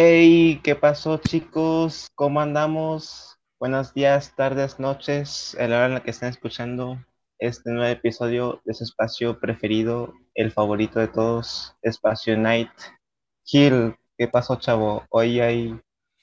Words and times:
Hey, 0.00 0.60
¿qué 0.62 0.76
pasó 0.76 1.16
chicos? 1.16 2.06
¿Cómo 2.14 2.40
andamos? 2.40 3.36
Buenos 3.58 3.94
días, 3.94 4.32
tardes, 4.36 4.78
noches, 4.78 5.56
a 5.58 5.66
la 5.66 5.78
hora 5.78 5.86
en 5.86 5.94
la 5.94 6.04
que 6.04 6.12
estén 6.12 6.28
escuchando 6.28 7.04
este 7.40 7.72
nuevo 7.72 7.90
episodio 7.90 8.62
de 8.64 8.74
su 8.74 8.84
espacio 8.84 9.40
preferido, 9.40 10.14
el 10.36 10.52
favorito 10.52 11.00
de 11.00 11.08
todos, 11.08 11.74
Espacio 11.82 12.38
Night. 12.38 12.70
Gil, 13.44 13.96
¿qué 14.16 14.28
pasó 14.28 14.54
chavo? 14.60 15.04
Hoy 15.10 15.40
hay 15.40 15.76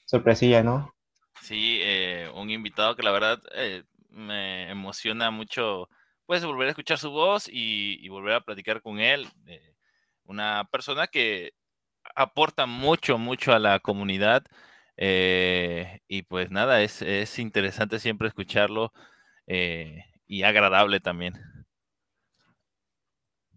sorpresilla, 0.06 0.62
¿no? 0.62 0.94
Sí, 1.42 1.80
eh, 1.82 2.30
un 2.34 2.48
invitado 2.48 2.96
que 2.96 3.02
la 3.02 3.12
verdad 3.12 3.42
eh, 3.54 3.82
me 4.08 4.70
emociona 4.70 5.30
mucho, 5.30 5.90
pues 6.24 6.42
volver 6.46 6.68
a 6.68 6.70
escuchar 6.70 6.96
su 6.96 7.10
voz 7.10 7.46
y, 7.46 8.08
volver 8.08 8.36
a 8.36 8.40
platicar 8.40 8.80
con 8.80 9.00
él. 9.00 9.28
Eh, 9.46 9.74
una 10.24 10.66
persona 10.72 11.08
que 11.08 11.52
aporta 12.16 12.66
mucho, 12.66 13.18
mucho 13.18 13.52
a 13.52 13.60
la 13.60 13.78
comunidad. 13.78 14.44
Eh, 14.96 16.00
y 16.08 16.22
pues 16.22 16.50
nada, 16.50 16.82
es, 16.82 17.02
es, 17.02 17.38
interesante 17.38 17.98
siempre 17.98 18.28
escucharlo 18.28 18.92
eh, 19.46 20.04
y 20.26 20.42
agradable 20.42 21.00
también. 21.00 21.34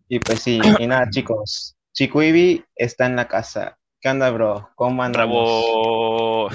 Y 0.09 0.19
pues 0.19 0.41
sí, 0.41 0.59
y 0.79 0.87
nada 0.87 1.09
chicos, 1.09 1.77
Chico 1.93 2.21
Ibi 2.21 2.65
está 2.75 3.05
en 3.05 3.15
la 3.15 3.27
casa. 3.27 3.77
¿Qué 4.01 4.09
onda, 4.09 4.29
bro? 4.31 4.69
¿Cómo 4.75 5.03
andamos? 5.03 5.45
Bravo. 5.45 6.49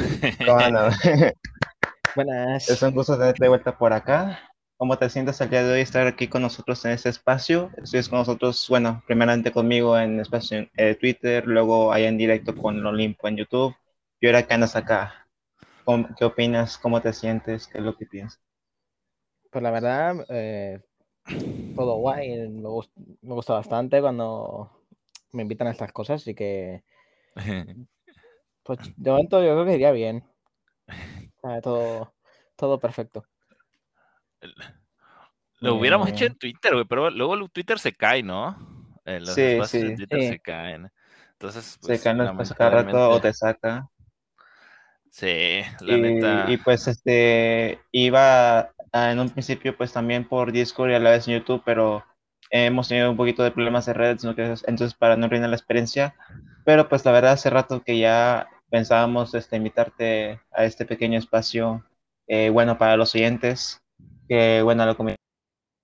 ¿Cómo 0.47 0.59
andas? 0.59 0.98
Buenas. 2.17 2.69
Es 2.69 2.83
un 2.83 2.93
gusto 2.93 3.19
tenerte 3.19 3.45
de 3.45 3.48
vuelta 3.48 3.77
por 3.77 3.93
acá. 3.93 4.54
¿Cómo 4.77 4.98
te 4.98 5.09
sientes 5.09 5.41
el 5.41 5.51
día 5.51 5.62
de 5.62 5.73
hoy 5.73 5.80
estar 5.80 6.05
aquí 6.09 6.27
con 6.27 6.42
nosotros 6.42 6.84
en 6.84 6.91
este 6.91 7.09
espacio? 7.09 7.70
Estás 7.77 8.09
con 8.09 8.19
nosotros, 8.19 8.66
bueno, 8.69 9.05
primeramente 9.06 9.52
conmigo 9.52 9.97
en 9.97 10.19
espacio 10.19 10.69
eh, 10.77 10.97
Twitter, 10.97 11.47
luego 11.47 11.92
ahí 11.92 12.05
en 12.05 12.19
directo 12.19 12.56
con 12.56 12.84
Olimpo 12.84 13.28
en 13.28 13.37
YouTube. 13.37 13.75
Y 14.20 14.27
ahora 14.27 14.42
que 14.42 14.53
andas 14.53 14.75
acá, 14.75 15.28
¿qué 16.19 16.25
opinas? 16.25 16.77
¿Cómo 16.77 17.00
te 17.00 17.12
sientes? 17.12 17.69
¿Qué 17.69 17.78
es 17.78 17.84
lo 17.84 17.97
que 17.97 18.06
piensas? 18.06 18.42
Pues 19.48 19.62
la 19.62 19.70
verdad, 19.70 20.27
eh, 20.28 20.81
todo 21.77 21.98
guay. 21.98 22.48
Me, 22.48 22.69
gusta, 22.69 23.55
bastante 23.55 24.00
cuando 24.00 24.72
me 25.31 25.42
invitan 25.42 25.69
a 25.69 25.70
estas 25.70 25.92
cosas, 25.92 26.20
así 26.22 26.34
que. 26.34 26.83
Pues 28.66 28.78
de 28.97 29.11
momento 29.11 29.44
yo 29.44 29.53
creo 29.53 29.66
que 29.66 29.75
iría 29.75 29.92
bien. 29.92 30.25
todo, 31.62 32.14
todo 32.56 32.81
perfecto. 32.81 33.27
Lo 35.61 35.77
hubiéramos 35.77 36.09
hecho 36.11 36.27
en 36.27 36.37
Twitter, 36.37 36.75
güey, 36.75 36.84
pero 36.84 37.11
luego 37.11 37.48
Twitter 37.48 37.78
se 37.78 37.95
cae, 37.95 38.23
¿no? 38.23 38.56
Eh, 39.05 39.20
los 39.20 39.34
sí, 39.34 39.59
sí. 39.67 39.83
de 39.83 39.97
Twitter 39.97 40.23
se 40.28 40.41
caen. 40.41 40.91
Entonces, 41.33 41.64
se 41.64 41.87
pues, 41.87 42.03
caen 42.03 42.19
después 42.19 42.53
cada 42.53 42.83
rato 42.83 43.11
o 43.11 43.20
te 43.20 43.33
saca. 43.33 43.89
Sí, 45.11 45.62
la 45.81 45.97
neta. 45.97 46.47
Y 46.48 46.56
pues 46.56 46.89
este 46.89 47.81
iba 47.92 48.72
en 48.92 49.20
un 49.20 49.31
principio 49.31 49.77
pues 49.77 49.92
también 49.92 50.27
por 50.27 50.50
Discord 50.53 50.91
y 50.91 50.95
a 50.95 50.98
la 50.98 51.11
vez 51.11 51.28
en 51.28 51.34
YouTube, 51.34 51.62
pero 51.65 52.05
hemos 52.50 52.89
tenido 52.89 53.11
un 53.11 53.17
poquito 53.17 53.42
de 53.42 53.50
problemas 53.50 53.87
de 53.87 53.92
redes, 53.92 54.25
entonces 54.25 54.95
para 54.95 55.17
no 55.17 55.27
arruinar 55.27 55.50
la 55.50 55.56
experiencia. 55.56 56.17
Pero 56.65 56.89
pues 56.89 57.05
la 57.05 57.12
verdad 57.12 57.33
hace 57.33 57.50
rato 57.50 57.83
que 57.83 57.98
ya 57.98 58.48
pensábamos 58.70 59.34
este, 59.34 59.56
invitarte 59.56 60.41
a 60.50 60.65
este 60.65 60.84
pequeño 60.84 61.19
espacio, 61.19 61.84
eh, 62.27 62.50
bueno, 62.50 62.77
para 62.77 62.97
los 62.97 63.15
oyentes, 63.15 63.84
que 64.28 64.62
bueno, 64.62 64.86
lo 64.86 64.97
que 64.97 65.17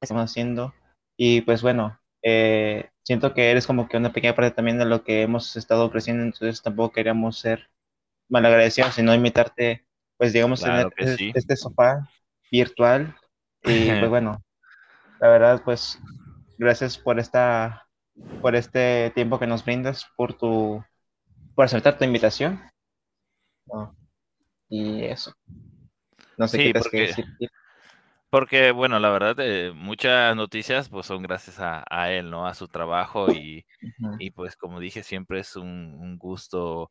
estamos 0.00 0.30
haciendo. 0.30 0.74
Y 1.16 1.42
pues 1.42 1.62
bueno, 1.62 1.98
eh, 2.22 2.90
siento 3.02 3.34
que 3.34 3.50
eres 3.50 3.66
como 3.66 3.88
que 3.88 3.96
una 3.96 4.12
pequeña 4.12 4.34
parte 4.34 4.54
también 4.54 4.78
de 4.78 4.84
lo 4.84 5.04
que 5.04 5.22
hemos 5.22 5.56
estado 5.56 5.86
ofreciendo, 5.86 6.22
entonces 6.22 6.62
tampoco 6.62 6.92
queríamos 6.92 7.38
ser 7.38 7.70
malagradecidos, 8.28 8.94
sino 8.94 9.14
invitarte, 9.14 9.86
pues 10.16 10.32
digamos, 10.32 10.62
en 10.64 10.90
este, 10.96 11.32
este, 11.34 11.56
sofá 11.56 12.08
virtual. 12.50 13.16
Y 13.64 13.90
pues 13.90 14.08
bueno, 14.08 14.42
la 15.20 15.28
verdad, 15.28 15.62
pues 15.64 15.98
gracias 16.58 16.96
por 16.98 17.18
esta, 17.18 17.86
por 18.40 18.54
este 18.54 19.12
tiempo 19.14 19.38
que 19.38 19.46
nos 19.46 19.64
brindas, 19.64 20.06
por 20.16 20.34
tu, 20.34 20.82
por 21.54 21.64
aceptar 21.64 21.98
tu 21.98 22.04
invitación. 22.04 22.60
Y 24.68 25.04
eso. 25.04 25.34
No 26.38 26.48
sé 26.48 26.58
qué 26.58 26.72
porque... 26.72 26.90
que 26.90 27.06
decir. 27.08 27.24
Porque, 28.30 28.70
bueno, 28.70 29.00
la 29.00 29.10
verdad, 29.10 29.34
eh, 29.40 29.72
muchas 29.74 30.36
noticias 30.36 30.88
pues 30.88 31.06
son 31.06 31.22
gracias 31.22 31.56
a, 31.58 32.12
él, 32.12 32.30
¿no? 32.30 32.46
A 32.46 32.54
su 32.54 32.68
trabajo 32.68 33.32
y, 33.32 33.66
y 34.20 34.30
pues 34.30 34.56
como 34.56 34.78
dije, 34.78 35.02
siempre 35.02 35.40
es 35.40 35.56
un, 35.56 36.16
gusto 36.16 36.90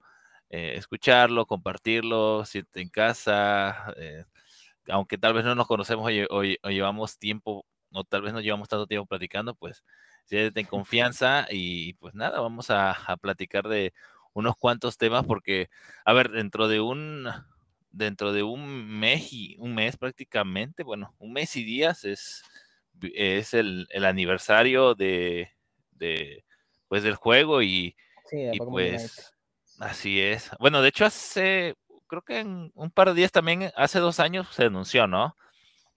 eh, 0.50 0.74
escucharlo, 0.76 1.46
compartirlo, 1.46 2.44
siente 2.46 2.82
en 2.82 2.90
casa, 2.90 3.94
eh, 3.98 4.26
aunque 4.90 5.18
tal 5.18 5.34
vez 5.34 5.46
no 5.46 5.56
nos 5.56 5.68
conocemos 5.68 6.12
o, 6.30 6.44
llevamos 6.70 7.18
tiempo, 7.18 7.66
o 7.92 8.04
tal 8.04 8.22
vez 8.24 8.34
no 8.34 8.42
llevamos 8.42 8.68
tanto 8.70 8.88
tiempo 8.88 9.08
platicando, 9.08 9.56
pues 9.56 9.84
siéntete 10.26 10.60
en 10.62 10.68
confianza 10.68 11.48
y 11.50 11.94
pues 11.96 12.16
nada, 12.16 12.42
vamos 12.42 12.70
a, 12.70 12.92
a 12.92 13.18
platicar 13.18 13.68
de 13.70 13.94
unos 14.34 14.58
cuantos 14.58 14.98
temas 14.98 15.26
porque, 15.26 15.70
a 16.06 16.14
ver, 16.14 16.32
dentro 16.32 16.68
de 16.68 16.82
un 16.82 17.28
dentro 17.92 18.34
de 18.34 18.44
un 18.44 18.88
mes 18.88 19.34
y 19.34 19.56
un 19.60 19.76
mes 19.76 19.98
prácticamente, 19.98 20.84
bueno, 20.84 21.16
un 21.20 21.34
mes 21.34 21.56
y 21.56 21.64
días 21.64 22.04
es, 22.06 22.44
es 23.02 23.54
el, 23.54 23.88
aniversario 24.06 24.96
de, 24.96 25.52
pues 26.88 27.04
del 27.04 27.16
juego 27.16 27.62
y, 27.62 27.96
pues 28.58 29.34
así 29.80 30.20
es. 30.20 30.52
Bueno, 30.60 30.82
de 30.82 30.90
hecho 30.90 31.06
hace, 31.06 31.76
creo 32.08 32.22
que 32.22 32.40
en 32.40 32.72
un 32.76 32.92
par 32.92 33.10
de 33.10 33.16
días 33.16 33.32
también, 33.32 33.72
hace 33.76 34.00
dos 34.00 34.20
años 34.20 34.48
se 34.52 34.66
anunció, 34.66 35.08
¿no? 35.08 35.36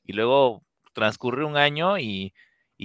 Y 0.05 0.13
luego 0.13 0.63
transcurre 0.93 1.45
un 1.45 1.57
año 1.57 1.99
y, 1.99 2.35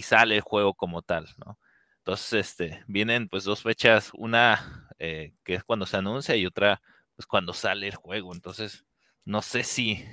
sale 0.04 0.36
el 0.36 0.42
juego 0.42 0.76
como 0.76 1.02
tal, 1.02 1.28
¿no? 1.44 1.58
Entonces, 2.00 2.34
este, 2.34 2.84
vienen 2.88 3.28
pues 3.30 3.44
dos 3.44 3.64
fechas, 3.64 4.12
una 4.14 4.88
eh, 5.00 5.34
que 5.44 5.56
es 5.56 5.64
cuando 5.64 5.88
se 5.88 5.98
anuncia 5.98 6.36
y 6.36 6.46
otra 6.46 6.82
pues 7.16 7.26
cuando 7.26 7.52
sale 7.52 7.88
el 7.88 7.96
juego. 7.96 8.32
Entonces, 8.34 8.86
no 9.28 9.42
sé 9.42 9.64
si, 9.64 10.06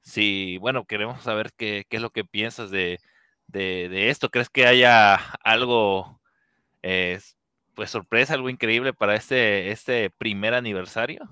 si 0.00 0.56
bueno, 0.58 0.84
queremos 0.84 1.20
saber 1.22 1.50
qué, 1.56 1.84
es 1.90 2.00
lo 2.00 2.10
que 2.10 2.24
piensas 2.24 2.70
de, 2.70 3.00
esto. 3.52 4.30
¿Crees 4.30 4.48
que 4.48 4.66
haya 4.66 5.16
algo, 5.42 6.20
eh, 6.82 7.18
pues 7.74 7.90
sorpresa, 7.90 8.34
algo 8.34 8.48
increíble 8.48 8.92
para 8.92 9.16
este, 9.16 9.72
este 9.72 10.10
primer 10.10 10.54
aniversario? 10.54 11.28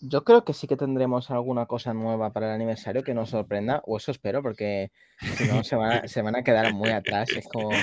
Yo 0.00 0.24
creo 0.24 0.44
que 0.44 0.54
sí 0.54 0.66
que 0.66 0.76
tendremos 0.76 1.30
alguna 1.30 1.66
cosa 1.66 1.92
nueva 1.92 2.32
para 2.32 2.46
el 2.46 2.54
aniversario 2.54 3.04
que 3.04 3.12
nos 3.12 3.30
sorprenda, 3.30 3.82
o 3.84 3.98
eso 3.98 4.10
espero, 4.10 4.42
porque 4.42 4.90
si 5.20 5.44
no 5.48 5.64
se 5.64 5.76
van, 5.76 6.08
se 6.08 6.22
van 6.22 6.36
a 6.36 6.42
quedar 6.42 6.72
muy 6.72 6.90
atrás. 6.90 7.28
Es 7.30 7.46
como, 7.52 7.72
a 7.72 7.76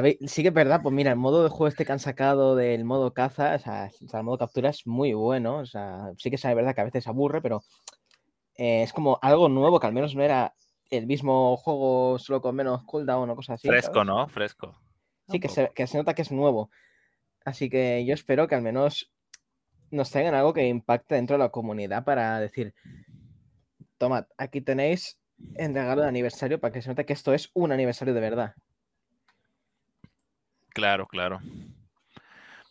ver, 0.00 0.16
sí 0.26 0.42
que 0.42 0.48
es 0.48 0.54
verdad, 0.54 0.80
pues 0.82 0.94
mira, 0.94 1.10
el 1.10 1.18
modo 1.18 1.42
de 1.42 1.50
juego 1.50 1.68
este 1.68 1.84
que 1.84 1.92
han 1.92 1.98
sacado 1.98 2.56
del 2.56 2.84
modo 2.84 3.12
caza, 3.12 3.54
o 3.54 3.58
sea, 3.58 3.90
el 4.00 4.24
modo 4.24 4.38
captura 4.38 4.70
es 4.70 4.86
muy 4.86 5.12
bueno, 5.12 5.58
o 5.58 5.66
sea, 5.66 6.12
sí 6.16 6.30
que 6.30 6.36
es 6.36 6.42
verdad 6.42 6.74
que 6.74 6.80
a 6.80 6.84
veces 6.84 7.06
aburre, 7.06 7.42
pero 7.42 7.62
eh, 8.56 8.82
es 8.82 8.92
como 8.92 9.18
algo 9.22 9.48
nuevo 9.48 9.80
que 9.80 9.86
al 9.86 9.92
menos 9.92 10.14
no 10.14 10.22
era 10.22 10.54
el 10.90 11.06
mismo 11.06 11.56
juego 11.56 12.18
solo 12.18 12.40
con 12.40 12.54
menos 12.54 12.84
cooldown 12.84 13.30
o 13.30 13.36
cosas 13.36 13.54
así. 13.54 13.68
Fresco, 13.68 14.04
¿no? 14.04 14.28
Fresco. 14.28 14.78
Sí, 15.28 15.40
que 15.40 15.48
se, 15.48 15.70
que 15.74 15.86
se 15.86 15.96
nota 15.96 16.14
que 16.14 16.22
es 16.22 16.30
nuevo. 16.30 16.70
Así 17.44 17.70
que 17.70 18.04
yo 18.04 18.14
espero 18.14 18.46
que 18.46 18.54
al 18.54 18.62
menos 18.62 19.10
nos 19.90 20.10
traigan 20.10 20.34
algo 20.34 20.52
que 20.52 20.66
impacte 20.66 21.14
dentro 21.14 21.34
de 21.34 21.42
la 21.42 21.50
comunidad 21.50 22.04
para 22.04 22.38
decir, 22.40 22.74
tomad, 23.98 24.26
aquí 24.36 24.60
tenéis 24.60 25.18
el 25.54 25.74
regalo 25.74 26.02
de 26.02 26.08
aniversario 26.08 26.60
para 26.60 26.72
que 26.72 26.82
se 26.82 26.88
note 26.88 27.04
que 27.04 27.12
esto 27.12 27.34
es 27.34 27.50
un 27.54 27.72
aniversario 27.72 28.14
de 28.14 28.20
verdad. 28.20 28.54
Claro, 30.72 31.06
claro. 31.06 31.40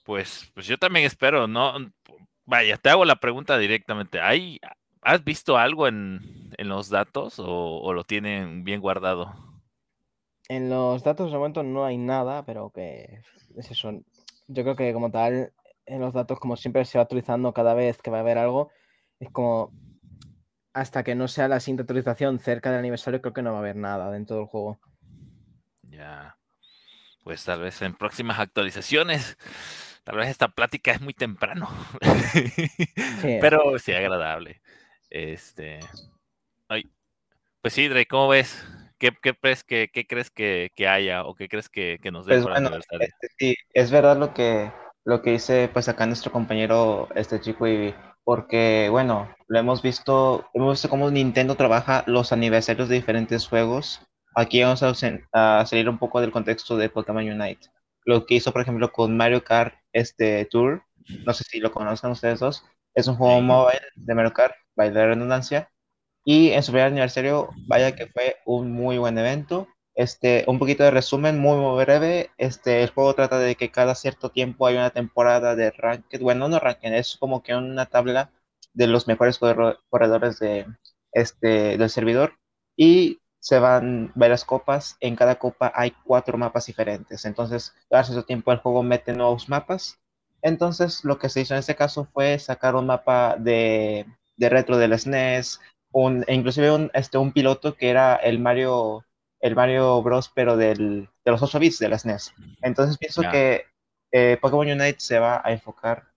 Pues, 0.03 0.51
pues 0.53 0.65
yo 0.65 0.77
también 0.77 1.06
espero, 1.06 1.48
¿no? 1.48 1.74
Vaya, 2.45 2.77
te 2.77 2.89
hago 2.89 3.06
la 3.06 3.18
pregunta 3.18 3.57
directamente. 3.57 4.19
¿Hay, 4.19 4.59
¿Has 5.01 5.24
visto 5.24 5.57
algo 5.57 5.88
en, 5.88 6.19
los 6.57 6.89
datos 6.89 7.36
o, 7.39 7.94
lo 7.94 8.03
tienen 8.03 8.63
bien 8.63 8.81
guardado? 8.81 9.33
En 10.50 10.69
los 10.69 11.03
datos 11.03 11.31
de 11.31 11.38
momento 11.38 11.63
no 11.63 11.86
hay 11.86 11.98
nada, 11.98 12.44
pero 12.45 12.71
que 12.71 13.21
es 13.56 13.71
eso. 13.71 13.92
Yo 14.47 14.63
creo 14.63 14.75
que 14.75 14.92
como 14.94 15.12
tal, 15.12 15.54
en 15.86 16.01
los 16.01 16.13
datos, 16.13 16.39
como 16.39 16.57
siempre 16.57 16.83
se 16.86 16.97
va 16.97 17.04
actualizando 17.04 17.54
cada 17.54 17.74
vez 17.74 18.01
que 18.01 18.12
va 18.12 18.18
a 18.18 18.21
haber 18.21 18.38
algo, 18.38 18.69
es 19.19 19.30
como 19.31 19.71
hasta 20.74 21.04
que 21.04 21.15
no 21.15 21.27
sea 21.27 21.47
la 21.47 21.59
siguiente 21.59 21.83
actualización 21.83 22.39
cerca 22.39 22.71
del 22.71 22.80
aniversario, 22.80 23.21
creo 23.21 23.33
que 23.33 23.42
no 23.42 23.51
va 23.51 23.57
a 23.57 23.62
haber 23.62 23.75
nada 23.75 24.12
dentro 24.12 24.38
del 24.38 24.45
juego. 24.45 24.80
Ya 25.83 26.38
pues 27.23 27.44
tal 27.44 27.62
vez 27.62 27.81
en 27.81 27.94
próximas 27.94 28.39
actualizaciones. 28.39 29.38
Tal 30.03 30.18
vez 30.18 30.29
esta 30.29 30.47
plática 30.47 30.91
es 30.91 31.01
muy 31.01 31.13
temprano. 31.13 31.69
Pero 33.21 33.77
sí 33.79 33.94
agradable. 33.94 34.62
Este. 35.09 35.79
Ay. 36.68 36.83
Pues 37.62 37.73
sí, 37.73 37.88
Drake, 37.88 38.07
¿cómo 38.07 38.29
ves? 38.29 38.65
¿Qué, 38.97 39.12
crees, 39.12 39.63
que, 39.63 39.89
qué 39.91 40.06
crees 40.06 40.29
que, 40.29 40.71
haya 40.88 41.23
o 41.25 41.33
qué 41.33 41.47
crees 41.50 41.69
que, 41.69 42.00
nos 42.12 42.25
dé 42.25 42.39
pues, 42.39 42.56
aniversario? 42.56 43.07
Este, 43.07 43.27
sí, 43.38 43.56
es 43.73 43.89
verdad 43.89 44.18
lo 44.18 44.33
que, 44.33 44.71
lo 45.06 45.21
que 45.21 45.31
dice 45.31 45.69
pues 45.73 45.89
acá 45.89 46.06
nuestro 46.06 46.31
compañero, 46.31 47.07
este 47.15 47.41
chico 47.41 47.68
y 47.68 47.95
porque 48.23 48.89
bueno, 48.91 49.33
lo 49.47 49.59
hemos 49.59 49.81
visto, 49.81 50.47
hemos 50.53 50.73
visto 50.73 50.89
cómo 50.89 51.09
Nintendo 51.09 51.56
trabaja 51.56 52.03
los 52.06 52.31
aniversarios 52.31 52.89
de 52.89 52.95
diferentes 52.95 53.47
juegos. 53.47 54.01
Aquí 54.36 54.62
vamos 54.63 54.81
a, 54.83 54.94
a 55.33 55.66
salir 55.66 55.89
un 55.89 55.98
poco 55.98 56.22
del 56.22 56.31
contexto 56.31 56.78
de 56.78 56.89
Pokémon 56.89 57.28
Unite. 57.28 57.68
Lo 58.06 58.25
que 58.25 58.36
hizo, 58.36 58.51
por 58.51 58.62
ejemplo, 58.62 58.92
con 58.92 59.16
Mario 59.16 59.44
Kart 59.44 59.75
este 59.94 60.45
Tour, 60.45 60.83
no 61.25 61.33
sé 61.33 61.44
si 61.44 61.60
lo 61.60 61.72
conocen 61.72 62.12
ustedes 62.12 62.39
dos, 62.39 62.66
es 62.94 63.07
un 63.07 63.16
juego 63.16 63.42
móvil 63.42 63.80
de 63.95 64.16
Mario 64.16 64.33
Kart, 64.33 64.56
by 64.75 64.92
la 64.92 65.07
redundancia, 65.07 65.69
y 66.24 66.51
en 66.51 66.63
su 66.63 66.72
primer 66.72 66.88
aniversario, 66.88 67.50
vaya 67.68 67.95
que 67.95 68.07
fue 68.07 68.38
un 68.45 68.72
muy 68.72 68.98
buen 68.98 69.18
evento. 69.18 69.68
Este, 69.95 70.45
un 70.48 70.60
poquito 70.60 70.83
de 70.83 70.92
resumen 70.92 71.39
muy, 71.39 71.57
muy 71.57 71.83
breve. 71.83 72.30
Este, 72.38 72.83
el 72.83 72.89
juego 72.92 73.13
trata 73.16 73.39
de 73.39 73.56
que 73.56 73.72
cada 73.72 73.95
cierto 73.95 74.30
tiempo 74.30 74.68
hay 74.68 74.75
una 74.75 74.92
temporada 74.92 75.56
de 75.56 75.72
ranked. 75.72 76.22
Bueno, 76.22 76.48
no 76.48 76.60
ranked, 76.60 76.94
es 76.94 77.18
como 77.19 77.42
que 77.44 77.56
una 77.56 77.88
tabla 77.88 78.31
de 78.74 78.88
los 78.88 79.07
mejores 79.07 79.39
corredores 79.89 80.39
de, 80.39 80.68
este, 81.12 81.78
del 81.78 81.89
servidor. 81.89 82.36
Y 82.78 83.20
se 83.41 83.59
van 83.59 84.11
varias 84.15 84.45
copas. 84.45 84.95
En 84.99 85.15
cada 85.15 85.35
copa 85.35 85.71
hay 85.75 85.91
cuatro 86.05 86.38
mapas 86.38 86.67
diferentes. 86.67 87.25
Entonces, 87.25 87.75
cada 87.89 88.03
cierto 88.03 88.23
tiempo 88.23 88.51
el 88.51 88.59
juego 88.59 88.83
mete 88.83 89.13
nuevos 89.13 89.49
mapas. 89.49 89.99
Entonces, 90.43 91.03
lo 91.03 91.17
que 91.19 91.27
se 91.27 91.41
hizo 91.41 91.55
en 91.55 91.59
este 91.59 91.75
caso 91.75 92.07
fue 92.13 92.38
sacar 92.39 92.75
un 92.75 92.85
mapa 92.85 93.35
de, 93.38 94.05
de 94.38 94.49
retro 94.49 94.77
del 94.77 94.97
SNES, 94.97 95.59
un, 95.91 96.23
e 96.27 96.35
inclusive 96.35 96.71
un, 96.71 96.91
este, 96.93 97.17
un 97.17 97.31
piloto 97.33 97.75
que 97.75 97.89
era 97.89 98.15
el 98.15 98.39
Mario, 98.39 99.05
el 99.39 99.55
Mario 99.55 100.01
Bros, 100.03 100.31
pero 100.33 100.55
del, 100.55 101.09
de 101.25 101.31
los 101.31 101.41
8 101.41 101.59
bits 101.59 101.79
de 101.79 101.89
las 101.89 102.05
NES. 102.05 102.33
Entonces 102.61 102.97
pienso 102.97 103.23
que 103.31 103.65
eh, 104.11 104.37
Pokémon 104.39 104.67
Unite 104.67 104.99
se 104.99 105.19
va 105.19 105.41
a 105.44 105.51
enfocar 105.51 106.11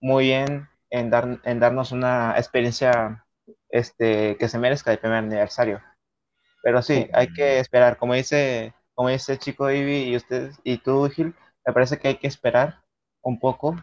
muy 0.00 0.26
bien 0.26 0.68
en, 0.90 1.10
dar, 1.10 1.40
en 1.42 1.60
darnos 1.60 1.90
una 1.90 2.34
experiencia 2.36 3.26
este, 3.68 4.36
que 4.36 4.48
se 4.48 4.58
merezca 4.58 4.92
el 4.92 4.98
primer 4.98 5.18
aniversario. 5.18 5.82
Pero 6.62 6.82
sí, 6.82 7.08
hay 7.12 7.32
que 7.32 7.60
esperar, 7.60 7.98
como 7.98 8.14
dice, 8.14 8.74
como 8.94 9.08
dice 9.08 9.38
Chico 9.38 9.70
Ivy 9.70 10.10
y 10.10 10.16
ustedes 10.16 10.58
y 10.64 10.78
tú, 10.78 11.08
Gil, 11.08 11.34
me 11.64 11.72
parece 11.72 11.98
que 11.98 12.08
hay 12.08 12.16
que 12.16 12.26
esperar 12.26 12.82
un 13.22 13.38
poco 13.38 13.76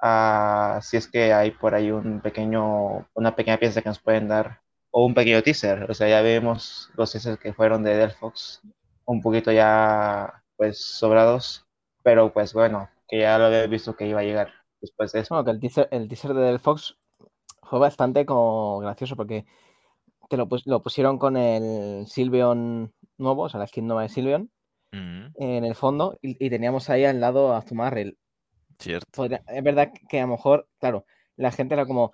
a 0.00 0.80
si 0.82 0.96
es 0.96 1.08
que 1.08 1.32
hay 1.32 1.50
por 1.50 1.74
ahí 1.74 1.90
un 1.90 2.20
pequeño, 2.20 3.08
una 3.14 3.34
pequeña 3.36 3.58
pieza 3.58 3.82
que 3.82 3.88
nos 3.88 4.00
pueden 4.00 4.28
dar 4.28 4.60
o 4.90 5.04
un 5.04 5.14
pequeño 5.14 5.42
teaser. 5.42 5.90
O 5.90 5.94
sea, 5.94 6.08
ya 6.08 6.22
vemos 6.22 6.90
los 6.96 7.12
teasers 7.12 7.38
que 7.38 7.52
fueron 7.52 7.82
de 7.82 7.96
Delphox 7.96 8.62
un 9.04 9.22
poquito 9.22 9.52
ya 9.52 10.42
pues 10.56 10.78
sobrados, 10.80 11.66
pero 12.02 12.32
pues 12.32 12.52
bueno, 12.52 12.90
que 13.08 13.20
ya 13.20 13.38
lo 13.38 13.46
había 13.46 13.66
visto 13.66 13.96
que 13.96 14.06
iba 14.06 14.20
a 14.20 14.24
llegar 14.24 14.52
después 14.80 15.12
de 15.12 15.20
eso. 15.20 15.34
Bueno, 15.34 15.44
que 15.44 15.50
el 15.52 15.60
teaser, 15.60 15.88
el 15.90 16.08
teaser 16.08 16.34
de 16.34 16.42
Delphox 16.42 16.96
fue 17.62 17.78
bastante 17.78 18.26
como 18.26 18.78
gracioso 18.80 19.16
porque 19.16 19.46
te 20.28 20.36
lo, 20.36 20.48
lo 20.64 20.82
pusieron 20.82 21.18
con 21.18 21.36
el 21.36 22.06
Silvion 22.06 22.92
nuevo, 23.16 23.42
o 23.44 23.48
sea, 23.48 23.60
la 23.60 23.66
skin 23.66 23.86
nueva 23.86 24.02
de 24.02 24.08
Silvion, 24.08 24.50
en 24.90 25.64
el 25.64 25.74
fondo, 25.74 26.18
y, 26.22 26.48
teníamos 26.48 26.88
ahí 26.88 27.04
al 27.04 27.20
lado 27.20 27.54
a 27.54 27.62
Zumarrel. 27.62 28.18
Cierto. 28.78 29.24
es 29.24 29.62
verdad 29.62 29.92
que 30.08 30.18
a 30.20 30.22
lo 30.22 30.32
mejor, 30.32 30.68
claro, 30.78 31.04
la 31.36 31.50
gente 31.50 31.74
era 31.74 31.84
como, 31.84 32.12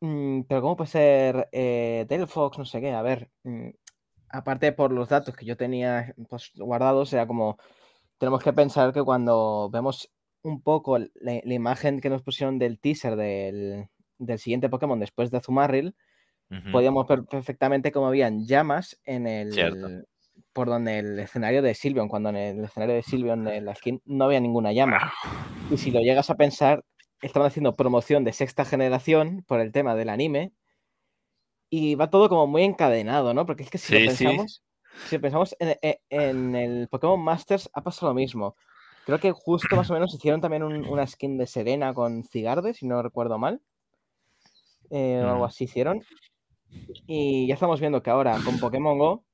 Mm, 0.00 0.42
pero 0.42 0.60
¿cómo 0.60 0.76
puede 0.76 0.90
ser 0.90 1.48
eh, 1.52 2.06
Delphox? 2.08 2.58
No 2.58 2.64
sé 2.64 2.80
qué. 2.80 2.92
A 2.92 3.02
ver, 3.02 3.30
mm, 3.44 3.70
aparte 4.28 4.72
por 4.72 4.92
los 4.92 5.08
datos 5.08 5.34
que 5.36 5.46
yo 5.46 5.56
tenía 5.56 6.14
pues, 6.28 6.52
guardados, 6.56 7.12
era 7.12 7.26
como, 7.26 7.58
tenemos 8.18 8.42
que 8.42 8.52
pensar 8.52 8.92
que 8.92 9.02
cuando 9.02 9.70
vemos 9.72 10.10
un 10.42 10.62
poco 10.62 10.98
la, 10.98 11.40
imagen 11.44 12.00
que 12.00 12.10
nos 12.10 12.22
pusieron 12.22 12.58
del 12.58 12.78
teaser 12.80 13.16
del, 13.16 13.88
siguiente 14.38 14.68
Pokémon 14.68 15.00
después 15.00 15.30
de 15.30 15.38
Azumarill, 15.38 15.96
podíamos 16.72 17.06
ver 17.06 17.24
perfectamente 17.24 17.92
cómo 17.92 18.06
habían 18.08 18.46
llamas 18.46 18.98
en 19.04 19.26
el... 19.26 20.06
Por 20.52 20.68
donde 20.68 20.98
el 20.98 21.18
escenario 21.18 21.60
de 21.60 21.74
Silvion, 21.74 22.08
cuando 22.08 22.30
en 22.30 22.36
el 22.36 22.64
escenario 22.64 22.94
de 22.94 23.02
Silvion 23.02 23.44
de 23.44 23.60
la 23.60 23.74
skin 23.74 24.00
no 24.06 24.24
había 24.24 24.40
ninguna 24.40 24.72
llama. 24.72 25.12
Y 25.70 25.76
si 25.76 25.90
lo 25.90 26.00
llegas 26.00 26.30
a 26.30 26.36
pensar, 26.36 26.82
estaban 27.20 27.48
haciendo 27.48 27.76
promoción 27.76 28.24
de 28.24 28.32
sexta 28.32 28.64
generación 28.64 29.44
por 29.46 29.60
el 29.60 29.72
tema 29.72 29.94
del 29.94 30.08
anime. 30.08 30.52
Y 31.68 31.94
va 31.94 32.08
todo 32.08 32.28
como 32.28 32.46
muy 32.46 32.62
encadenado, 32.62 33.34
¿no? 33.34 33.44
Porque 33.44 33.64
es 33.64 33.70
que 33.70 33.78
si 33.78 33.92
pensamos, 33.92 34.62
si 35.08 35.18
pensamos 35.18 35.56
e, 35.58 36.00
en, 36.08 36.54
el 36.54 36.88
Pokémon 36.88 37.20
Masters 37.20 37.68
ha 37.72 37.82
pasado 37.82 38.08
lo 38.08 38.14
mismo. 38.14 38.56
Creo 39.04 39.20
que 39.20 39.32
justo 39.32 39.76
más 39.76 39.90
o 39.90 39.94
menos 39.94 40.14
hicieron 40.14 40.40
también 40.40 40.62
una 40.62 41.06
skin 41.06 41.38
de 41.38 41.46
Serena 41.46 41.94
con 41.94 42.24
Cigarde, 42.24 42.74
si 42.74 42.86
no 42.86 43.02
recuerdo 43.02 43.38
mal. 43.38 43.60
Eh, 44.90 45.20
o 45.22 45.28
algo 45.28 45.44
mm. 45.44 45.48
así 45.48 45.64
hicieron. 45.64 46.02
Y 47.06 47.46
ya 47.46 47.54
estamos 47.54 47.80
viendo 47.80 48.02
que 48.02 48.10
ahora 48.10 48.38
con 48.44 48.58
Pokémon 48.58 48.98
Go, 48.98 49.24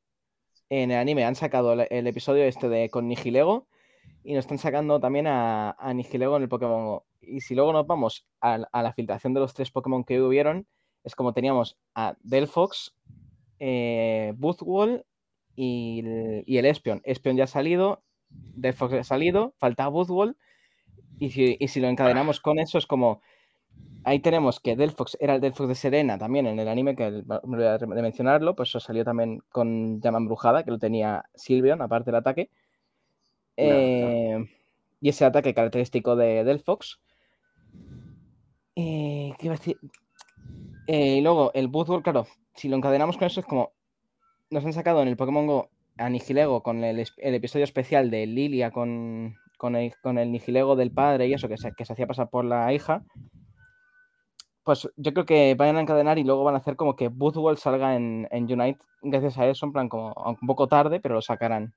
en 0.69 0.91
el 0.91 0.99
anime 0.99 1.25
han 1.25 1.35
sacado 1.35 1.73
el, 1.73 2.07
episodio 2.07 2.45
este 2.45 2.69
de 2.69 2.89
con 2.89 3.09
Nihilego 3.09 3.69
y 4.25 4.35
nos 4.35 4.45
están 4.45 4.59
sacando 4.59 5.01
también 5.01 5.27
a, 5.27 5.73
a 5.73 5.93
Nihilego 5.95 6.37
en 6.37 6.43
el 6.43 6.49
Pokémon 6.49 6.87
Go. 6.87 7.07
Y 7.21 7.41
si 7.41 7.55
luego 7.55 7.73
nos 7.73 7.87
vamos 7.87 8.27
a, 8.41 8.59
la 8.59 8.93
filtración 8.93 9.33
de 9.33 9.41
los 9.41 9.55
tres 9.55 9.71
Pokémon 9.71 10.05
que 10.05 10.21
hubieron, 10.21 10.67
es 11.05 11.15
como 11.15 11.33
teníamos 11.33 11.79
a 11.95 12.17
Delphox, 12.23 12.95
eh, 13.59 14.35
y 15.55 16.01
el, 16.01 16.45
y 16.47 16.57
el 16.57 16.67
Espion. 16.67 17.01
Espion 17.05 17.37
ya 17.37 17.45
ha 17.45 17.49
salido, 17.49 18.03
Delphox 18.29 18.93
ya 18.93 19.01
ha 19.01 19.05
salido, 19.05 19.55
falta 19.59 19.89
Boothwall. 19.89 20.37
Y 21.19 21.31
si, 21.31 21.57
y 21.61 21.69
si 21.69 21.81
lo 21.81 21.89
encadenamos 21.89 22.41
con 22.41 22.59
eso, 22.59 22.79
es 22.79 22.87
como. 22.87 23.21
Ahí 24.05 24.19
tenemos 24.19 24.59
que 24.59 24.75
Delphox 24.75 25.17
era 25.21 25.37
el 25.37 25.41
Delphox 25.41 25.69
de 25.69 25.75
Serena 25.77 26.19
también 26.19 26.47
en 26.47 26.59
el 26.59 26.67
anime, 26.67 26.97
que 26.97 27.11
me 27.11 27.57
voy 27.57 27.65
a 27.65 27.79
mencionarlo, 28.03 28.57
pues 28.57 28.71
eso 28.71 28.81
salió 28.81 29.05
también 29.05 29.43
con 29.51 30.01
llama 30.01 30.19
embrujada, 30.19 30.65
que 30.65 30.73
lo 30.73 30.79
tenía 30.79 31.25
Silvion, 31.35 31.81
aparte 31.83 32.11
del 32.11 32.17
ataque. 32.17 32.51
Eh, 33.57 34.45
y 35.01 35.09
ese 35.09 35.25
ataque 35.25 35.55
característico 35.55 36.17
de 36.17 36.43
Delphox. 36.43 37.01
Eh, 38.75 39.33
¿Qué 39.39 39.47
iba 39.47 39.55
a 39.55 39.59
decir? 39.59 39.77
Eh, 40.87 41.19
y 41.19 41.21
luego 41.21 41.53
el 41.55 41.69
Boothwall, 41.69 42.03
claro, 42.03 42.27
si 42.55 42.69
lo 42.69 42.77
encadenamos 42.77 43.17
con 43.17 43.27
eso 43.27 43.41
es 43.41 43.47
como 43.47 43.73
nos 44.51 44.65
han 44.65 44.73
sacado 44.73 45.03
en 45.03 45.09
el 45.09 45.17
Pokémon 45.17 45.47
Go 45.47 45.71
a 45.97 46.09
Nihilego 46.09 46.63
con 46.63 46.85
el, 46.85 47.05
episodio 47.17 47.65
especial 47.65 48.11
de 48.11 48.27
Lilia 48.27 48.71
con, 48.71 49.37
con, 49.57 49.77
el, 49.77 49.95
con 50.03 50.19
el 50.19 50.31
Nihilego 50.33 50.77
del 50.77 50.91
padre 50.91 51.29
y 51.29 51.35
eso 51.35 51.49
que 51.49 51.57
se, 51.57 51.73
que 51.73 51.85
se 51.85 51.93
hacía 51.93 52.07
pasar 52.07 52.29
por 52.31 52.45
la 52.45 52.73
hija. 52.73 53.05
Pues 54.65 54.89
yo 54.97 55.13
creo 55.13 55.27
que 55.27 55.55
vayan 55.57 55.77
a 55.77 55.81
encadenar 55.81 56.19
y 56.19 56.25
luego 56.25 56.45
van 56.45 56.55
a 56.55 56.59
hacer 56.59 56.77
como 56.77 56.95
que 56.95 57.09
Boothwall 57.09 57.59
salga 57.59 57.97
en, 57.97 58.29
en 58.31 58.45
Unite 58.45 58.85
gracias 59.03 59.39
a 59.39 59.47
eso, 59.47 59.67
en 59.67 59.73
plan 59.73 59.89
como 59.89 60.13
un 60.13 60.47
poco 60.47 60.69
tarde, 60.69 61.01
pero 61.01 61.17
lo 61.17 61.23
sacarán. 61.23 61.75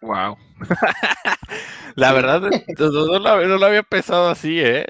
Wow. 0.00 0.36
la 1.96 2.12
verdad, 2.12 2.42
no, 2.78 3.18
lo, 3.18 3.66
había 3.66 3.82
pensado 3.82 4.28
así, 4.28 4.60
¿eh? 4.60 4.86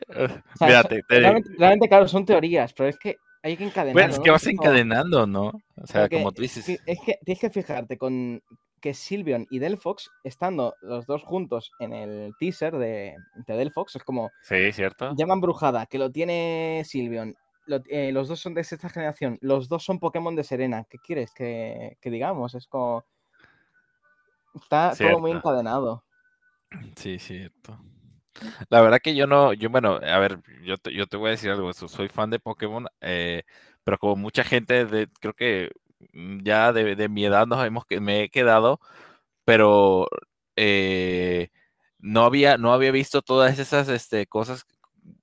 realmente, 0.58 1.88
claro, 1.88 2.08
son 2.08 2.26
teorías, 2.26 2.72
pero 2.74 2.88
es 2.88 2.98
que 2.98 3.16
hay 3.42 3.56
que 3.56 3.64
encadenar. 3.64 3.94
Bueno, 3.94 4.10
es 4.10 4.20
que 4.20 4.30
vas 4.30 4.46
encadenando, 4.46 5.26
¿no? 5.26 5.52
O 5.76 5.86
sea, 5.86 6.08
como 6.08 6.32
tú 6.32 6.42
dices. 6.42 6.68
Es 6.84 6.98
que 7.04 7.18
tienes 7.24 7.40
que 7.40 7.50
fijarte 7.50 7.96
con 7.96 8.42
que 8.80 8.94
Silvion 8.94 9.46
y 9.50 9.58
Delphox, 9.58 10.10
estando 10.24 10.74
los 10.80 11.06
dos 11.06 11.22
juntos 11.22 11.72
en 11.78 11.92
el 11.92 12.32
teaser 12.38 12.76
de, 12.76 13.16
de 13.46 13.56
Delphox, 13.56 13.96
es 13.96 14.04
como. 14.04 14.30
Sí, 14.42 14.72
cierto. 14.72 15.14
Llaman 15.16 15.40
Brujada, 15.40 15.86
que 15.86 15.98
lo 15.98 16.10
tiene 16.10 16.82
Silvion. 16.84 17.34
Eh, 17.90 18.12
los 18.12 18.28
dos 18.28 18.40
son 18.40 18.54
de 18.54 18.64
sexta 18.64 18.88
generación. 18.88 19.38
Los 19.42 19.68
dos 19.68 19.84
son 19.84 19.98
Pokémon 19.98 20.34
de 20.34 20.44
Serena. 20.44 20.86
¿Qué 20.88 20.98
quieres 20.98 21.32
que, 21.34 21.98
que 22.00 22.10
digamos? 22.10 22.54
Es 22.54 22.66
como 22.66 23.04
Está 24.54 24.94
todo 24.96 25.20
muy 25.20 25.30
encadenado. 25.30 26.04
Sí, 26.96 27.18
cierto. 27.18 27.78
La 28.68 28.80
verdad 28.80 28.98
que 29.02 29.14
yo 29.14 29.26
no, 29.26 29.52
yo 29.52 29.68
bueno, 29.70 29.94
a 29.94 30.18
ver, 30.18 30.40
yo 30.62 30.76
te, 30.78 30.92
yo 30.92 31.06
te 31.06 31.16
voy 31.16 31.28
a 31.28 31.30
decir 31.32 31.50
algo, 31.50 31.72
soy 31.72 32.08
fan 32.08 32.30
de 32.30 32.38
Pokémon, 32.38 32.86
eh, 33.00 33.42
pero 33.82 33.98
como 33.98 34.16
mucha 34.16 34.44
gente, 34.44 34.84
de, 34.84 35.08
creo 35.20 35.34
que 35.34 35.70
ya 36.42 36.72
de, 36.72 37.08
mi 37.08 37.24
edad 37.24 37.46
nos 37.46 37.64
hemos 37.66 37.84
que 37.86 38.00
me 38.00 38.22
he 38.24 38.28
quedado, 38.30 38.80
pero 39.44 40.08
eh, 40.56 41.48
no 41.98 42.24
había, 42.24 42.58
no 42.58 42.72
había 42.72 42.92
visto 42.92 43.22
todas 43.22 43.58
esas 43.58 43.88
este, 43.88 44.26
cosas, 44.26 44.64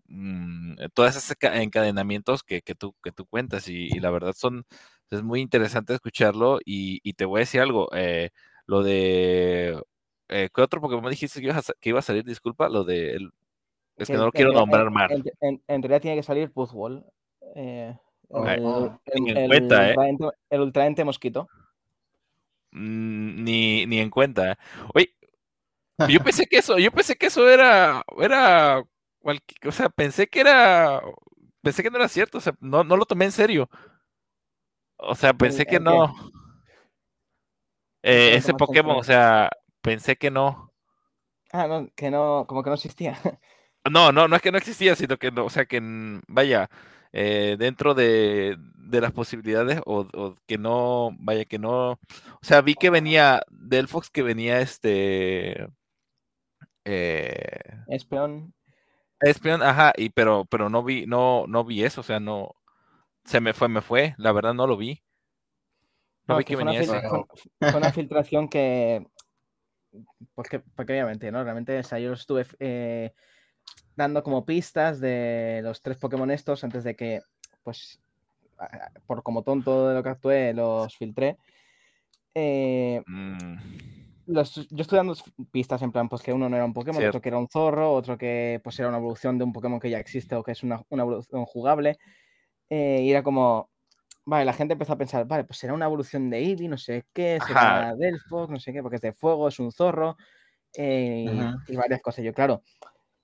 mm, 0.07 0.75
todos 0.93 1.15
esos 1.15 1.35
encadenamientos 1.41 2.43
que, 2.43 2.61
que, 2.61 2.75
tú, 2.75 2.95
que 3.03 3.11
tú 3.11 3.25
cuentas 3.25 3.67
y, 3.69 3.89
la 3.99 4.11
verdad 4.11 4.33
son, 4.37 4.65
es 5.11 5.23
muy 5.23 5.41
interesante 5.41 5.93
escucharlo 5.93 6.59
y, 6.65 6.99
y 7.03 7.13
te 7.13 7.25
voy 7.25 7.39
a 7.39 7.41
decir 7.41 7.61
algo, 7.61 7.89
eh, 7.93 8.31
lo 8.65 8.83
de. 8.83 9.81
Eh, 10.27 10.49
¿Qué 10.53 10.61
otro 10.61 10.81
Pokémon 10.81 11.09
dijiste 11.09 11.39
que 11.39 11.47
iba, 11.47 11.57
a, 11.57 11.61
que 11.79 11.89
iba 11.89 11.99
a 11.99 12.03
salir? 12.03 12.23
Disculpa, 12.23 12.69
lo 12.69 12.83
de. 12.83 13.17
es 13.97 14.07
que, 14.07 14.13
no 14.13 14.25
lo 14.25 14.31
quiero 14.31 14.53
nombrar 14.53 14.89
mal. 14.89 15.11
En, 15.41 15.61
realidad 15.67 16.01
tiene 16.01 16.17
que 16.17 16.23
salir 16.23 16.51
Puzzwall. 16.51 17.05
Eh, 17.55 17.95
el, 18.29 18.91
en 19.05 19.47
cuenta, 19.47 19.91
¿eh? 19.91 19.95
el 20.49 20.61
ultraente 20.61 21.03
mosquito. 21.03 21.47
Mm, 22.71 23.43
ni, 23.43 23.85
ni 23.85 23.99
en 23.99 24.09
cuenta. 24.09 24.51
¿eh? 24.51 24.55
Oye, 24.93 25.15
Yo 26.09 26.19
pensé 26.21 26.45
que 26.45 26.57
eso, 26.57 26.77
yo 26.77 26.91
pensé 26.91 27.15
que 27.15 27.27
eso 27.27 27.47
era, 27.47 28.03
era, 28.19 28.79
o 28.79 29.71
sea, 29.71 29.89
pensé 29.89 30.27
que 30.27 30.41
era, 30.41 31.01
pensé 31.61 31.83
que 31.83 31.89
no 31.89 31.97
era 31.97 32.09
cierto, 32.09 32.37
o 32.37 32.41
sea, 32.41 32.53
no, 32.59 32.83
no 32.83 32.97
lo 32.97 33.05
tomé 33.05 33.25
en 33.25 33.31
serio. 33.31 33.69
O 34.97 35.15
sea, 35.15 35.33
pensé 35.33 35.65
que 35.65 35.79
no. 35.79 36.13
Eh, 38.03 38.35
ese 38.35 38.53
Pokémon, 38.53 38.97
o 38.97 39.03
sea, 39.03 39.49
pensé 39.81 40.15
que 40.15 40.29
no. 40.29 40.73
Ah, 41.51 41.67
no, 41.67 41.87
que 41.95 42.11
no, 42.11 42.45
como 42.47 42.63
que 42.63 42.69
no 42.69 42.75
existía. 42.75 43.17
No, 43.87 44.11
no, 44.11 44.27
no 44.27 44.35
es 44.35 44.41
que 44.41 44.51
no 44.51 44.57
existía, 44.57 44.95
sino 44.95 45.17
que 45.17 45.29
no, 45.29 45.45
o 45.45 45.49
sea, 45.51 45.67
que 45.67 45.79
vaya, 46.27 46.71
eh, 47.17 47.55
dentro 47.57 47.93
de, 47.93 48.57
las 48.91 49.13
posibilidades, 49.13 49.79
o, 49.85 50.35
que 50.45 50.57
no, 50.57 51.11
vaya, 51.17 51.45
que 51.45 51.57
no, 51.57 51.91
o 51.91 51.99
sea, 52.41 52.59
vi 52.59 52.75
que 52.75 52.89
venía, 52.89 53.41
del 53.49 53.87
Fox 53.87 54.09
que 54.09 54.21
venía 54.21 54.59
este... 54.59 55.65
Eh, 56.83 57.59
Espion. 57.87 58.53
Espion, 59.21 59.63
ajá, 59.63 59.93
y 59.95 60.09
pero, 60.09 60.43
pero 60.43 60.69
no 60.69 60.83
vi, 60.83 61.05
no, 61.05 61.45
no 61.47 61.63
vi 61.63 61.85
eso, 61.85 62.01
o 62.01 62.03
sea, 62.03 62.19
no, 62.19 62.53
se 63.23 63.39
me 63.39 63.53
fue, 63.53 63.69
me 63.69 63.81
fue, 63.81 64.13
la 64.17 64.33
verdad 64.33 64.53
no 64.53 64.67
lo 64.67 64.75
vi. 64.75 65.01
No, 66.27 66.37
vi 66.37 66.43
que, 66.43 66.57
venía 66.57 66.81
eso. 66.81 66.99
Fue, 67.61 67.75
una 67.77 67.93
filtración 67.93 68.49
que, 68.49 69.07
porque, 70.33 70.59
porque 70.59 70.91
obviamente, 70.91 71.31
¿no? 71.31 71.41
Realmente, 71.41 71.79
o 71.79 71.83
sea, 71.83 71.97
yo 71.97 72.11
estuve 72.11 72.45
eh, 72.59 73.13
dando 73.95 74.23
como 74.23 74.45
pistas 74.45 74.99
de 74.99 75.61
los 75.63 75.81
tres 75.81 75.97
Pokémon 75.97 76.29
estos 76.31 76.63
antes 76.63 76.83
de 76.83 76.95
que, 76.95 77.21
pues, 77.63 77.99
por 79.05 79.23
como 79.23 79.43
tonto 79.43 79.89
de 79.89 79.95
lo 79.95 80.03
que 80.03 80.09
actué, 80.09 80.53
los 80.53 80.95
filtré. 80.97 81.37
Eh, 82.33 83.01
mm. 83.05 83.57
yo 84.27 84.41
estoy 84.41 84.97
dando 84.97 85.15
pistas 85.51 85.81
en 85.81 85.91
plan, 85.91 86.09
pues 86.09 86.21
que 86.21 86.33
uno 86.33 86.49
no 86.49 86.55
era 86.55 86.65
un 86.65 86.73
Pokémon, 86.73 87.05
otro 87.05 87.21
que 87.21 87.29
era 87.29 87.37
un 87.37 87.47
zorro, 87.47 87.93
otro 87.93 88.17
que 88.17 88.59
pues 88.63 88.77
era 88.79 88.89
una 88.89 88.97
evolución 88.97 89.37
de 89.37 89.45
un 89.45 89.53
Pokémon 89.53 89.79
que 89.79 89.89
ya 89.89 89.99
existe 89.99 90.35
o 90.35 90.43
que 90.43 90.51
es 90.51 90.63
una, 90.63 90.83
evolución 90.89 91.45
jugable. 91.45 91.97
Eh, 92.69 93.01
y 93.03 93.11
era 93.11 93.23
como, 93.23 93.69
vale, 94.25 94.45
la 94.45 94.53
gente 94.53 94.73
empezó 94.73 94.93
a 94.93 94.97
pensar, 94.97 95.25
vale, 95.25 95.45
pues 95.45 95.59
será 95.59 95.73
una 95.73 95.85
evolución 95.85 96.29
de 96.29 96.39
Eevee, 96.39 96.67
no 96.67 96.77
sé 96.77 97.05
qué, 97.13 97.39
será 97.45 97.95
Delphox, 97.95 98.51
no 98.51 98.59
sé 98.59 98.73
qué, 98.73 98.81
porque 98.81 98.97
es 98.97 99.01
de 99.01 99.13
fuego, 99.13 99.47
es 99.47 99.59
un 99.59 99.71
zorro, 99.71 100.17
eh, 100.77 101.25
y 101.67 101.75
varias 101.75 102.01
cosas. 102.01 102.25
Yo, 102.25 102.33
claro, 102.33 102.63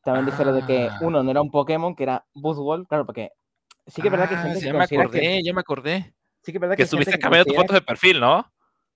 también 0.03 0.25
dije 0.25 0.45
lo 0.45 0.53
de 0.53 0.65
que 0.65 0.87
ah. 0.89 0.99
uno 1.01 1.23
no 1.23 1.31
era 1.31 1.41
un 1.41 1.51
Pokémon, 1.51 1.95
que 1.95 2.03
era 2.03 2.25
Buzzwole, 2.33 2.85
claro, 2.85 3.05
porque 3.05 3.31
sí 3.87 4.01
que 4.01 4.07
es 4.07 4.11
verdad 4.11 4.29
que 4.29 4.35
hay 4.35 4.41
ah, 4.41 4.43
gente 4.43 4.59
que 4.59 4.65
ya 4.65 4.73
me 4.73 4.83
acordé, 4.83 5.43
ya 5.43 5.53
me 5.53 5.59
acordé. 5.59 6.13
Sí 6.43 6.51
que 6.51 6.57
es 6.57 6.61
verdad 6.61 6.75
que, 6.75 6.83
estuviste 6.83 7.19
cambiando 7.19 7.51
tu 7.51 7.59
foto 7.59 7.73
de 7.73 7.81
perfil, 7.81 8.19
¿no? 8.19 8.45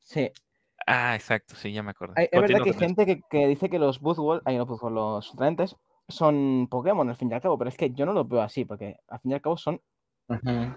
Sí. 0.02 0.32
Ah, 0.88 1.16
exacto, 1.16 1.56
sí, 1.56 1.72
ya 1.72 1.84
me 1.84 1.92
acordé. 1.92 2.30
es 2.32 2.42
verdad 2.42 2.64
que 2.64 2.70
hay 2.70 2.76
gente 2.76 3.24
que, 3.30 3.48
dice 3.48 3.70
que 3.70 3.80
los 3.80 4.00
Buzzwole, 4.00 4.42
ahí 4.46 4.58
no 4.58 4.66
Buzzwole, 4.66 4.96
los 4.96 5.36
Rentes, 5.36 5.76
son 6.08 6.68
Pokémon 6.70 7.10
al 7.10 7.16
fin 7.16 7.32
y 7.32 7.34
al 7.34 7.42
cabo, 7.42 7.58
pero 7.58 7.70
es 7.70 7.78
que 7.78 7.92
yo 7.92 8.06
no 8.06 8.14
lo 8.14 8.26
veo 8.26 8.42
así, 8.42 8.66
porque 8.66 8.98
al 9.08 9.20
fin 9.20 9.32
y 9.32 9.34
al 9.36 9.42
cabo 9.42 9.58
son 9.58 9.82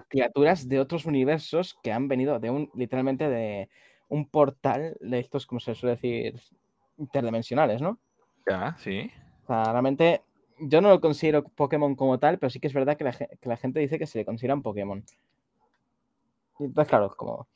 criaturas 0.09 0.69
de 0.69 0.79
otros 0.79 1.07
universos 1.07 1.79
que 1.83 1.93
han 1.93 2.09
venido 2.09 2.39
de 2.39 2.51
un, 2.51 2.71
literalmente 2.75 3.29
de 3.29 3.71
un 4.09 4.29
portal 4.29 4.97
de 5.01 5.19
estos, 5.19 5.47
como 5.47 5.61
se 5.61 5.75
suele 5.75 5.97
decir, 5.97 6.41
interdimensionales, 6.99 7.81
¿no? 7.81 7.99
Ya, 8.49 8.77
sí. 8.79 9.11
O 9.49 9.55
sea, 9.55 9.65
realmente 9.73 10.21
yo 10.59 10.83
no 10.83 10.91
lo 10.91 11.01
considero 11.01 11.43
Pokémon 11.43 11.95
como 11.95 12.19
tal, 12.19 12.39
pero 12.39 12.51
sí 12.51 12.61
que 12.61 12.67
es 12.67 12.75
verdad 12.75 12.99
que 12.99 13.05
la, 13.05 13.57
gente 13.57 13.81
dice 13.81 13.99
que 13.99 14.07
se 14.07 14.19
le 14.19 14.27
consideran 14.27 14.61
Pokémon. 14.61 15.03
entonces, 16.59 16.89
claro, 16.89 17.17
como 17.17 17.49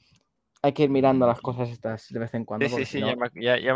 hay 0.63 0.73
que 0.73 0.85
ir 0.85 0.91
mirando 0.91 1.27
las 1.27 1.43
cosas 1.43 1.69
estas 1.69 2.09
de 2.09 2.19
vez 2.19 2.33
en 2.33 2.47
cuando. 2.47 2.67
Sí, 2.67 2.77
sí, 2.77 2.85
sí, 2.87 3.01
ya, 3.01 3.15
me, 3.15 3.27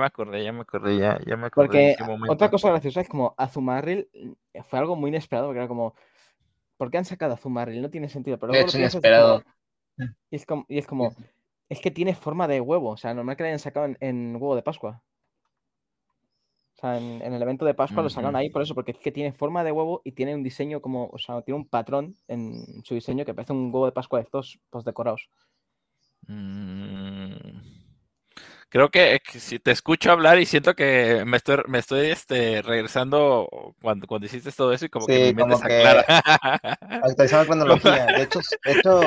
acordé, 0.07 0.43
ya 0.45 0.53
me 0.53 0.63
acordé, 0.63 0.97
ya, 0.97 1.19
ya 1.27 1.37
me 1.37 1.49
acordé. 1.49 1.95
Porque 1.99 2.31
otra 2.31 2.51
cosa 2.51 2.71
graciosa 2.71 3.03
es 3.03 3.09
como 3.09 3.35
Azumarril 3.37 4.09
fue 4.67 4.79
algo 4.79 4.97
muy 4.97 5.09
inesperado, 5.09 5.49
porque 5.49 5.59
era 5.59 5.69
como, 5.69 5.95
¿por 6.79 6.91
qué 6.91 6.97
han 6.97 7.05
sacado 7.05 7.35
Azumaril? 7.35 7.83
No 7.83 7.91
tiene 7.91 8.09
sentido. 8.09 8.39
Pero 8.39 8.55
de 8.55 8.63
hecho, 8.63 8.79
inesperado. 8.79 9.43
y, 10.31 10.37
es 10.37 10.47
como, 10.47 10.65
y 10.69 10.79
es 10.79 10.87
como, 10.87 11.15
es 11.69 11.81
que 11.83 11.91
tiene 11.91 12.15
forma 12.15 12.49
de 12.49 12.63
huevo, 12.63 12.93
o 12.93 12.97
sea, 12.97 13.13
normal 13.13 13.37
que 13.37 13.43
le 13.43 13.51
hayan 13.51 13.59
sacado 13.59 13.95
en 14.01 14.37
huevo 14.37 14.57
de 14.57 14.63
Pascua. 14.63 15.03
O 16.77 16.79
sea, 16.79 16.99
en, 16.99 17.23
el 17.23 17.41
evento 17.41 17.65
de 17.65 17.73
Pascua 17.73 18.03
lo 18.03 18.11
sacaron 18.11 18.37
ahí 18.37 18.51
por 18.51 18.61
eso, 18.61 18.75
porque 18.75 18.93
es 18.93 18.99
que 18.99 19.11
tiene 19.11 19.33
forma 19.33 19.65
de 19.65 19.73
huevo 19.73 20.03
y 20.05 20.13
tiene 20.13 20.35
un 20.35 20.43
diseño 20.43 20.83
como, 20.83 21.09
o 21.11 21.19
sea, 21.19 21.41
tiene 21.41 21.59
un 21.59 21.69
patrón 21.69 22.17
en 22.29 22.85
su 22.85 22.95
diseño 22.95 23.25
que 23.25 23.33
parece 23.33 23.55
un 23.55 23.67
huevo 23.73 23.87
de 23.87 23.93
Pascua 23.93 24.19
de 24.19 24.25
estos 24.25 24.59
pues, 24.69 24.85
decorados. 24.85 25.31
Mm. 26.27 27.77
Creo 28.69 28.91
que, 28.91 29.21
si 29.33 29.59
te 29.59 29.71
escucho 29.71 30.11
hablar 30.11 30.39
y 30.39 30.45
siento 30.45 30.75
que 30.75 31.23
me 31.25 31.39
estoy, 31.39 31.59
me 31.67 31.79
estoy 31.79 32.09
este, 32.09 32.61
regresando 32.61 33.49
cuando, 33.81 34.07
cuando 34.07 34.27
hiciste 34.27 34.53
todo 34.53 34.73
eso 34.73 34.85
y 34.85 34.89
como 34.91 35.07
que 35.07 35.33
mi 35.33 35.45
mente. 35.45 35.55
Actualizando 36.81 37.47
cronología. 37.47 38.07
De 38.07 38.25
hecho, 38.25 38.41
de 38.65 38.73
hecho, 38.73 39.01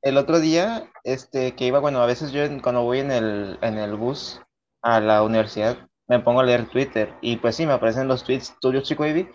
el 0.00 0.16
otro 0.16 0.40
día, 0.40 0.90
este, 1.02 1.54
que 1.54 1.66
iba, 1.66 1.80
bueno, 1.80 2.00
a 2.00 2.06
veces 2.06 2.32
yo 2.32 2.44
cuando 2.62 2.82
voy 2.84 3.00
en 3.00 3.10
el, 3.10 3.58
en 3.60 3.76
el 3.76 3.94
bus 3.96 4.40
a 4.80 5.00
la 5.00 5.22
universidad, 5.22 5.88
me 6.08 6.20
pongo 6.20 6.40
a 6.40 6.44
leer 6.44 6.68
Twitter. 6.68 7.14
Y 7.20 7.36
pues 7.36 7.56
sí, 7.56 7.66
me 7.66 7.72
aparecen 7.72 8.08
los 8.08 8.24
tweets 8.24 8.56
tuyos, 8.60 8.84
Chico 8.84 9.02
Baby. 9.04 9.28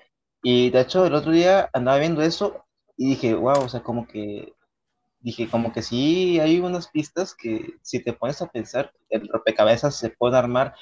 Y 0.44 0.70
de 0.70 0.82
hecho, 0.82 1.06
el 1.06 1.14
otro 1.16 1.32
día 1.32 1.70
andaba 1.74 1.98
viendo 2.00 2.22
eso 2.22 2.66
y 2.98 3.10
dije, 3.10 3.34
wow, 3.34 3.64
o 3.64 3.70
sea, 3.70 3.82
como 3.82 4.08
que, 4.08 4.54
dije, 5.20 5.50
como 5.50 5.74
que 5.74 5.82
sí 5.82 6.40
hay 6.40 6.60
unas 6.60 6.90
pistas 6.90 7.36
que 7.36 7.76
si 7.82 8.04
te 8.04 8.14
pones 8.14 8.42
a 8.42 8.48
pensar, 8.48 8.92
el 9.10 9.28
rompecabezas 9.28 9.96
se 9.96 10.10
puede 10.10 10.38
armar, 10.38 10.76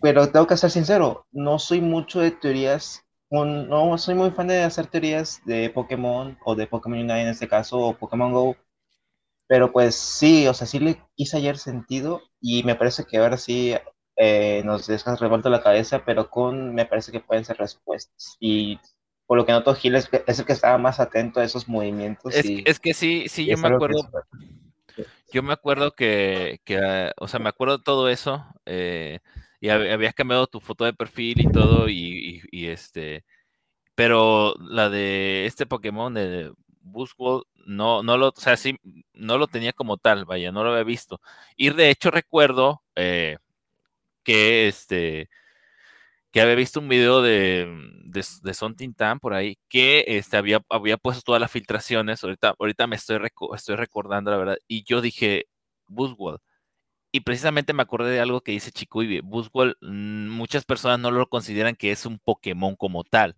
pero 0.00 0.30
tengo 0.30 0.46
que 0.46 0.56
ser 0.56 0.70
sincero, 0.70 1.26
no 1.32 1.58
soy 1.58 1.80
mucho 1.80 2.20
de 2.20 2.30
teorías, 2.30 3.02
no 3.30 3.98
soy 3.98 4.14
muy 4.14 4.30
fan 4.30 4.48
de 4.48 4.62
hacer 4.62 4.86
teorías 4.86 5.40
de 5.44 5.70
Pokémon 5.70 6.38
o 6.44 6.54
de 6.54 6.66
Pokémon 6.66 6.98
Unite 6.98 7.22
en 7.22 7.28
este 7.28 7.48
caso, 7.48 7.78
o 7.78 7.96
Pokémon 7.96 8.32
Go, 8.32 8.56
pero 9.46 9.72
pues 9.72 9.94
sí, 9.94 10.46
o 10.46 10.54
sea, 10.54 10.66
sí 10.66 10.78
le 10.78 11.02
quise 11.14 11.36
ayer 11.38 11.58
sentido 11.58 12.22
y 12.40 12.62
me 12.64 12.74
parece 12.74 13.04
que 13.04 13.18
ahora 13.18 13.36
sí 13.36 13.74
eh, 14.16 14.62
nos 14.64 14.86
dejas 14.86 15.20
revuelto 15.20 15.50
la 15.50 15.62
cabeza, 15.62 16.04
pero 16.04 16.30
con 16.30 16.74
me 16.74 16.86
parece 16.86 17.12
que 17.12 17.20
pueden 17.20 17.44
ser 17.44 17.58
respuestas. 17.58 18.36
Y 18.40 18.78
por 19.26 19.38
lo 19.38 19.46
que 19.46 19.52
noto, 19.52 19.74
Gil 19.74 19.94
es, 19.96 20.08
el 20.12 20.44
que 20.44 20.52
estaba 20.52 20.78
más 20.78 21.00
atento 21.00 21.40
a 21.40 21.44
esos 21.44 21.68
movimientos. 21.68 22.34
Es, 22.34 22.78
que 22.78 22.94
sí, 22.94 23.26
sí, 23.28 23.46
yo 23.46 23.56
me 23.56 23.68
acuerdo. 23.68 24.08
Yo 25.32 25.42
me 25.42 25.52
acuerdo 25.52 25.92
que, 25.92 26.60
que, 26.64 27.10
o 27.16 27.26
sea, 27.26 27.40
me 27.40 27.48
acuerdo 27.48 27.82
todo 27.82 28.08
eso. 28.08 28.44
Eh, 28.66 29.18
y 29.60 29.70
habías 29.70 30.14
cambiado 30.14 30.46
tu 30.46 30.60
foto 30.60 30.84
de 30.84 30.92
perfil 30.92 31.40
y 31.40 31.50
todo, 31.50 31.88
y, 31.88 32.42
este. 32.52 33.24
Pero 33.94 34.54
la 34.60 34.90
de 34.90 35.46
este 35.46 35.66
Pokémon 35.66 36.12
de 36.12 36.52
Buzzwole, 36.80 37.44
no, 37.66 38.02
no 38.02 38.18
lo, 38.18 38.28
o 38.28 38.34
sea, 38.36 38.56
sí, 38.56 38.78
no 39.14 39.38
lo 39.38 39.46
tenía 39.46 39.72
como 39.72 39.96
tal, 39.96 40.26
vaya, 40.26 40.52
no 40.52 40.64
lo 40.64 40.70
había 40.70 40.84
visto. 40.84 41.20
Y 41.56 41.70
de 41.70 41.90
hecho 41.90 42.10
recuerdo, 42.10 42.82
eh, 42.94 43.38
que 44.24 44.68
este 44.68 45.28
que 46.34 46.40
había 46.40 46.56
visto 46.56 46.80
un 46.80 46.88
video 46.88 47.22
de, 47.22 47.64
de, 48.06 48.24
de 48.42 48.54
Son 48.54 48.74
Tintan 48.74 49.20
por 49.20 49.34
ahí 49.34 49.56
que 49.68 50.04
este, 50.08 50.36
había, 50.36 50.60
había 50.68 50.96
puesto 50.96 51.22
todas 51.22 51.40
las 51.40 51.52
filtraciones. 51.52 52.24
Ahorita, 52.24 52.56
ahorita 52.58 52.88
me 52.88 52.96
estoy, 52.96 53.20
estoy 53.54 53.76
recordando 53.76 54.32
la 54.32 54.38
verdad. 54.38 54.56
Y 54.66 54.82
yo 54.82 55.00
dije, 55.00 55.46
Buzzwell. 55.86 56.38
Y 57.12 57.20
precisamente 57.20 57.72
me 57.74 57.82
acordé 57.82 58.10
de 58.12 58.20
algo 58.20 58.40
que 58.42 58.52
dice 58.52 58.72
Chico 58.72 59.02
y 59.04 59.20
Buzzwell, 59.20 59.76
mm, 59.82 60.28
muchas 60.30 60.64
personas 60.64 60.98
no 61.00 61.12
lo 61.12 61.28
consideran 61.28 61.76
que 61.76 61.92
es 61.92 62.06
un 62.06 62.18
Pokémon 62.18 62.76
como 62.76 63.04
tal. 63.04 63.36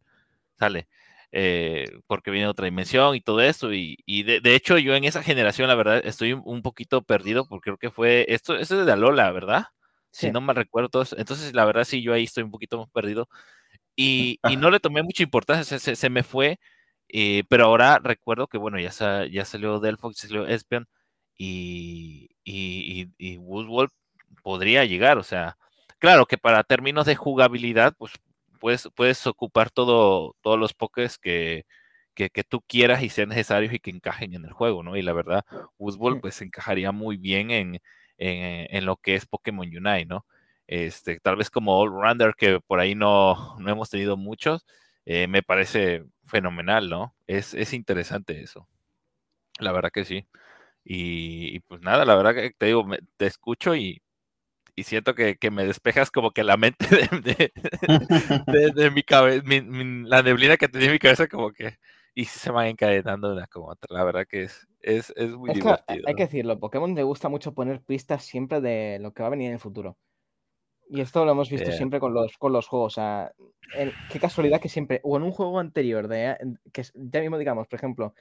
¿Sale? 0.58 0.88
Eh, 1.32 2.00
porque 2.06 2.30
viene 2.30 2.46
de 2.46 2.50
otra 2.52 2.66
dimensión 2.66 3.14
y 3.16 3.20
todo 3.20 3.42
eso. 3.42 3.74
Y, 3.74 3.98
y 4.06 4.22
de, 4.24 4.40
de, 4.40 4.54
hecho, 4.54 4.78
yo 4.78 4.94
en 4.94 5.04
esa 5.04 5.22
generación, 5.22 5.68
la 5.68 5.74
verdad, 5.76 6.02
estoy 6.04 6.32
un, 6.34 6.62
poquito 6.62 7.02
perdido 7.02 7.46
porque 7.48 7.70
creo 7.70 7.78
que 7.78 7.90
fue. 7.90 8.26
Esto, 8.30 8.56
esto 8.56 8.80
es 8.80 8.86
de 8.86 8.92
Alola, 8.92 9.30
¿verdad? 9.32 9.66
Si 10.16 10.30
no 10.30 10.40
me 10.40 10.54
recuerdo. 10.54 11.04
Entonces, 11.18 11.54
la 11.54 11.64
verdad, 11.66 11.85
sí, 11.85 12.02
yo 12.02 12.14
ahí 12.14 12.25
estoy 12.25 12.42
un 12.42 12.50
poquito 12.50 12.78
más 12.78 12.88
perdido. 12.90 13.28
Y, 13.94 14.38
y 14.49 14.56
no 14.56 14.70
le 14.70 14.80
tomé 14.80 15.02
mucha 15.02 15.23
importancia, 15.23 15.78
se, 15.78 15.96
se, 15.96 16.11
me 16.11 16.23
fue. 16.23 16.58
Eh, 17.08 17.44
pero 17.49 17.66
ahora 17.66 18.00
recuerdo 18.02 18.46
que, 18.49 18.58
bueno, 18.58 18.78
ya, 18.80 18.90
ya 19.26 19.44
salió 19.44 19.78
Delphox, 19.80 20.16
ya 20.23 20.28
salió 20.28 20.46
Espion 20.46 20.88
y, 21.37 22.30
y, 22.44 23.08
y, 23.18 23.38
podría 24.42 24.85
llegar. 24.87 25.18
O 25.18 25.23
sea, 25.23 25.58
claro 25.99 26.26
que 26.26 26.38
para 26.38 26.64
términos 26.64 27.06
de 27.06 27.16
jugabilidad, 27.16 27.94
pues 27.99 28.12
puedes, 28.61 28.88
puedes 28.94 29.26
ocupar 29.26 29.70
todo, 29.70 30.37
todos 30.40 30.58
los 30.58 30.73
pokés 30.75 31.18
que, 31.18 31.66
que, 32.14 32.30
que, 32.30 32.44
tú 32.44 32.62
quieras 32.62 33.02
y 33.02 33.11
sean 33.11 33.28
necesarios 33.30 33.73
y 33.75 33.80
que 33.80 33.90
encajen 33.90 34.35
en 34.35 34.44
el 34.46 34.52
juego, 34.52 34.82
¿no? 34.82 34.96
Y 34.96 35.02
la 35.02 35.12
verdad, 35.12 35.44
Woodball 35.78 36.20
pues 36.20 36.40
encajaría 36.42 36.92
muy 36.92 37.18
bien 37.18 37.50
en, 37.50 37.80
en, 38.18 38.85
lo 38.87 38.96
que 38.96 39.14
es 39.14 39.26
Pokémon 39.26 39.66
Unite, 39.66 40.06
¿no? 40.06 40.26
Este, 40.66 41.20
tal 41.20 41.37
vez 41.37 41.50
como 41.50 41.78
All 41.78 41.90
Rounder, 41.90 42.35
que 42.37 42.61
por 42.61 42.80
ahí 42.80 42.94
no, 42.94 43.56
no 43.58 43.70
hemos 43.70 43.90
tenido 43.90 44.16
muchos, 44.16 44.66
eh, 45.04 45.28
me 45.28 45.42
parece 45.42 46.04
fenomenal, 46.26 46.88
¿no? 46.90 47.14
Es, 47.26 47.54
es, 47.54 47.73
interesante 47.73 48.42
eso. 48.42 48.68
La 49.61 49.73
verdad 49.73 49.90
que 49.92 50.04
sí. 50.04 50.26
Y, 50.85 51.61
pues 51.61 51.80
nada, 51.82 52.04
la 52.04 52.16
verdad 52.16 52.35
que 52.35 52.52
te 52.56 52.66
digo, 52.66 52.87
te 53.16 53.26
escucho 53.26 53.75
y, 53.76 54.02
y, 54.76 54.85
siento 54.85 55.14
que, 55.14 55.38
me 55.50 55.66
despejas 55.66 56.11
como 56.11 56.32
que 56.32 56.44
la 56.44 56.56
mente 56.56 56.87
de, 58.75 58.90
mi 58.92 59.02
cabeza, 59.02 59.44
la 59.46 60.23
neblina 60.23 60.56
que 60.56 60.68
tenía 60.68 60.88
en 60.88 60.92
mi 60.94 60.99
cabeza 61.00 61.28
como 61.28 61.52
que, 61.52 61.78
y 62.16 62.25
se 62.25 62.50
van 62.50 62.68
encadenando 62.68 63.30
una 63.30 63.46
como 63.46 63.68
otra. 63.68 63.94
La 63.94 64.02
verdad 64.02 64.26
que 64.26 64.44
es, 64.44 64.66
es, 64.80 65.12
muy 65.37 65.52
divertido. 65.52 66.02
hay 66.06 66.14
que 66.14 66.23
decirlo, 66.23 66.58
Pokémon 66.58 66.94
le 66.94 67.02
gusta 67.02 67.28
mucho 67.28 67.52
poner 67.52 67.82
pistas 67.82 68.25
siempre 68.25 68.62
de 68.62 68.99
lo 69.02 69.12
que 69.12 69.23
va 69.23 69.26
a 69.26 69.30
venir 69.30 69.49
en 69.49 69.52
el 69.52 69.61
futuro. 69.61 69.99
Y 70.88 71.02
esto 71.02 71.26
lo 71.26 71.32
hemos 71.32 71.50
visto 71.50 71.70
siempre 71.73 72.00
con 72.00 72.14
los, 72.14 72.38
con 72.38 72.54
los 72.54 72.68
juegos. 72.68 72.94
O 72.94 72.94
sea, 72.94 73.32
qué 74.11 74.18
casualidad 74.18 74.62
que 74.62 74.70
siempre, 74.70 75.00
o 75.04 75.18
en 75.18 75.25
un 75.25 75.30
juego 75.30 75.58
anterior, 75.58 76.08
de, 76.08 76.38
que 76.73 76.85
ya 76.94 77.20
mismo 77.20 77.37
digamos, 77.37 77.68
por 77.68 77.76
ejemplo, 77.76 78.14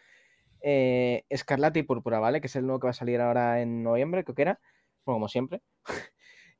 eh, 0.60 1.24
Escarlata 1.30 1.80
y 1.80 1.84
Púrpura, 1.84 2.20
¿vale? 2.20 2.42
Que 2.42 2.48
es 2.48 2.56
el 2.58 2.66
nuevo 2.66 2.82
que 2.82 2.88
va 2.88 2.92
a 2.92 2.94
salir 2.94 3.22
ahora 3.22 3.62
en 3.62 3.82
noviembre, 3.82 4.25
creo 4.25 4.36
que 4.36 4.42
era, 4.42 4.60
como 5.06 5.30
siempre. 5.30 5.62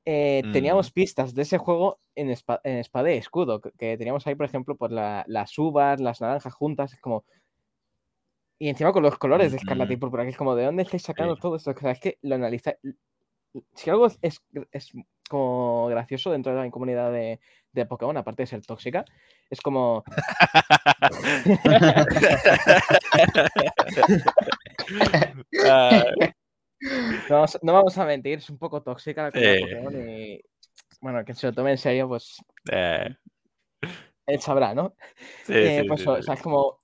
Eh, 0.08 0.44
teníamos 0.54 0.92
mm. 0.92 0.94
pistas 0.94 1.34
de 1.34 1.42
ese 1.42 1.58
juego 1.58 2.00
en, 2.14 2.30
en 2.30 2.78
espada 2.78 3.12
y 3.12 3.18
escudo, 3.18 3.60
que, 3.60 3.98
teníamos 3.98 4.28
ahí, 4.28 4.36
por 4.36 4.46
ejemplo, 4.46 4.78
pues 4.78 4.92
las 4.92 5.58
uvas, 5.58 6.00
las 6.00 6.22
naranjas 6.22 6.54
juntas, 6.54 6.94
es 6.94 7.02
como... 7.02 7.26
Y 8.58 8.70
encima 8.70 8.94
con 8.94 9.04
los 9.04 9.18
colores 9.18 9.52
de 9.52 9.58
Escarlata 9.58 9.92
y 9.92 9.98
Púrpura, 9.98 10.24
que 10.24 10.30
es 10.30 10.38
como, 10.38 10.56
¿de 10.56 10.64
dónde 10.64 10.84
estáis 10.84 11.04
sacando 11.04 11.36
todo 11.36 11.58
esto? 11.58 11.72
O 11.72 11.78
sea, 11.78 11.92
es 11.92 12.00
que 12.00 12.18
lo 12.22 12.36
analizáis... 12.36 12.78
Si 13.74 13.90
algo 13.90 14.06
es, 14.06 14.42
es, 14.72 14.94
como 15.30 15.88
gracioso 15.88 16.32
dentro 16.32 16.54
de 16.54 16.62
la 16.62 16.70
comunidad 16.70 17.12
de, 17.12 17.40
de 17.72 17.86
Pokémon, 17.86 18.18
aparte 18.18 18.44
de 18.44 18.48
ser 18.48 18.66
tóxica, 18.66 19.06
es 19.50 19.62
como. 19.62 20.04
no, 27.30 27.74
vamos, 27.74 27.98
a 27.98 28.06
mentir, 28.06 28.40
es 28.40 28.50
un 28.50 28.58
poco 28.58 28.82
tóxica 28.82 29.24
la 29.24 29.32
Pokémon 29.32 30.10
y. 30.10 30.42
Bueno, 31.02 31.24
que 31.24 31.34
se 31.34 31.48
lo 31.48 31.54
tome 31.54 31.72
en 31.72 31.78
serio, 31.78 32.08
pues. 32.08 32.38
Eh. 32.72 33.16
Él 34.26 34.42
sabrá, 34.42 34.74
¿no? 34.74 34.96
Sí, 35.44 35.54
eh, 35.54 35.86
pues, 35.88 36.06
o 36.08 36.22
sea, 36.22 36.34
es 36.34 36.42
como. 36.42 36.82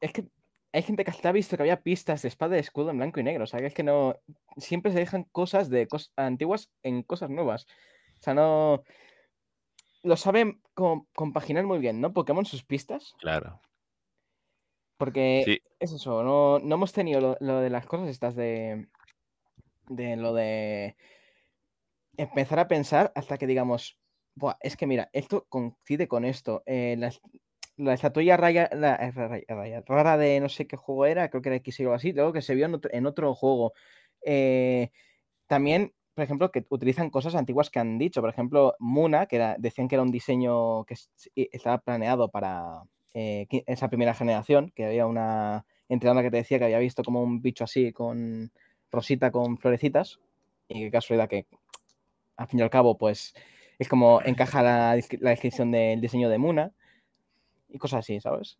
Es 0.00 0.12
que 0.12 0.26
hay 0.72 0.82
gente 0.82 1.04
que 1.04 1.10
hasta 1.10 1.28
ha 1.28 1.32
visto 1.32 1.56
que 1.56 1.62
había 1.62 1.82
pistas 1.82 2.22
de 2.22 2.28
espada 2.28 2.56
y 2.56 2.60
escudo 2.60 2.90
en 2.90 2.98
blanco 2.98 3.20
y 3.20 3.22
negro. 3.22 3.44
O 3.44 3.46
sea, 3.46 3.60
que 3.60 3.66
es 3.66 3.74
que 3.74 3.82
no. 3.82 4.16
Siempre 4.56 4.92
se 4.92 4.98
dejan 4.98 5.24
cosas 5.24 5.68
de 5.68 5.86
cosas 5.86 6.12
antiguas 6.16 6.70
en 6.82 7.02
cosas 7.02 7.30
nuevas. 7.30 7.66
O 8.18 8.22
sea, 8.22 8.34
no 8.34 8.84
lo 10.06 10.16
saben 10.16 10.60
compaginar 11.14 11.66
muy 11.66 11.78
bien, 11.78 12.00
¿no? 12.00 12.12
Pokémon 12.12 12.46
sus 12.46 12.64
pistas. 12.64 13.14
Claro. 13.18 13.60
Porque 14.96 15.60
es 15.78 15.92
eso, 15.92 16.22
no, 16.22 16.58
hemos 16.58 16.92
tenido 16.92 17.36
lo, 17.38 17.60
de 17.60 17.70
las 17.70 17.86
cosas 17.86 18.08
estas 18.08 18.34
de. 18.34 18.88
de 19.88 20.16
lo 20.16 20.32
de. 20.32 20.96
empezar 22.16 22.58
a 22.58 22.68
pensar 22.68 23.12
hasta 23.14 23.38
que 23.38 23.46
digamos. 23.46 23.98
Buah, 24.34 24.56
es 24.60 24.76
que 24.76 24.86
mira, 24.86 25.08
esto 25.12 25.46
coincide 25.48 26.08
con 26.08 26.24
esto. 26.24 26.62
Eh, 26.66 26.96
la, 26.98 27.10
la, 27.76 27.94
estatuilla 27.94 28.36
raya, 28.36 28.68
la, 28.72 28.94
eh, 28.96 29.82
rara 29.86 30.18
de 30.18 30.40
no 30.40 30.50
sé 30.50 30.66
qué 30.66 30.76
juego 30.76 31.06
era, 31.06 31.30
creo 31.30 31.40
que 31.42 31.48
era 31.48 31.56
X 31.56 31.80
o 31.80 31.94
así, 31.94 32.12
luego 32.12 32.34
que 32.34 32.42
se 32.42 32.54
vio 32.54 32.66
en 32.66 33.06
otro, 33.06 33.34
juego. 33.34 33.72
Eh, 34.22 34.90
también 35.46 35.94
por 36.14 36.24
ejemplo, 36.24 36.50
que 36.50 36.64
utilizan 36.70 37.10
cosas 37.10 37.34
antiguas 37.34 37.68
que 37.68 37.78
han 37.78 37.98
dicho. 37.98 38.22
Por 38.22 38.30
ejemplo, 38.30 38.74
Muna, 38.78 39.26
que 39.26 39.54
decían 39.58 39.86
que 39.86 39.96
era 39.96 40.02
un 40.02 40.10
diseño 40.10 40.84
que 40.86 40.94
estaba 41.34 41.76
planeado 41.76 42.30
para 42.30 42.84
eh, 43.18 43.46
esa 43.66 43.88
primera 43.88 44.12
generación, 44.12 44.72
que 44.76 44.84
había 44.84 45.06
una 45.06 45.64
entrenadora 45.88 46.22
que 46.22 46.30
te 46.30 46.36
decía 46.36 46.58
que 46.58 46.66
había 46.66 46.78
visto 46.78 47.02
como 47.02 47.22
un 47.22 47.40
bicho 47.40 47.64
así 47.64 47.90
con 47.90 48.52
rosita 48.92 49.30
con 49.30 49.56
florecitas. 49.56 50.20
Y 50.68 50.80
qué 50.80 50.90
casualidad 50.90 51.26
que, 51.26 51.46
al 52.36 52.46
fin 52.46 52.60
y 52.60 52.62
al 52.62 52.68
cabo, 52.68 52.98
pues 52.98 53.34
es 53.78 53.88
como 53.88 54.20
encaja 54.22 54.62
la, 54.62 54.94
descripción 54.94 55.70
del 55.70 56.02
diseño 56.02 56.28
de 56.28 56.36
Muna 56.36 56.72
y 57.70 57.78
cosas 57.78 58.00
así, 58.00 58.20
¿sabes? 58.20 58.58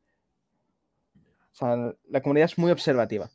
O 1.53 1.55
sea, 1.55 1.93
la 2.09 2.23
comunidad 2.23 2.47
es 2.47 2.57
muy 2.57 2.71
observativa. 2.71 3.29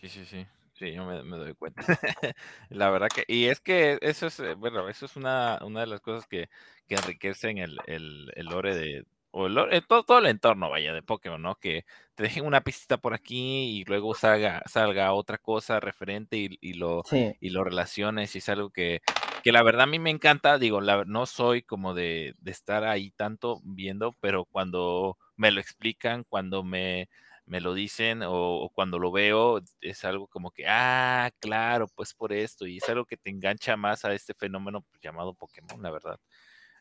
Sí, 0.00 0.08
sí, 0.08 0.24
sí. 0.24 0.44
Sí, 0.72 0.92
yo 0.92 1.04
me, 1.04 1.36
doy 1.36 1.54
cuenta. 1.54 1.82
La 2.68 2.90
verdad 2.90 3.06
que, 3.14 3.24
y 3.28 3.44
es 3.44 3.60
que 3.60 3.96
eso 4.00 4.26
es, 4.26 4.40
eh, 4.40 4.54
bueno, 4.54 4.88
eso 4.88 5.06
es 5.06 5.14
una, 5.14 5.60
una 5.64 5.82
de 5.82 5.86
las 5.86 6.00
cosas 6.00 6.26
que, 6.26 6.48
que 6.88 6.96
enriquecen 6.96 7.58
el, 7.58 7.78
el, 7.86 8.32
el 8.34 8.46
lore 8.46 8.74
de, 8.74 9.04
o 9.36 9.48
el 9.48 9.84
todo, 9.86 10.04
todo 10.04 10.18
el 10.18 10.26
entorno, 10.26 10.70
vaya, 10.70 10.92
de 10.92 11.02
Pokémon, 11.02 11.42
¿no? 11.42 11.56
Que 11.56 11.84
te 12.14 12.22
dejen 12.22 12.46
una 12.46 12.60
pista 12.60 12.98
por 12.98 13.14
aquí 13.14 13.80
y 13.80 13.84
luego 13.84 14.14
salga, 14.14 14.62
salga 14.66 15.12
otra 15.12 15.38
cosa 15.38 15.80
referente 15.80 16.36
y, 16.36 16.56
y 16.60 16.74
lo, 16.74 17.02
y 17.40 17.50
lo 17.50 17.64
relaciones 17.64 18.36
y 18.36 18.38
es 18.38 18.48
algo 18.48 18.70
que, 18.70 19.00
que 19.42 19.50
la 19.50 19.64
verdad 19.64 19.82
a 19.82 19.86
mí 19.86 19.98
me 19.98 20.10
encanta, 20.10 20.56
digo, 20.56 20.80
la, 20.80 21.04
no 21.04 21.26
soy 21.26 21.62
como 21.62 21.94
de, 21.94 22.36
de 22.38 22.50
estar 22.52 22.84
ahí 22.84 23.10
tanto 23.10 23.60
viendo, 23.64 24.14
pero 24.20 24.44
cuando 24.44 25.18
me 25.36 25.50
lo 25.50 25.60
explican, 25.60 26.24
cuando 26.28 26.62
me 26.62 27.08
me 27.46 27.60
lo 27.60 27.74
dicen 27.74 28.22
o, 28.24 28.70
cuando 28.74 28.98
lo 28.98 29.12
veo 29.12 29.60
es 29.82 30.04
algo 30.04 30.28
como 30.28 30.50
que, 30.50 30.64
ah, 30.66 31.30
claro, 31.40 31.88
pues 31.94 32.14
por 32.14 32.32
esto, 32.32 32.66
y 32.66 32.78
es 32.78 32.88
algo 32.88 33.04
que 33.04 33.18
te 33.18 33.28
engancha 33.30 33.76
más 33.76 34.04
a 34.04 34.14
este 34.14 34.32
fenómeno 34.32 34.84
llamado 35.02 35.34
Pokémon, 35.34 35.82
la 35.82 35.90
verdad. 35.90 36.18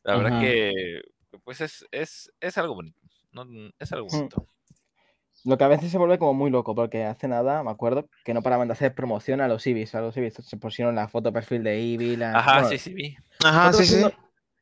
La 0.03 0.15
verdad 0.15 0.39
que, 0.39 1.01
pues 1.39 1.61
es, 1.61 1.85
es, 1.91 2.31
es 2.39 2.57
algo 2.57 2.75
bonito, 2.75 2.99
¿no? 3.31 3.45
es 3.79 3.91
algo 3.91 4.07
mm. 4.07 4.15
bonito. 4.15 4.47
Lo 5.45 5.57
que 5.57 5.63
a 5.63 5.67
veces 5.67 5.91
se 5.91 5.97
vuelve 5.97 6.17
como 6.17 6.33
muy 6.33 6.49
loco, 6.49 6.73
porque 6.73 7.03
hace 7.03 7.27
nada, 7.27 7.63
me 7.63 7.71
acuerdo, 7.71 8.07
que 8.23 8.33
no 8.33 8.41
paraban 8.41 8.69
de 8.69 8.73
hacer 8.73 8.95
promoción 8.95 9.41
a 9.41 9.47
los 9.47 9.67
Ibis, 9.67 9.93
a 9.93 10.01
los 10.01 10.15
Ibis, 10.15 10.35
se 10.35 10.57
pusieron 10.57 10.95
la 10.95 11.09
foto 11.09 11.33
perfil 11.33 11.63
de 11.63 11.79
Eevee, 11.79 12.15
la... 12.15 12.37
Ajá, 12.37 12.63
sí, 12.65 12.77
sí, 12.77 12.93
vi. 12.93 13.17
Ajá, 13.43 13.73
sí, 13.73 13.85
sí. 13.85 14.01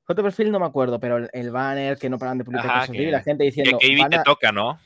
foto 0.03 0.23
perfil 0.23 0.51
no 0.51 0.59
me 0.59 0.65
acuerdo, 0.65 0.99
pero 0.99 1.17
el, 1.31 1.51
banner 1.51 1.99
que 1.99 2.09
no 2.09 2.17
paraban 2.17 2.39
de 2.39 2.45
publicar 2.45 2.87
cosas 2.87 2.97
la 2.97 3.21
gente 3.21 3.43
diciendo... 3.43 3.77
Que, 3.77 3.95
que 3.95 4.09
te 4.09 4.23
toca, 4.23 4.51
¿no? 4.51 4.79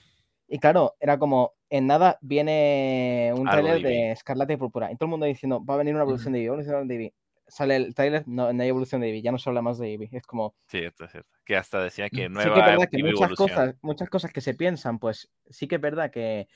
Y 0.48 0.60
claro, 0.60 0.96
era 1.00 1.18
como, 1.18 1.54
en 1.70 1.88
nada 1.88 2.20
viene 2.22 3.32
un 3.36 3.48
trailer 3.48 3.82
de 3.82 4.12
Escarlata 4.12 4.54
y 4.54 4.58
Púrpura. 4.58 4.92
Y 4.92 4.96
todo 4.96 5.06
el 5.06 5.12
mundo 5.12 5.26
diciendo, 5.26 5.64
va 5.64 5.76
a 5.76 5.78
venir 5.78 5.94
una 5.96 6.04
evolución 6.04 6.34
de 6.34 6.44
Eevee, 6.44 7.14
Sale 7.48 7.76
el 7.76 7.94
trailer, 7.94 8.28
no, 8.28 8.52
no, 8.52 8.64
hay 8.64 8.70
evolución 8.70 9.02
de 9.02 9.08
Eevee, 9.08 9.22
ya 9.22 9.32
no 9.32 9.38
se 9.38 9.50
habla 9.50 9.62
más 9.62 9.78
de 9.78 9.92
Eevee. 9.92 10.10
Es 10.12 10.26
como... 10.26 10.56
Cierto, 10.68 11.08
cierto. 11.08 11.30
Que 11.46 11.56
hasta 11.56 11.80
decía 11.80 12.10
que 12.10 12.28
nueva 12.28 12.50
Sí 12.50 12.54
que 12.54 12.60
es 12.60 12.66
verdad 12.66 12.90
que 12.90 13.04
muchas 13.04 13.32
cosas, 13.34 13.76
muchas 13.82 14.10
cosas 14.10 14.32
que 14.32 14.42
se 14.42 14.54
piensan, 14.56 15.00
pues 15.00 15.30
sí 15.50 15.68
que 15.68 15.76
es 15.76 15.82
verdad 15.82 16.12
que 16.12 16.48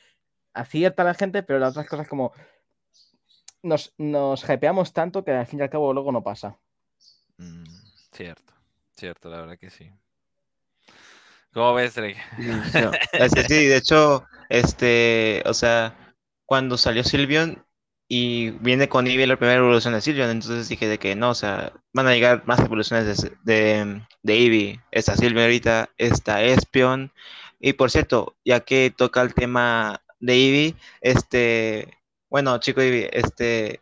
acierta 0.54 1.04
la 1.04 1.14
gente, 1.14 1.44
pero 1.44 1.60
las 1.60 1.72
otras 1.72 1.88
cosas 1.88 2.08
como... 2.08 2.34
Nos, 3.62 3.94
nos 3.98 4.50
hypeamos 4.50 4.94
tanto 4.94 5.24
que 5.24 5.32
al 5.32 5.46
fin 5.46 5.60
y 5.60 5.64
al 5.64 5.70
cabo 5.70 5.94
luego 5.94 6.12
no 6.12 6.24
pasa. 6.24 6.58
Mm, 7.38 7.66
cierto, 8.14 8.54
cierto, 8.96 9.30
la 9.30 9.42
verdad 9.42 9.58
que 9.58 9.70
sí. 9.70 9.92
¿Cómo 11.54 11.74
ves, 11.74 11.96
Drake? 11.96 12.22
sí, 13.48 13.66
de 13.66 13.78
hecho, 13.78 14.26
este, 14.50 15.42
o 15.46 15.54
sea, 15.54 16.16
cuando 16.46 16.78
salió 16.78 17.04
Sylveon 17.04 17.66
y 18.12 18.52
viene 18.52 18.90
con 18.90 19.08
Eevee 19.08 19.28
la 19.28 19.38
primera 19.38 19.60
evolución 19.60 19.94
de 19.94 20.02
Sylveon, 20.02 20.32
entonces 20.32 20.68
dije 20.68 20.88
de 20.88 20.98
que 20.98 21.16
no, 21.16 21.30
o 21.30 21.36
sea, 21.36 21.74
van 21.94 22.08
a 22.08 22.14
llegar 22.14 22.44
más 22.48 22.60
evoluciones 22.60 23.22
de, 23.22 23.38
de, 23.44 24.02
de 24.24 24.34
Eevee. 24.34 24.82
Esta 24.92 25.16
Sylveon 25.16 25.44
ahorita, 25.44 25.92
esta 25.98 26.42
Espion. 26.44 27.14
Y 27.60 27.74
por 27.74 27.92
cierto, 27.92 28.36
ya 28.44 28.62
que 28.62 28.92
toca 28.96 29.22
el 29.22 29.36
tema 29.36 30.02
de 30.20 30.34
Eevee, 30.34 30.76
este, 31.02 32.00
bueno, 32.30 32.58
chico 32.60 32.82
Eevee, 32.82 33.10
este, 33.14 33.82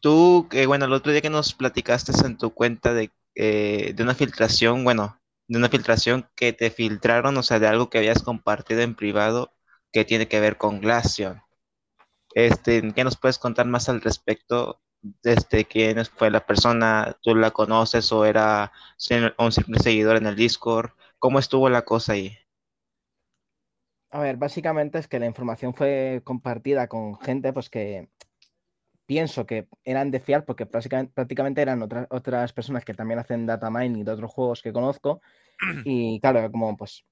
tú, 0.00 0.48
que 0.50 0.66
bueno, 0.66 0.86
el 0.86 0.92
otro 0.94 1.12
día 1.12 1.20
que 1.20 1.30
nos 1.30 1.54
platicaste 1.54 2.12
en 2.26 2.38
tu 2.38 2.54
cuenta 2.54 2.94
de, 2.94 3.10
eh, 3.34 3.92
de 3.94 4.02
una 4.02 4.14
filtración, 4.14 4.84
bueno, 4.84 5.20
de 5.48 5.58
una 5.58 5.68
filtración 5.68 6.28
que 6.34 6.54
te 6.54 6.70
filtraron, 6.70 7.36
o 7.36 7.42
sea, 7.42 7.58
de 7.58 7.66
algo 7.68 7.90
que 7.90 7.98
habías 7.98 8.22
compartido 8.22 8.80
en 8.80 8.94
privado 8.94 9.52
que 9.92 10.06
tiene 10.06 10.28
que 10.28 10.40
ver 10.40 10.56
con 10.56 10.80
Glaceon. 10.80 11.42
Este, 12.34 12.92
¿qué 12.92 13.04
nos 13.04 13.16
puedes 13.16 13.38
contar 13.38 13.66
más 13.66 13.88
al 13.88 14.00
respecto? 14.00 14.80
Este, 15.22 15.64
¿Quién 15.64 16.04
fue 16.04 16.30
la 16.30 16.46
persona? 16.46 17.16
¿Tú 17.22 17.34
la 17.34 17.50
conoces 17.50 18.10
o 18.12 18.24
era 18.24 18.72
un 19.38 19.52
simple 19.52 19.80
seguidor 19.80 20.16
en 20.16 20.26
el 20.26 20.36
Discord? 20.36 20.90
¿Cómo 21.18 21.38
estuvo 21.38 21.68
la 21.68 21.82
cosa 21.82 22.12
ahí? 22.12 22.36
A 24.10 24.20
ver, 24.20 24.36
básicamente 24.36 24.98
es 24.98 25.08
que 25.08 25.18
la 25.18 25.26
información 25.26 25.74
fue 25.74 26.20
compartida 26.24 26.86
con 26.86 27.18
gente 27.18 27.52
pues 27.52 27.70
que 27.70 28.10
pienso 29.06 29.46
que 29.46 29.68
eran 29.84 30.10
de 30.10 30.20
fiar 30.20 30.44
porque 30.44 30.66
prácticamente, 30.66 31.12
prácticamente 31.14 31.62
eran 31.62 31.82
otras, 31.82 32.06
otras 32.10 32.52
personas 32.52 32.84
que 32.84 32.94
también 32.94 33.20
hacen 33.20 33.46
data 33.46 33.70
mining 33.70 34.04
de 34.04 34.12
otros 34.12 34.30
juegos 34.30 34.62
que 34.62 34.72
conozco 34.72 35.20
y 35.84 36.20
claro, 36.20 36.50
como 36.50 36.76
pues 36.76 37.04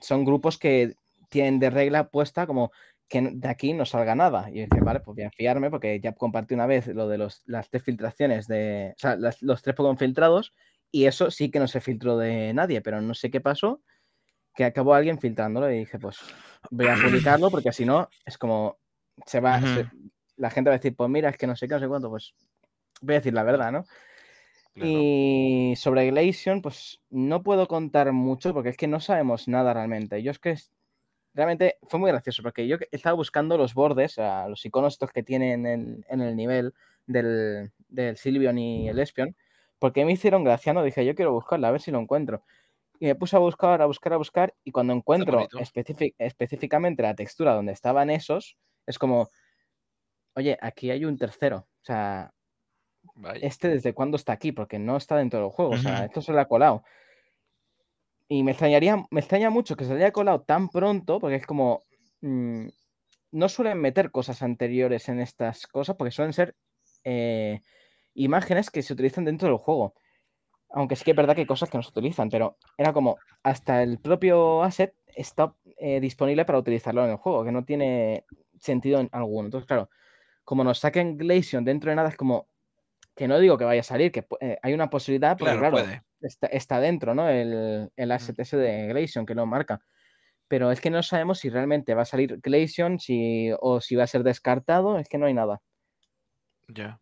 son 0.00 0.24
grupos 0.24 0.58
que 0.58 0.94
tienen 1.28 1.58
de 1.58 1.70
regla 1.70 2.08
puesta 2.08 2.46
como 2.46 2.72
que 3.08 3.22
de 3.22 3.48
aquí 3.48 3.72
no 3.72 3.84
salga 3.84 4.14
nada. 4.14 4.48
Y 4.50 4.60
dije, 4.60 4.80
vale, 4.80 5.00
pues 5.00 5.16
voy 5.16 5.24
a 5.24 5.30
fiarme 5.30 5.70
porque 5.70 5.98
ya 6.00 6.12
compartí 6.12 6.54
una 6.54 6.66
vez 6.66 6.86
lo 6.88 7.08
de 7.08 7.18
los, 7.18 7.42
las 7.46 7.70
tres 7.70 7.82
filtraciones 7.82 8.46
de, 8.46 8.94
o 8.96 8.98
sea, 8.98 9.16
los 9.16 9.62
tres 9.62 9.74
Pokémon 9.74 9.98
filtrados 9.98 10.54
y 10.90 11.06
eso 11.06 11.30
sí 11.30 11.50
que 11.50 11.58
no 11.58 11.68
se 11.68 11.80
filtró 11.80 12.16
de 12.16 12.52
nadie, 12.54 12.80
pero 12.80 13.00
no 13.00 13.14
sé 13.14 13.30
qué 13.30 13.40
pasó, 13.40 13.82
que 14.54 14.64
acabó 14.64 14.94
alguien 14.94 15.18
filtrándolo 15.18 15.70
y 15.70 15.80
dije, 15.80 15.98
pues 15.98 16.18
voy 16.70 16.86
a 16.86 16.96
publicarlo 16.96 17.50
porque 17.50 17.72
si 17.72 17.84
no 17.84 18.08
es 18.24 18.38
como 18.38 18.78
se 19.26 19.40
va, 19.40 19.60
la 20.36 20.50
gente 20.50 20.70
va 20.70 20.74
a 20.74 20.78
decir, 20.78 20.94
pues 20.94 21.10
mira, 21.10 21.30
es 21.30 21.36
que 21.36 21.46
no 21.46 21.56
sé 21.56 21.66
qué, 21.66 21.74
no 21.74 21.80
sé 21.80 21.88
cuánto, 21.88 22.10
pues 22.10 22.34
voy 23.00 23.14
a 23.14 23.18
decir 23.18 23.34
la 23.34 23.42
verdad, 23.42 23.72
¿no? 23.72 23.84
Y 24.80 25.74
sobre 25.76 26.08
Glacian, 26.08 26.62
pues 26.62 27.00
no 27.10 27.42
puedo 27.42 27.66
contar 27.66 28.12
mucho 28.12 28.54
porque 28.54 28.68
es 28.68 28.76
que 28.76 28.86
no 28.86 29.00
sabemos 29.00 29.48
nada 29.48 29.74
realmente. 29.74 30.22
Yo 30.22 30.30
es 30.30 30.38
que 30.38 30.56
realmente 31.38 31.78
fue 31.86 32.00
muy 32.00 32.10
gracioso 32.10 32.42
porque 32.42 32.66
yo 32.66 32.78
estaba 32.90 33.14
buscando 33.14 33.56
los 33.56 33.72
bordes, 33.72 34.16
los 34.48 34.66
iconos 34.66 34.94
estos 34.94 35.12
que 35.12 35.22
tienen 35.22 35.66
en, 35.66 36.20
el 36.20 36.34
nivel 36.34 36.74
del, 37.06 37.70
del 37.88 38.16
Silvion 38.16 38.58
y 38.58 38.88
el 38.88 38.98
Espion, 38.98 39.36
porque 39.78 40.04
me 40.04 40.10
hicieron 40.10 40.42
gracia, 40.42 40.72
¿no? 40.72 40.82
Dije, 40.82 41.06
yo 41.06 41.14
quiero 41.14 41.32
buscarla, 41.32 41.68
a 41.68 41.70
ver 41.70 41.80
si 41.80 41.92
lo 41.92 42.00
encuentro. 42.00 42.42
Y 42.98 43.06
me 43.06 43.14
puse 43.14 43.36
a 43.36 43.38
buscar, 43.38 43.80
a 43.80 43.86
buscar, 43.86 44.14
a 44.14 44.16
buscar, 44.16 44.52
y 44.64 44.72
cuando 44.72 44.92
encuentro 44.92 45.46
específicamente 46.18 47.04
la 47.04 47.14
textura 47.14 47.54
donde 47.54 47.70
estaban 47.70 48.10
esos, 48.10 48.56
es 48.84 48.98
como, 48.98 49.28
oye, 50.34 50.58
aquí 50.60 50.90
hay 50.90 51.04
un 51.04 51.16
tercero. 51.16 51.68
O 51.82 51.84
sea, 51.84 52.32
este 53.40 53.68
desde 53.68 53.94
cuándo 53.94 54.16
está 54.16 54.32
aquí, 54.32 54.50
porque 54.50 54.80
no 54.80 54.96
está 54.96 55.14
dentro 55.14 55.38
del 55.38 55.50
juego. 55.50 55.70
O 55.70 55.78
sea, 55.78 56.06
esto 56.06 56.20
se 56.20 56.32
le 56.32 56.40
ha 56.40 56.46
colado. 56.46 56.82
Y 58.28 58.42
me 58.42 58.52
extrañaría, 58.52 59.04
me 59.10 59.20
extraña 59.20 59.50
mucho 59.50 59.76
que 59.76 59.84
se 59.84 59.94
haya 59.94 60.12
colado 60.12 60.42
tan 60.42 60.68
pronto, 60.68 61.18
porque 61.20 61.36
es 61.36 61.46
como. 61.46 61.84
Mm, 62.20 62.68
no 63.30 63.48
suelen 63.48 63.78
meter 63.80 64.10
cosas 64.10 64.42
anteriores 64.42 65.08
en 65.08 65.20
estas 65.20 65.66
cosas, 65.66 65.96
porque 65.96 66.10
suelen 66.10 66.32
ser 66.32 66.56
eh, 67.04 67.60
imágenes 68.14 68.70
que 68.70 68.82
se 68.82 68.92
utilizan 68.92 69.24
dentro 69.24 69.48
del 69.48 69.58
juego. 69.58 69.94
Aunque 70.70 70.96
sí 70.96 71.04
que 71.04 71.12
es 71.12 71.16
verdad 71.16 71.34
que 71.34 71.42
hay 71.42 71.46
cosas 71.46 71.70
que 71.70 71.78
no 71.78 71.82
se 71.82 71.90
utilizan, 71.90 72.28
pero 72.28 72.56
era 72.76 72.92
como 72.92 73.16
hasta 73.42 73.82
el 73.82 73.98
propio 73.98 74.62
asset 74.62 74.94
está 75.06 75.54
eh, 75.78 76.00
disponible 76.00 76.44
para 76.44 76.58
utilizarlo 76.58 77.04
en 77.04 77.10
el 77.10 77.16
juego, 77.16 77.44
que 77.44 77.52
no 77.52 77.64
tiene 77.64 78.24
sentido 78.58 79.00
en 79.00 79.08
alguno. 79.12 79.46
Entonces, 79.46 79.66
claro, 79.66 79.90
como 80.44 80.64
nos 80.64 80.78
saquen 80.78 81.16
Glacian 81.16 81.64
dentro 81.64 81.90
de 81.90 81.96
nada, 81.96 82.10
es 82.10 82.16
como 82.16 82.48
que 83.18 83.26
no 83.26 83.40
digo 83.40 83.58
que 83.58 83.64
vaya 83.64 83.80
a 83.80 83.84
salir, 83.84 84.12
que 84.12 84.24
eh, 84.38 84.58
hay 84.62 84.74
una 84.74 84.90
posibilidad, 84.90 85.36
porque 85.36 85.58
claro, 85.58 85.78
está, 86.20 86.78
dentro, 86.78 87.16
¿no? 87.16 87.28
El, 87.28 87.90
el 87.96 88.12
asset 88.12 88.38
ese 88.38 88.56
de 88.56 88.86
Glacian 88.86 89.26
que 89.26 89.34
lo 89.34 89.44
marca. 89.44 89.80
Pero 90.46 90.70
es 90.70 90.80
que 90.80 90.88
no 90.88 91.02
sabemos 91.02 91.40
si 91.40 91.50
realmente 91.50 91.96
va 91.96 92.02
a 92.02 92.04
salir 92.04 92.38
Glacian 92.40 93.00
si, 93.00 93.50
o 93.58 93.80
si 93.80 93.96
va 93.96 94.04
a 94.04 94.06
ser 94.06 94.22
descartado, 94.22 95.00
es 95.00 95.08
que 95.08 95.18
no 95.18 95.26
hay 95.26 95.34
nada. 95.34 95.60
Ya. 96.68 97.00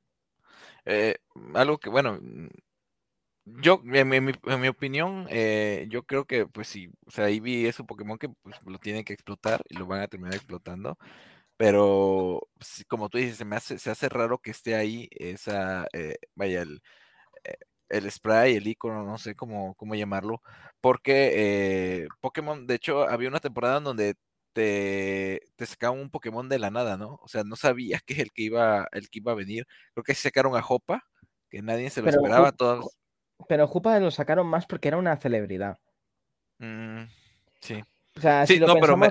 Eh, 0.87 1.17
algo 1.53 1.77
que, 1.77 1.91
bueno, 1.91 2.19
yo, 3.45 3.83
en 3.85 4.09
mi, 4.09 4.69
opinión, 4.69 5.27
eh, 5.29 5.85
yo 5.91 6.05
creo 6.05 6.25
que, 6.25 6.47
pues 6.47 6.67
sí, 6.67 6.89
o 7.05 7.11
sea, 7.11 7.29
Eevee 7.29 7.69
es 7.69 7.79
un 7.79 7.87
Pokémon 7.87 8.17
que 8.17 8.31
pues, 8.31 8.57
lo 8.65 8.79
tienen 8.79 9.05
que 9.05 9.13
explotar 9.13 9.63
y 9.69 9.77
lo 9.77 9.85
van 9.85 10.01
a 10.01 10.09
terminar 10.09 10.35
explotando. 10.35 10.97
Pero, 11.57 12.49
como 12.89 13.09
tú 13.09 13.19
dices, 13.19 13.39
se 13.39 13.45
me 13.45 13.57
hace, 13.57 13.79
se 13.79 13.91
hace 13.91 14.09
raro 14.09 14.39
que 14.39 14.51
esté 14.51 14.75
ahí 14.75 15.09
esa, 15.13 15.87
eh, 15.93 16.17
vaya, 16.35 16.63
el, 16.63 16.83
eh, 17.45 17.57
el 17.89 18.11
spray, 18.11 18.57
el 18.57 18.67
icono, 18.67 19.05
no 19.05 19.19
sé 19.19 19.35
cómo, 19.35 19.75
cómo 19.77 19.95
llamarlo, 19.95 20.43
porque 20.81 22.09
Pokémon, 22.21 22.67
de 22.67 22.75
hecho, 22.75 23.09
había 23.09 23.29
una 23.29 23.41
temporada 23.41 23.79
en 23.79 23.85
donde 23.85 24.15
te, 24.57 25.43
te 25.55 25.67
sacaban 25.67 26.01
un 26.01 26.09
Pokémon 26.09 26.49
de 26.49 26.59
la 26.59 26.71
nada, 26.71 26.97
¿no? 26.97 27.21
O 27.23 27.29
sea, 27.29 27.45
no 27.45 27.57
sabías 27.57 28.03
que 28.07 28.15
es 28.15 28.21
el 28.21 28.33
que 28.33 28.43
iba, 28.43 28.89
el 28.93 29.11
que 29.11 29.19
iba 29.19 29.33
a 29.33 29.37
venir. 29.37 29.67
Creo 29.93 30.03
que 30.03 30.15
sacaron 30.15 30.57
a 30.57 30.63
Jopa, 30.63 31.05
que 31.51 31.61
nadie 31.61 31.91
se 31.91 32.01
lo 32.01 32.09
esperaba. 32.09 32.53
Todos... 32.53 32.97
Pero 33.49 33.69
Jupa 33.69 33.99
lo 34.01 34.11
sacaron 34.11 34.47
más 34.47 34.67
porque 34.67 34.89
era 34.89 34.97
una 34.97 35.17
celebridad. 35.19 35.79
Mm, 36.59 37.03
sí. 37.61 37.83
O 38.17 38.21
sea, 38.21 38.47
si, 38.47 38.59
lo 38.59 38.73
pensamos, 38.75 39.11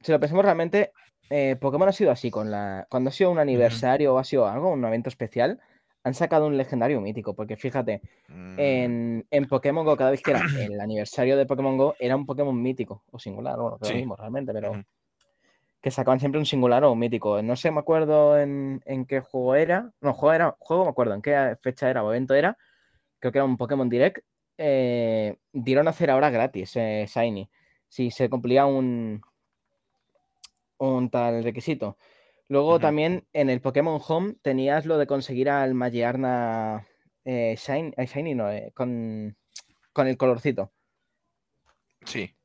si, 0.00 0.12
lo 0.12 0.20
pensamos, 0.20 0.44
realmente, 0.44 0.92
eh, 1.30 1.56
Pokémon 1.60 1.88
ha 1.88 1.92
sido 1.92 2.10
así. 2.10 2.30
con 2.30 2.50
la 2.50 2.86
Cuando 2.90 3.10
ha 3.10 3.12
sido 3.12 3.30
un 3.30 3.38
aniversario 3.38 4.14
o 4.14 4.18
ha 4.18 4.24
sido 4.24 4.46
algo, 4.46 4.70
un 4.70 4.84
evento 4.84 5.08
especial, 5.08 5.60
han 6.04 6.14
sacado 6.14 6.46
un 6.46 6.56
legendario 6.56 7.00
mítico. 7.00 7.34
Porque 7.34 7.56
fíjate, 7.56 8.00
mm. 8.28 8.54
en, 8.58 9.26
en, 9.30 9.48
Pokémon 9.48 9.84
Go, 9.84 9.96
cada 9.96 10.10
vez 10.10 10.22
que 10.22 10.32
era 10.32 10.42
el 10.60 10.80
aniversario 10.80 11.36
de 11.36 11.46
Pokémon 11.46 11.76
Go, 11.76 11.94
era 11.98 12.16
un 12.16 12.26
Pokémon 12.26 12.60
mítico 12.60 13.04
o 13.10 13.18
singular. 13.18 13.56
Bueno, 13.56 13.78
lo 13.80 13.94
mismo 13.94 14.16
realmente, 14.16 14.52
pero. 14.52 14.84
Que 15.80 15.90
sacaban 15.92 16.18
siempre 16.18 16.40
un 16.40 16.46
singular 16.46 16.82
o 16.84 16.92
un 16.92 16.98
mítico. 16.98 17.42
No 17.42 17.54
sé, 17.54 17.70
me 17.70 17.78
acuerdo 17.78 18.38
en, 18.40 18.80
en 18.86 19.06
qué 19.06 19.20
juego 19.20 19.54
era. 19.54 19.92
No, 20.00 20.14
juego 20.14 20.32
era. 20.32 20.56
Juego 20.58 20.84
me 20.84 20.90
acuerdo 20.90 21.14
en 21.14 21.22
qué 21.22 21.56
fecha 21.62 21.88
era 21.88 22.02
o 22.02 22.10
evento 22.10 22.34
era 22.34 22.56
creo 23.18 23.32
que 23.32 23.38
era 23.38 23.44
un 23.44 23.56
Pokémon 23.56 23.88
Direct, 23.88 24.18
eh, 24.58 25.36
dieron 25.52 25.86
a 25.86 25.90
hacer 25.90 26.10
ahora 26.10 26.30
gratis 26.30 26.76
eh, 26.76 27.06
Shiny, 27.08 27.48
si 27.88 28.10
se 28.10 28.28
cumplía 28.28 28.66
un, 28.66 29.20
un 30.78 31.10
tal 31.10 31.42
requisito. 31.42 31.96
Luego 32.48 32.78
también 32.78 33.26
en 33.32 33.50
el 33.50 33.60
Pokémon 33.60 34.00
Home 34.06 34.34
tenías 34.40 34.86
lo 34.86 34.98
de 34.98 35.06
conseguir 35.06 35.50
al 35.50 35.74
Magiarna 35.74 36.86
eh, 37.24 37.56
Shiny, 37.58 37.92
eh, 37.96 38.06
Shiny 38.06 38.34
no, 38.34 38.48
con, 38.72 39.36
con 39.92 40.06
el 40.06 40.16
colorcito. 40.16 40.72
Sí. 42.04 42.36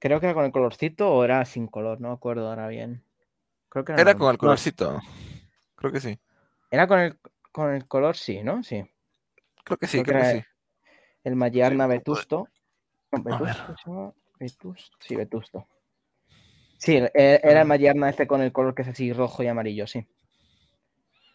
Creo 0.00 0.18
que 0.18 0.26
era 0.26 0.34
con 0.34 0.44
el 0.44 0.52
colorcito 0.52 1.08
o 1.10 1.24
era 1.24 1.44
sin 1.44 1.68
color, 1.68 2.00
no 2.00 2.08
me 2.08 2.14
acuerdo 2.14 2.48
ahora 2.48 2.66
bien. 2.66 3.04
Creo 3.68 3.84
que 3.84 3.92
era, 3.92 4.14
con 4.16 4.30
el 4.30 4.38
colorcito. 4.38 5.00
Creo 5.76 5.92
que 5.92 6.00
sí. 6.00 6.18
Era 6.70 6.88
con 6.88 6.98
el, 6.98 7.18
con 7.52 7.72
el 7.72 7.86
color, 7.86 8.16
sí, 8.16 8.42
¿no? 8.42 8.62
Sí. 8.62 8.84
Creo 9.64 9.78
que 9.78 9.86
sí, 9.86 10.02
creo, 10.02 10.20
que, 10.20 10.32
sí. 10.40 10.44
El 11.22 11.36
Vetusto. 11.88 12.48
¿Vetusto? 13.10 14.14
Vetusto. 14.38 14.96
Sí, 14.98 15.16
Vetusto. 15.16 15.68
Sí, 16.78 16.96
e, 16.96 17.40
era 17.42 17.62
el 17.62 17.66
Mayarna 17.66 18.08
este 18.08 18.26
con 18.26 18.42
el 18.42 18.52
color 18.52 18.74
que 18.74 18.82
es 18.82 18.88
así 18.88 19.12
rojo 19.12 19.42
y 19.42 19.46
amarillo, 19.46 19.86
sí. 19.86 20.06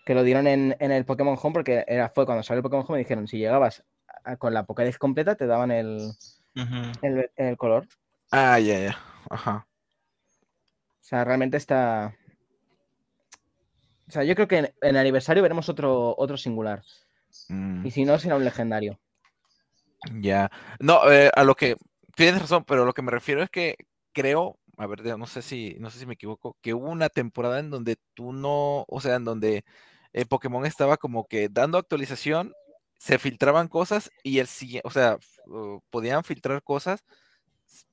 Que 0.05 0.15
lo 0.15 0.23
dieron 0.23 0.47
en, 0.47 0.75
el 0.79 1.05
Pokémon 1.05 1.37
Home 1.41 1.53
porque 1.53 1.83
era, 1.87 2.09
fue 2.09 2.25
cuando 2.25 2.43
salió 2.43 2.59
el 2.59 2.63
Pokémon 2.63 2.85
Home 2.87 2.99
y 2.99 3.03
dijeron, 3.03 3.27
si 3.27 3.37
llegabas 3.37 3.83
con 4.37 4.53
la 4.53 4.65
Pokédex 4.65 4.97
completa 4.97 5.35
te 5.35 5.47
daban 5.47 5.71
el, 5.71 6.11
el, 7.35 7.57
color. 7.57 7.87
Ah, 8.31 8.59
ya, 8.59 8.79
ya. 8.79 8.99
Ajá. 9.29 9.67
O 10.99 11.03
sea, 11.03 11.23
realmente 11.23 11.57
está... 11.57 12.15
O 14.07 14.11
sea, 14.11 14.23
yo 14.23 14.35
creo 14.35 14.47
que 14.47 14.57
en, 14.57 14.73
el 14.81 14.97
aniversario 14.97 15.43
veremos 15.43 15.69
otro, 15.69 16.15
otro 16.17 16.37
singular. 16.37 16.83
Mm. 17.47 17.85
Y 17.85 17.91
si 17.91 18.05
no, 18.05 18.17
será 18.17 18.35
un 18.35 18.45
legendario. 18.45 18.99
Ya. 20.19 20.49
No, 20.79 21.11
eh, 21.11 21.31
a 21.35 21.43
lo 21.43 21.55
que 21.55 21.75
tienes 22.15 22.41
razón, 22.41 22.63
pero 22.65 22.85
lo 22.85 22.93
que 22.93 23.01
me 23.01 23.11
refiero 23.11 23.43
es 23.43 23.49
que 23.49 23.75
creo, 24.13 24.57
a 24.79 24.87
ver, 24.87 25.03
no 25.17 25.27
sé 25.27 25.41
si, 25.41 25.75
no 25.79 25.89
sé 25.91 25.99
si 25.99 26.05
me 26.05 26.13
equivoco, 26.15 26.57
que 26.61 26.73
hubo 26.73 26.89
una 26.89 27.09
temporada 27.09 27.59
en 27.59 27.69
donde 27.69 27.97
tú 28.13 28.31
no, 28.33 28.85
o 28.87 29.01
sea, 29.01 29.15
en 29.15 29.25
donde 29.25 29.65
el 30.13 30.27
Pokémon 30.27 30.65
estaba 30.65 30.97
como 30.97 31.27
que 31.27 31.49
dando 31.49 31.77
actualización, 31.77 32.53
se 32.97 33.19
filtraban 33.19 33.67
cosas 33.67 34.11
y 34.23 34.39
el 34.39 34.47
siguiente, 34.47 34.87
o 34.87 34.91
sea, 34.91 35.17
podían 35.91 36.23
filtrar 36.23 36.63
cosas. 36.63 37.03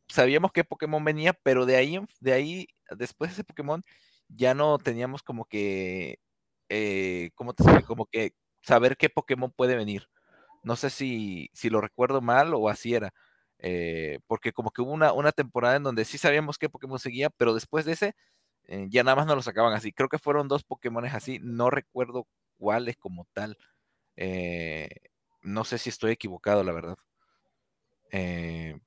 Sabíamos 0.09 0.53
qué 0.53 0.65
Pokémon 0.65 1.05
venía, 1.05 1.33
pero 1.35 1.67
de 1.67 1.77
ahí, 1.77 2.01
de 2.21 2.33
ahí, 2.33 2.69
después 2.97 3.31
de 3.31 3.35
ese 3.35 3.45
Pokémon, 3.45 3.85
ya 4.29 4.55
no 4.55 4.79
teníamos 4.79 5.23
como 5.23 5.45
que, 5.47 6.19
eh, 6.69 7.31
¿cómo 7.35 7.55
te 7.55 7.63
explico? 7.65 7.89
Como 7.89 8.07
que 8.07 8.33
saber 8.63 8.97
qué 8.97 9.11
Pokémon 9.11 9.53
puede 9.53 9.77
venir. 9.77 10.09
No 10.65 10.77
sé 10.77 10.91
si, 10.91 11.51
si 11.55 11.71
lo 11.71 11.81
recuerdo 11.81 12.21
mal 12.23 12.55
o 12.55 12.69
así 12.69 12.95
era. 12.95 13.15
Eh, 13.59 14.21
porque 14.27 14.53
como 14.53 14.71
que 14.71 14.83
hubo 14.83 14.93
una, 14.93 15.13
una, 15.13 15.33
temporada 15.33 15.77
en 15.77 15.83
donde 15.83 16.05
sí 16.05 16.19
sabíamos 16.19 16.59
qué 16.59 16.69
Pokémon 16.69 16.99
seguía, 16.99 17.31
pero 17.31 17.55
después 17.55 17.87
de 17.87 17.93
ese 17.93 18.15
eh, 18.65 18.87
ya 18.91 19.03
nada 19.03 19.17
más 19.17 19.27
no 19.27 19.35
lo 19.35 19.43
sacaban 19.43 19.73
así. 19.73 19.93
Creo 19.93 20.09
que 20.09 20.19
fueron 20.19 20.49
dos 20.49 20.65
Pokémon 20.65 21.05
así, 21.07 21.39
no 21.43 21.71
recuerdo 21.71 22.27
cuáles 22.59 22.97
como 22.97 23.27
tal. 23.33 23.57
Eh, 24.17 24.89
no 25.43 25.65
sé 25.65 25.79
si 25.79 25.91
estoy 25.91 26.13
equivocado, 26.13 26.63
la 26.63 26.73
verdad. 26.73 26.97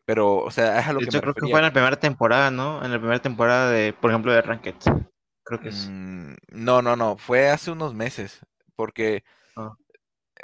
pero, 0.06 0.38
o 0.38 0.52
sea, 0.52 0.80
es 0.80 0.88
a 0.88 0.94
lo 0.94 1.00
que 1.00 1.08
me 1.12 1.22
creo 1.22 1.34
que 1.34 1.48
fue 1.48 1.60
en 1.60 1.66
la 1.66 1.74
primera 1.74 2.00
temporada, 2.00 2.52
¿no? 2.52 2.84
En 2.84 2.92
la 2.92 3.00
primera 3.00 3.22
temporada 3.22 3.72
de, 3.72 3.94
por 3.94 4.12
ejemplo, 4.12 4.32
de 4.32 4.42
Ranked. 4.42 4.76
Creo 5.44 5.60
que 5.60 5.70
es. 5.70 5.88
Mm, 5.90 6.36
no, 6.50 6.82
no, 6.82 6.96
no. 6.96 7.18
Fue 7.18 7.50
hace 7.50 7.72
unos 7.72 7.94
meses. 7.94 8.40
Porque 8.76 9.24
Ah. 9.60 9.76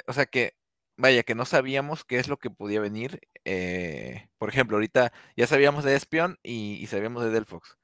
O 0.06 0.12
sea 0.12 0.26
que, 0.26 0.55
vaya, 0.96 1.22
que 1.22 1.34
no 1.34 1.44
sabíamos 1.44 2.04
qué 2.04 2.18
es 2.18 2.28
lo 2.28 2.38
que 2.38 2.50
podía 2.50 2.80
venir. 2.80 3.20
Eh, 3.44 4.28
por 4.38 4.48
ejemplo, 4.48 4.76
ahorita 4.76 5.12
ya 5.36 5.46
sabíamos 5.46 5.84
de 5.84 5.94
Espion 5.94 6.38
y, 6.42 6.86
sabíamos 6.86 7.24
de 7.24 7.30
Delphox. 7.30 7.78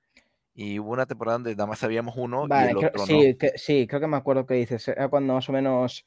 Y 0.54 0.78
hubo 0.78 0.90
una 0.90 1.06
temporada 1.06 1.38
donde 1.38 1.52
nada 1.56 1.66
más 1.66 1.78
sabíamos 1.78 2.14
uno 2.16 2.46
y 2.46 2.68
el 2.68 2.76
otro 2.76 3.06
sí, 3.06 3.36
Que, 3.38 3.52
sí, 3.56 3.86
creo 3.86 4.00
que 4.00 4.06
me 4.06 4.18
acuerdo 4.18 4.44
que 4.44 4.54
dices. 4.54 4.86
Era 4.88 5.08
cuando 5.08 5.34
más 5.34 5.48
o 5.48 5.52
menos 5.52 6.04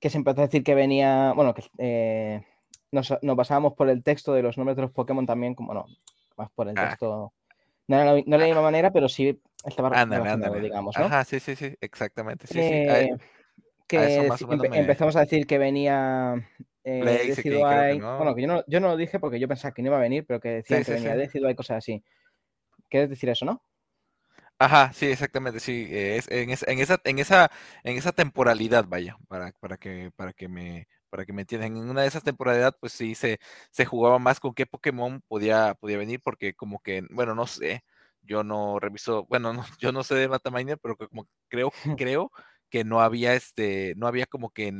que 0.00 0.08
se 0.08 0.16
empezó 0.16 0.40
a 0.40 0.46
decir 0.46 0.64
que 0.64 0.74
venía. 0.74 1.32
Bueno, 1.34 1.52
que 1.52 1.62
eh, 1.78 2.42
nos, 2.90 3.12
nos, 3.20 3.36
basábamos 3.36 3.74
por 3.74 3.90
el 3.90 4.02
texto 4.02 4.32
de 4.32 4.42
los 4.42 4.56
nombres 4.56 4.76
de 4.76 4.82
los 4.82 4.92
Pokémon 4.92 5.26
también, 5.26 5.54
como 5.54 5.74
no, 5.74 5.84
más 6.36 6.50
por 6.52 6.68
el 6.68 6.78
ah. 6.78 6.88
texto. 6.88 7.32
No 7.88 7.96
era, 7.96 8.14
la, 8.14 8.22
la 8.24 8.46
misma 8.46 8.62
manera, 8.62 8.92
pero 8.92 9.08
sí 9.08 9.38
estaba 9.64 9.88
ándale, 9.88 10.60
digamos. 10.60 10.96
¿no? 10.96 11.04
Ajá, 11.04 11.24
sí, 11.24 11.40
sí, 11.40 11.54
sí, 11.54 11.74
exactamente. 11.80 12.46
Sí, 12.46 12.60
sí. 12.60 13.26
Eh, 13.92 14.28
que 14.70 14.78
empezamos 14.78 15.16
a 15.16 15.20
decir 15.20 15.46
que 15.46 15.58
venía 15.58 16.34
eh, 16.84 17.34
Bueno, 18.00 18.34
que 18.34 18.42
yo 18.42 18.48
no, 18.48 18.64
yo 18.66 18.80
no, 18.80 18.88
lo 18.88 18.96
dije 18.96 19.20
porque 19.20 19.38
yo 19.38 19.48
pensaba 19.48 19.72
que 19.72 19.82
no 19.82 19.88
iba 19.88 19.98
a 19.98 20.00
venir, 20.00 20.24
pero 20.26 20.40
que 20.40 20.48
decían 20.48 20.84
que 20.84 20.92
venía 20.92 21.28
sí. 21.28 21.38
y 21.38 21.54
cosas 21.54 21.78
así. 21.78 22.02
¿Quieres 22.88 23.10
decir 23.10 23.28
eso, 23.28 23.44
no? 23.44 23.62
Ajá, 24.58 24.92
sí, 24.92 25.06
exactamente, 25.06 25.58
sí, 25.58 25.88
es 25.90 26.28
en, 26.30 26.50
esa, 26.50 26.70
en 26.70 26.78
esa, 26.78 27.00
en 27.04 27.18
esa, 27.18 27.50
en 27.82 27.96
esa 27.96 28.12
temporalidad, 28.12 28.84
vaya, 28.86 29.16
para, 29.26 29.52
para 29.58 29.76
que, 29.76 30.12
para 30.14 30.32
que 30.32 30.46
me, 30.46 30.86
para 31.10 31.24
que 31.24 31.32
me 31.32 31.42
entiendan. 31.42 31.76
En 31.76 31.90
una 31.90 32.02
de 32.02 32.08
esas 32.08 32.22
temporalidades, 32.22 32.74
pues 32.78 32.92
sí 32.92 33.14
se, 33.16 33.40
se 33.70 33.84
jugaba 33.84 34.18
más 34.20 34.38
con 34.38 34.54
qué 34.54 34.66
Pokémon 34.66 35.20
podía, 35.26 35.74
podía 35.74 35.98
venir, 35.98 36.20
porque 36.22 36.54
como 36.54 36.80
que, 36.80 37.02
bueno, 37.10 37.34
no 37.34 37.46
sé, 37.46 37.82
yo 38.22 38.44
no 38.44 38.78
reviso, 38.78 39.24
bueno, 39.28 39.52
no, 39.64 39.64
yo 39.78 39.90
no 39.92 40.04
sé 40.04 40.14
de 40.14 40.28
Mataminer, 40.28 40.78
pero 40.78 40.96
como 40.96 41.26
creo, 41.48 41.72
creo 41.98 42.30
que 42.72 42.84
no 42.84 43.02
había 43.02 43.34
este, 43.34 43.92
no 43.98 44.06
había 44.06 44.24
como 44.24 44.48
que, 44.48 44.72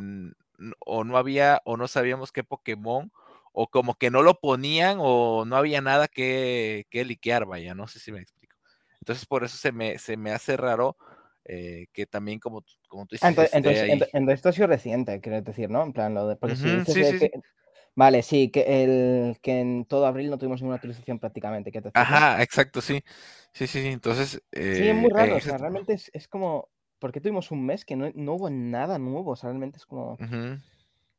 o 0.78 1.04
no 1.04 1.18
había, 1.18 1.60
o 1.66 1.76
no 1.76 1.88
sabíamos 1.88 2.32
qué 2.32 2.42
Pokémon, 2.42 3.12
o 3.52 3.68
como 3.68 3.96
que 3.96 4.10
no 4.10 4.22
lo 4.22 4.40
ponían, 4.40 4.96
o 4.98 5.44
no 5.44 5.56
había 5.56 5.82
nada 5.82 6.08
que, 6.08 6.86
que 6.88 7.04
liquear, 7.04 7.44
vaya, 7.44 7.74
no 7.74 7.86
sé 7.86 8.00
si 8.00 8.10
me 8.10 8.20
explico. 8.20 8.56
Entonces, 9.00 9.26
por 9.26 9.44
eso 9.44 9.58
se 9.58 9.72
me, 9.72 9.98
se 9.98 10.16
me 10.16 10.32
hace 10.32 10.56
raro 10.56 10.96
eh, 11.44 11.84
que 11.92 12.06
también, 12.06 12.38
como, 12.38 12.64
como 12.88 13.04
tú 13.04 13.14
dices. 13.14 13.28
entonces, 13.28 13.52
entonces, 13.54 14.08
esto 14.28 14.48
ha 14.48 14.52
sido 14.52 14.68
reciente, 14.68 15.20
quiero 15.20 15.42
decir, 15.42 15.68
¿no? 15.68 15.82
En 15.82 15.92
plan, 15.92 16.14
lo 16.14 16.28
de. 16.28 16.36
Porque 16.36 16.56
si 16.56 16.80
sí, 16.86 17.04
sí, 17.04 17.30
Vale, 17.94 18.22
sí, 18.22 18.50
que, 18.50 18.84
el, 18.84 19.38
que 19.42 19.60
en 19.60 19.84
todo 19.84 20.06
abril 20.06 20.30
no 20.30 20.38
tuvimos 20.38 20.62
ninguna 20.62 20.76
actualización 20.76 21.18
prácticamente. 21.18 21.70
¿qué 21.70 21.82
te 21.82 21.90
Ajá, 21.92 22.42
exacto, 22.42 22.80
sí. 22.80 23.04
Sí, 23.52 23.66
sí, 23.66 23.82
sí. 23.82 23.88
Entonces. 23.88 24.42
sí, 24.50 24.88
es 24.88 24.94
muy 24.94 25.10
eh, 25.10 25.14
raro. 25.14 25.36
o 25.36 25.40
sea, 25.40 25.58
realmente 25.58 25.92
es, 25.92 26.10
es, 26.14 26.26
como. 26.26 26.70
Porque 27.02 27.20
tuvimos 27.20 27.50
un 27.50 27.66
mes 27.66 27.84
que 27.84 27.96
no, 27.96 28.12
no 28.14 28.34
hubo 28.34 28.48
nada 28.48 28.96
nuevo? 28.96 29.32
O 29.32 29.36
sea, 29.36 29.48
realmente 29.48 29.78
es 29.78 29.86
como. 29.86 30.16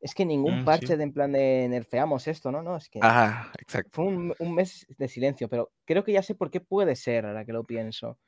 Es 0.00 0.14
que 0.14 0.24
ningún 0.24 0.62
mm, 0.62 0.64
parche 0.64 0.96
de 0.96 1.04
en 1.04 1.12
plan 1.12 1.30
de 1.30 1.68
nerfeamos 1.68 2.26
esto, 2.26 2.50
¿no? 2.50 2.62
No, 2.62 2.74
es 2.78 2.88
que. 2.88 3.00
Ajá, 3.02 3.52
exacto. 3.58 3.90
Fue 3.92 4.06
un, 4.06 4.54
mes 4.54 4.86
de 4.96 5.08
silencio, 5.08 5.46
pero 5.46 5.72
creo 5.84 6.02
que 6.02 6.12
ya 6.12 6.22
sé 6.22 6.34
por 6.34 6.50
qué 6.50 6.60
puede 6.60 6.96
ser 6.96 7.26
ahora 7.26 7.44
que 7.44 7.52
lo 7.52 7.64
pienso. 7.64 8.18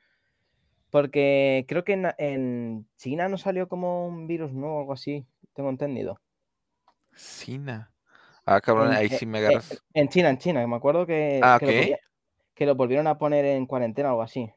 Porque 0.91 1.65
creo 1.67 1.83
que 1.83 1.93
en, 2.19 2.87
China 2.95 3.27
no 3.27 3.39
salió 3.39 3.67
como 3.67 4.07
un 4.07 4.27
virus 4.27 4.53
nuevo 4.53 4.77
o 4.77 4.79
algo 4.81 4.93
así, 4.93 5.25
tengo 5.53 5.71
entendido. 5.71 6.21
China. 7.15 7.91
Ah, 8.45 8.61
cabrón, 8.61 8.91
ahí 8.91 9.09
sí 9.09 9.25
me 9.25 9.39
agarras. 9.39 9.83
En, 9.95 10.09
China, 10.09 10.29
en 10.29 10.37
China, 10.37 10.67
me 10.67 10.75
acuerdo 10.75 11.07
que, 11.07 11.39
ah, 11.41 11.57
que, 11.59 12.65
lo, 12.67 12.75
volvieron 12.75 13.07
a 13.07 13.17
poner 13.17 13.45
en 13.45 13.65
cuarentena 13.65 14.09
o 14.09 14.11
algo 14.11 14.21
así. 14.21 14.47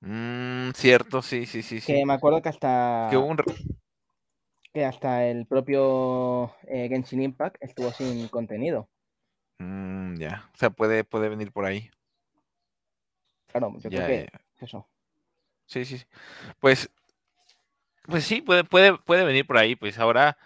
Mm, 0.00 0.70
cierto, 0.74 1.22
sí, 1.22 1.46
sí, 1.46 1.62
sí. 1.62 1.80
Que 1.80 2.04
me 2.06 2.14
acuerdo 2.14 2.40
que 2.40 2.48
hasta. 2.48 3.08
Que 3.10 3.16
hubo 3.16 3.26
un 3.26 3.36
que 4.72 4.84
hasta 4.84 5.26
el 5.26 5.46
propio 5.46 6.54
eh, 6.68 6.88
Genshin 6.88 7.22
Impact 7.22 7.56
estuvo 7.60 7.90
sin 7.92 8.28
contenido. 8.28 8.88
Mm, 9.58 10.16
ya, 10.16 10.48
o 10.54 10.56
sea, 10.56 10.70
puede, 10.70 11.04
puede 11.04 11.28
venir 11.28 11.52
por 11.52 11.64
ahí. 11.64 11.90
Claro, 13.48 13.74
yo 13.80 13.90
creo 13.90 14.06
que 14.06 14.28
eso. 14.60 14.86
Sí, 15.66 15.84
sí, 15.84 16.02
Pues, 16.60 16.90
pues 18.06 18.24
sí, 18.24 18.42
puede, 18.42 18.64
puede, 18.64 18.96
puede 18.98 19.24
venir 19.24 19.46
por 19.46 19.58
ahí. 19.58 19.76
Pues 19.76 19.98
ahora, 19.98 20.36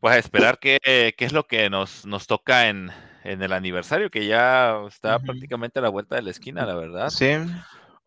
pues 0.00 0.14
a 0.14 0.18
esperar 0.18 0.58
qué, 0.58 0.78
qué 1.16 1.24
es 1.24 1.32
lo 1.32 1.46
que 1.46 1.68
nos, 1.70 2.06
nos 2.06 2.26
toca 2.26 2.68
en, 2.68 2.90
en 3.24 3.42
el 3.42 3.52
aniversario, 3.52 4.10
que 4.10 4.26
ya 4.26 4.80
está 4.86 5.18
prácticamente 5.18 5.78
a 5.78 5.82
la 5.82 5.88
vuelta 5.90 6.16
de 6.16 6.22
la 6.22 6.30
esquina, 6.30 6.64
la 6.66 6.74
verdad. 6.74 7.10
Sí. 7.10 7.26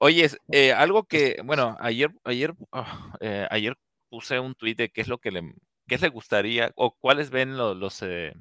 Oye, 0.05 0.29
eh, 0.51 0.73
algo 0.73 1.05
que, 1.05 1.37
bueno, 1.45 1.77
ayer, 1.79 2.11
ayer, 2.25 2.53
eh, 3.21 3.47
ayer 3.49 3.77
puse 4.09 4.37
un 4.37 4.53
tweet 4.53 4.75
de 4.75 4.89
qué 4.89 4.99
es 4.99 5.07
lo 5.07 5.19
que 5.19 5.31
le, 5.31 5.53
qué 5.87 5.97
le 5.97 6.09
gustaría 6.09 6.73
o 6.75 6.93
cuáles 6.97 7.29
ven 7.29 7.55
los, 7.55 7.77
los, 7.77 8.01
eh, 8.01 8.33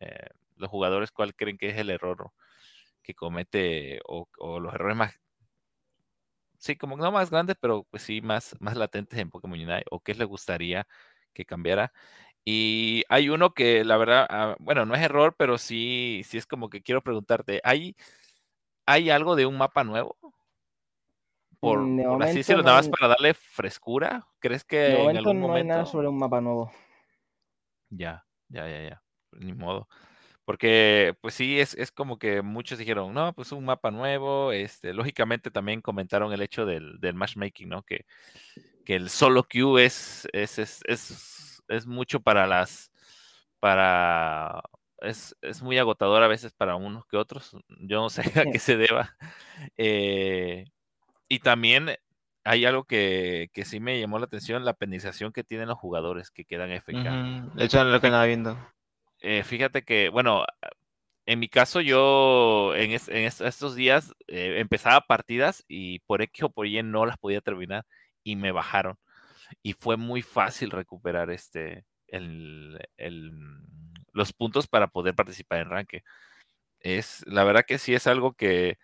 eh, 0.00 0.26
los 0.56 0.68
jugadores, 0.68 1.12
cuál 1.12 1.36
creen 1.36 1.58
que 1.58 1.68
es 1.70 1.78
el 1.78 1.90
error 1.90 2.32
que 3.04 3.14
comete 3.14 4.00
o, 4.04 4.28
los 4.60 4.74
errores 4.74 4.96
más, 4.96 5.20
sí, 6.58 6.74
como 6.76 6.96
no 6.96 7.12
más 7.12 7.30
grandes, 7.30 7.56
pero 7.60 7.84
pues 7.90 8.02
sí 8.02 8.20
más, 8.20 8.56
más 8.60 8.76
latentes 8.76 9.16
en 9.20 9.30
Pokémon 9.30 9.60
Unite 9.60 9.84
o 9.92 10.00
qué 10.00 10.14
le 10.14 10.24
gustaría 10.24 10.88
que 11.32 11.44
cambiara. 11.44 11.92
Y 12.44 13.04
hay 13.10 13.28
uno 13.30 13.54
que 13.54 13.84
la 13.84 13.96
verdad, 13.96 14.26
ah, 14.30 14.56
bueno, 14.60 14.86
no 14.86 14.94
es 14.96 15.02
error, 15.02 15.36
pero 15.38 15.58
sí, 15.58 16.22
sí 16.26 16.38
es 16.38 16.46
como 16.46 16.70
que 16.70 16.82
quiero 16.82 17.02
preguntarte, 17.02 17.60
¿hay, 17.64 17.96
¿hay 18.86 19.10
algo 19.10 19.36
de 19.36 19.46
un 19.46 19.58
mapa 19.58 19.84
nuevo? 19.84 20.16
Por, 21.60 21.78
así 22.22 22.38
decirlo, 22.38 22.62
nada 22.62 22.78
más 22.78 22.88
para 22.88 23.08
darle 23.08 23.34
frescura. 23.34 24.26
¿Crees 24.38 24.64
que 24.64 24.78
de 24.78 24.98
momento 24.98 25.34
no 25.34 25.52
hay 25.52 25.64
nada 25.64 25.84
sobre 25.84 26.08
un 26.08 26.18
mapa 26.18 26.40
nuevo? 26.40 26.72
Ya, 27.90 28.24
ya, 28.48 28.66
ya, 28.66 28.88
ya. 28.88 29.02
Ni 29.32 29.52
modo. 29.52 29.86
Porque, 30.46 31.14
pues 31.20 31.34
sí, 31.34 31.60
es, 31.60 31.74
es, 31.74 31.92
como 31.92 32.18
que 32.18 32.42
muchos 32.42 32.78
dijeron, 32.78 33.12
no, 33.12 33.32
pues 33.34 33.52
un 33.52 33.64
mapa 33.64 33.90
nuevo. 33.90 34.52
Este, 34.52 34.94
lógicamente 34.94 35.50
también 35.50 35.82
comentaron 35.82 36.32
el 36.32 36.42
hecho 36.42 36.66
del, 36.66 36.98
del 36.98 37.14
matchmaking, 37.14 37.68
¿no? 37.68 37.82
Que, 37.82 38.06
que 38.84 38.96
el 38.96 39.10
solo 39.10 39.44
queue 39.44 39.84
es, 39.84 40.26
es, 40.32 40.58
es, 40.58 40.80
es, 40.86 41.62
es 41.68 41.86
mucho 41.86 42.20
para 42.20 42.46
las. 42.46 42.90
para. 43.60 44.62
Es, 44.98 45.36
es, 45.42 45.62
muy 45.62 45.78
agotador 45.78 46.22
a 46.22 46.28
veces 46.28 46.52
para 46.52 46.76
unos 46.76 47.06
que 47.06 47.16
otros. 47.16 47.56
Yo 47.68 48.00
no 48.00 48.10
sé 48.10 48.22
a 48.40 48.50
qué 48.50 48.58
se 48.58 48.76
deba. 48.76 49.16
Eh, 49.76 50.64
y 51.30 51.38
también 51.38 51.92
hay 52.42 52.64
algo 52.64 52.84
que, 52.84 53.50
sí 53.64 53.78
me 53.78 54.00
llamó 54.00 54.18
la 54.18 54.24
atención, 54.24 54.64
la 54.64 54.74
penalización 54.74 55.32
que 55.32 55.44
tienen 55.44 55.68
los 55.68 55.78
jugadores 55.78 56.32
que 56.32 56.44
quedan 56.44 56.72
FK. 56.72 57.54
De 57.54 57.64
hecho, 57.64 57.84
lo 57.84 58.00
que 58.00 58.08
andaba 58.08 58.26
viendo. 58.26 58.58
Eh, 59.20 59.44
fíjate 59.44 59.82
que, 59.82 60.08
bueno, 60.08 60.44
en 61.26 61.38
mi 61.38 61.48
caso 61.48 61.80
yo 61.80 62.74
en, 62.74 62.90
estos 62.90 63.76
días 63.76 64.12
eh, 64.26 64.56
empezaba 64.58 65.02
partidas 65.02 65.64
y 65.68 66.00
por 66.00 66.20
X 66.20 66.42
o 66.42 66.50
por 66.50 66.66
Y 66.66 66.82
no 66.82 67.06
las 67.06 67.16
podía 67.16 67.40
terminar 67.40 67.86
y 68.24 68.34
me 68.34 68.50
bajaron. 68.50 68.98
Y 69.62 69.74
fue 69.74 69.96
muy 69.96 70.22
fácil 70.22 70.72
recuperar 70.72 71.30
este, 71.30 71.84
los 74.12 74.32
puntos 74.32 74.66
para 74.66 74.88
poder 74.88 75.14
participar 75.14 75.60
en 75.60 75.70
ranque. 75.70 76.02
Es, 76.80 77.24
la 77.28 77.44
verdad 77.44 77.64
que 77.64 77.78
sí 77.78 77.94
es 77.94 78.08
algo 78.08 78.32
que, 78.32 78.78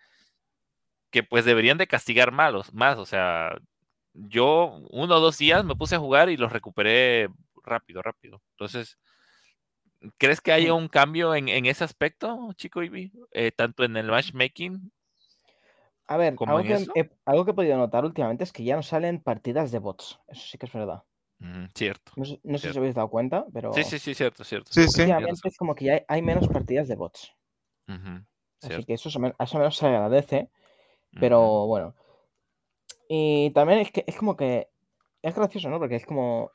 que 1.11 1.23
pues 1.23 1.45
deberían 1.45 1.77
de 1.77 1.87
castigar 1.87 2.31
malos, 2.31 2.73
más, 2.73 2.97
o 2.97 3.05
sea, 3.05 3.57
yo 4.13 4.79
uno 4.89 5.15
o 5.15 5.19
dos 5.19 5.37
días 5.37 5.63
me 5.63 5.75
puse 5.75 5.95
a 5.95 5.99
jugar 5.99 6.29
y 6.29 6.37
los 6.37 6.51
recuperé 6.51 7.29
rápido, 7.63 8.01
rápido. 8.01 8.41
Entonces, 8.51 8.97
¿crees 10.17 10.41
que 10.41 10.51
haya 10.51 10.73
un 10.73 10.87
cambio 10.87 11.35
en, 11.35 11.65
ese 11.65 11.83
aspecto, 11.83 12.51
chico 12.55 12.81
Ivy? 12.81 13.11
Eh, 13.31 13.51
tanto 13.51 13.83
en 13.83 13.95
el 13.97 14.07
matchmaking. 14.07 14.91
A 16.07 16.17
ver, 16.17 16.35
algo 16.39 16.63
que, 16.63 16.73
he, 16.73 17.09
algo 17.25 17.45
que, 17.45 17.51
he, 17.51 17.53
podido 17.53 17.77
notar 17.77 18.05
últimamente 18.05 18.45
es 18.45 18.53
que 18.53 18.63
ya 18.63 18.77
no 18.77 18.83
salen 18.83 19.19
partidas 19.19 19.71
de 19.71 19.79
bots. 19.79 20.19
Eso 20.29 20.47
sí 20.47 20.57
que 20.57 20.65
es 20.65 20.71
verdad. 20.71 21.03
cierto. 21.75 22.13
No, 22.15 22.25
sé 22.25 22.39
si 22.59 22.67
os 22.69 22.77
habéis 22.77 22.95
dado 22.95 23.09
cuenta, 23.09 23.45
pero. 23.53 23.73
Sí, 23.73 23.83
sí, 23.83 23.99
sí, 23.99 24.15
cierto, 24.15 24.45
cierto. 24.45 24.71
Sí, 24.71 24.87
sí. 24.87 25.01
es 25.01 25.57
como 25.57 25.75
que 25.75 25.85
ya 25.85 26.05
hay, 26.07 26.21
menos 26.21 26.47
partidas 26.47 26.87
de 26.87 26.95
bots. 26.95 27.33
Así 28.61 28.85
que 28.85 28.93
eso, 28.93 29.09
eso 29.09 29.19
menos 29.19 29.77
se 29.77 29.85
agradece. 29.85 30.49
Pero 31.19 31.67
bueno. 31.67 31.95
Y 33.07 33.51
también 33.51 33.79
es 33.79 33.91
que 33.91 34.03
es 34.07 34.15
como 34.15 34.35
que. 34.35 34.69
Es 35.21 35.35
gracioso, 35.35 35.69
¿no? 35.69 35.79
Porque 35.79 35.95
es 35.95 36.05
como. 36.05 36.51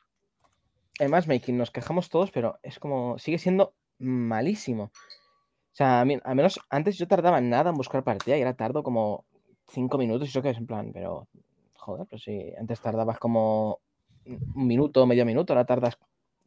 El 0.98 1.08
matchmaking 1.08 1.56
nos 1.56 1.70
quejamos 1.70 2.08
todos, 2.08 2.30
pero 2.30 2.58
es 2.62 2.78
como. 2.78 3.18
Sigue 3.18 3.38
siendo 3.38 3.74
malísimo. 3.98 4.84
O 4.84 5.74
sea, 5.74 6.00
a 6.00 6.04
mí, 6.04 6.18
al 6.22 6.36
menos 6.36 6.60
antes 6.68 6.98
yo 6.98 7.08
tardaba 7.08 7.40
nada 7.40 7.70
en 7.70 7.76
buscar 7.76 8.04
partida 8.04 8.36
y 8.36 8.42
ahora 8.42 8.56
tardo 8.56 8.82
como 8.82 9.24
cinco 9.68 9.96
minutos 9.96 10.28
y 10.28 10.30
eso 10.30 10.42
que 10.42 10.50
es 10.50 10.58
en 10.58 10.66
plan, 10.66 10.92
pero. 10.92 11.28
Joder, 11.74 12.06
pues 12.06 12.22
sí, 12.22 12.52
antes 12.58 12.80
tardabas 12.80 13.18
como 13.18 13.80
un 14.24 14.66
minuto, 14.66 15.04
medio 15.04 15.24
minuto, 15.24 15.52
ahora 15.52 15.64
tardas 15.64 15.98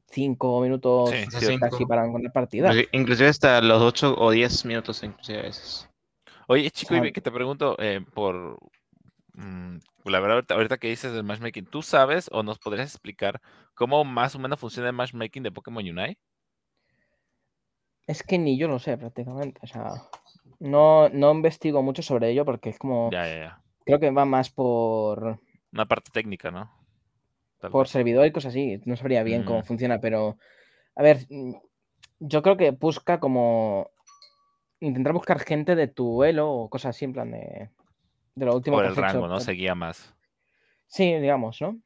cinco 0.07 0.61
minutos 0.61 1.11
casi 1.59 1.85
para 1.85 2.05
encontrar 2.05 2.31
partida. 2.31 2.71
Inclusive 2.93 3.29
hasta 3.29 3.59
los 3.61 3.81
ocho 3.81 4.15
o 4.17 4.31
diez 4.31 4.63
minutos, 4.65 5.03
inclusive 5.03 5.39
a 5.39 5.43
veces. 5.43 5.89
Oye, 6.47 6.69
chico, 6.71 6.95
y 6.95 7.12
que 7.12 7.21
te 7.21 7.31
pregunto 7.31 7.75
eh, 7.79 8.01
por 8.13 8.60
mm, 9.34 9.77
la 10.05 10.19
verdad, 10.19 10.45
ahorita, 10.49 10.77
que 10.77 10.88
dices 10.89 11.13
del 11.13 11.23
matchmaking, 11.23 11.65
¿tú 11.65 11.81
sabes 11.81 12.29
o 12.31 12.43
nos 12.43 12.60
podrías 12.60 12.91
explicar 12.91 13.41
cómo 13.73 14.03
más 14.03 14.36
o 14.36 14.39
menos 14.39 14.60
funciona 14.60 14.89
el 14.89 14.95
matchmaking 14.95 15.43
de 15.43 15.51
Pokémon 15.51 15.84
Unite? 15.84 16.19
Es 18.05 18.21
que 18.21 18.38
ni 18.38 18.58
yo 18.58 18.67
lo 18.67 18.77
sé 18.77 18.97
prácticamente. 18.97 19.60
O 19.63 19.67
sea, 19.67 19.89
no, 20.60 21.10
no 21.10 21.31
investigo 21.31 21.81
mucho 21.81 22.03
sobre 22.03 22.29
ello 22.29 22.45
porque 22.45 22.69
es 22.69 22.77
como. 22.77 23.10
Ya, 23.12 23.27
ya, 23.27 23.36
ya. 23.36 23.62
Creo 23.84 23.99
que 23.99 24.12
va 24.12 24.25
más 24.25 24.51
por. 24.51 25.39
Una 25.73 25.88
parte 25.88 26.12
técnica, 26.13 26.51
¿no? 26.51 26.71
por 27.71 27.88
servidor 27.88 28.27
y 28.27 28.31
cosas 28.31 28.51
así. 28.51 28.79
No 28.86 28.95
sabría 28.95 29.23
bien 29.23 29.43
cómo 29.43 29.60
mm. 29.60 29.63
funciona, 29.63 29.99
pero. 29.99 30.38
A 30.95 31.01
ver, 31.01 31.25
yo 32.19 32.43
creo 32.43 32.58
que 32.58 32.69
busca 32.71 33.19
como 33.19 33.89
intentar 34.79 35.13
buscar 35.13 35.39
gente 35.39 35.75
de 35.75 35.88
tu 35.88 36.23
elo 36.23 36.51
o 36.51 36.69
cosas 36.69 36.95
así, 36.95 37.05
en 37.05 37.13
plan 37.13 37.31
de, 37.31 37.69
de 38.35 38.45
lo 38.45 38.55
último 38.55 38.77
Por 38.77 38.85
el 38.85 38.95
rango, 38.95 39.27
¿no? 39.27 39.39
Seguía 39.39 39.75
más. 39.75 40.15
Sí, 40.88 41.13
digamos, 41.15 41.61
¿no? 41.61 41.79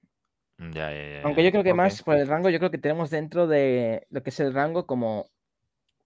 Mm, 0.58 0.72
ya, 0.72 0.92
ya, 0.92 1.10
ya, 1.10 1.22
Aunque 1.24 1.44
yo 1.44 1.52
creo 1.52 1.64
que 1.64 1.74
más 1.74 2.04
por 2.04 2.16
el 2.16 2.28
rango, 2.28 2.50
yo 2.50 2.60
creo 2.60 2.72
que 2.72 2.78
tenemos 2.78 3.10
dentro 3.10 3.48
de 3.48 4.06
lo 4.10 4.24
que 4.24 4.30
es 4.30 4.40
el 4.40 4.54
rango 4.54 4.86
como 4.86 5.28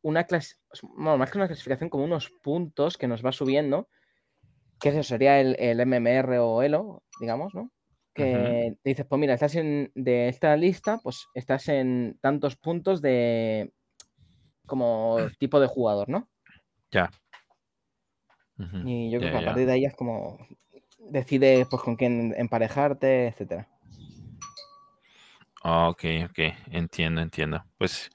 una 0.02 0.26
clase, 0.26 0.56
bueno, 0.84 1.17
más 1.17 1.32
que 1.32 1.38
una 1.38 1.48
clasificación, 1.48 1.89
como 1.89 2.04
unos 2.04 2.30
puntos 2.41 2.98
que 2.98 3.08
nos 3.08 3.26
va 3.26 3.32
subiendo 3.32 3.88
que 4.84 4.89
eso 4.89 5.02
sería 5.02 5.39
el, 5.39 5.56
el 5.60 5.80
MMR 5.86 6.39
o 6.39 6.62
ELO, 6.62 7.04
digamos, 7.22 7.56
¿no? 7.56 7.72
Que 8.13 8.76
dices, 8.84 9.06
pues 9.08 9.17
mira, 9.17 9.34
estás 9.34 9.56
en 9.56 9.91
de 9.96 10.28
esta 10.28 10.56
lista, 10.58 11.00
pues 11.02 11.26
estás 11.34 11.69
en 11.69 12.19
tantos 12.22 12.58
puntos 12.58 13.02
de 13.02 13.74
como 14.67 15.17
tipo 15.39 15.62
de 15.62 15.67
jugador, 15.67 16.10
¿no? 16.10 16.30
Ya. 16.93 17.12
Y 18.86 19.12
yo 19.12 19.19
creo 19.19 19.32
que 19.32 19.38
a 19.38 19.45
partir 19.45 19.65
de 19.65 19.73
ahí 19.73 19.86
es 19.86 19.95
como 19.95 20.38
decide 20.99 21.65
pues 21.69 21.82
con 21.82 21.95
quién 21.95 22.34
emparejarte, 22.38 23.27
etcétera. 23.27 23.67
Ah, 25.63 25.89
ok, 25.89 26.03
ok, 26.29 26.39
entiendo, 26.71 27.21
entiendo. 27.21 27.63
Pues, 27.77 28.10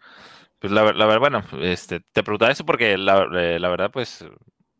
pues 0.58 0.72
la, 0.72 0.82
verdad, 0.82 1.18
bueno, 1.18 1.42
este, 1.62 2.00
te 2.12 2.22
preguntaba 2.22 2.52
eso 2.52 2.64
porque 2.64 2.98
la, 2.98 3.26
eh, 3.34 3.58
la 3.58 3.68
verdad, 3.68 3.90
pues, 3.90 4.24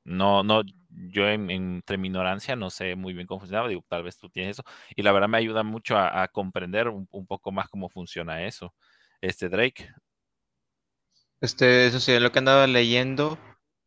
no, 0.04 0.42
no, 0.42 0.62
yo 0.90 1.28
entre 1.28 1.96
mi 1.96 2.08
ignorancia 2.08 2.56
no 2.56 2.70
sé 2.70 2.94
muy 2.94 3.14
bien 3.14 3.26
cómo 3.26 3.40
funcionaba, 3.40 3.68
digo, 3.68 3.84
tal 3.88 4.02
vez 4.02 4.18
tú 4.18 4.28
tienes 4.28 4.58
eso, 4.58 4.64
y 4.94 5.02
la 5.02 5.12
verdad 5.12 5.28
me 5.28 5.38
ayuda 5.38 5.62
mucho 5.62 5.96
a, 5.96 6.28
comprender 6.28 6.88
un, 6.88 7.06
poco 7.06 7.52
más 7.52 7.68
cómo 7.68 7.88
funciona 7.88 8.44
eso. 8.44 8.74
Este, 9.20 9.48
Drake. 9.48 9.90
Este, 11.40 11.87
eso 11.87 12.00
sí, 12.00 12.12
es 12.12 12.20
lo 12.20 12.32
que 12.32 12.40
andaba 12.40 12.66
leyendo, 12.66 13.38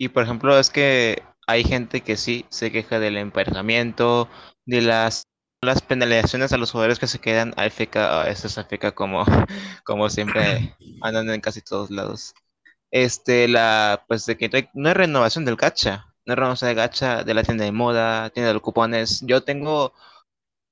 y 0.02 0.10
por 0.10 0.24
ejemplo, 0.24 0.58
es 0.58 0.72
que 0.72 1.22
hay 1.46 1.64
gente 1.64 2.02
que 2.02 2.18
sí 2.18 2.48
se 2.50 2.72
queja 2.72 3.00
del 3.00 3.18
emparejamiento, 3.18 4.28
de 4.66 4.82
las, 4.82 5.28
las 5.62 5.84
penalizaciones 5.84 6.52
a 6.52 6.58
los 6.58 6.72
jugadores 6.72 6.98
que 6.98 7.06
se 7.06 7.20
quedan 7.20 7.54
AFK, 7.56 7.98
ah, 7.98 8.26
eso 8.28 8.48
es 8.48 8.58
AFK 8.58 8.96
como, 8.96 9.24
como 9.86 10.10
siempre 10.10 10.76
andan 11.02 11.30
en 11.30 11.40
casi 11.40 11.62
todos 11.62 11.92
lados. 11.92 12.34
Este, 12.90 13.48
la, 13.48 14.04
pues 14.08 14.26
de 14.26 14.38
que 14.38 14.50
no 14.74 14.90
hay 14.90 14.96
renovación 14.96 15.46
del 15.46 15.56
gacha, 15.56 16.08
no 16.26 16.34
hay 16.34 16.36
renovación 16.36 16.70
de 16.70 16.76
gacha 16.76 17.24
de 17.24 17.34
la 17.36 17.44
tienda 17.44 17.66
de 17.66 17.72
moda, 17.72 18.32
tienda 18.32 18.48
de 18.48 18.56
los 18.56 18.64
cupones. 18.64 19.22
Yo 19.28 19.44
tengo 19.44 19.94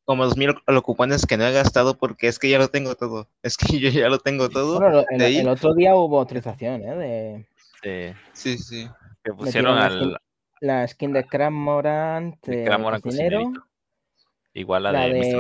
como 0.06 0.26
dos 0.26 0.38
mil 0.38 0.56
cupones 0.84 1.28
que 1.28 1.38
no 1.38 1.46
he 1.46 1.54
gastado 1.54 2.00
porque 2.00 2.30
es 2.30 2.40
que 2.40 2.50
ya 2.50 2.58
lo 2.58 2.70
tengo 2.70 2.96
todo. 2.96 3.28
Es 3.44 3.58
que 3.58 3.78
yo 3.78 3.90
ya 3.92 4.10
lo 4.10 4.18
tengo 4.18 4.50
todo. 4.50 5.06
el, 5.12 5.48
otro 5.48 5.76
día 5.76 5.94
hubo 5.94 6.18
autorización, 6.18 6.82
¿eh? 6.82 7.46
De... 7.84 8.16
Sí, 8.34 8.58
sí. 8.58 8.90
Que 9.24 9.34
pusieron 9.34 9.78
al, 9.78 10.18
la 10.62 10.88
skin 10.88 11.14
de 11.14 11.26
Cramorant, 11.26 12.44
de 12.46 13.02
dinero. 13.04 13.52
Igual 14.54 14.84
la, 14.84 14.92
de, 15.08 15.36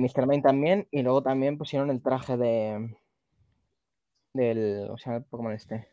Mr. 0.00 0.26
Main. 0.26 0.42
también. 0.42 0.88
Y 0.90 1.02
luego 1.02 1.22
también 1.22 1.58
pusieron 1.58 1.90
el 1.90 2.02
traje 2.02 2.36
de. 2.36 2.96
Del. 4.32 4.88
O 4.90 4.98
sea, 4.98 5.16
el 5.16 5.24
Pokémon 5.24 5.52
este. 5.52 5.88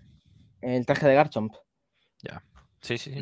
El 0.62 0.86
traje 0.86 1.08
de 1.08 1.16
Garchomp. 1.16 1.54
Ya. 2.22 2.42
Sí, 2.82 2.98
sí. 2.98 3.14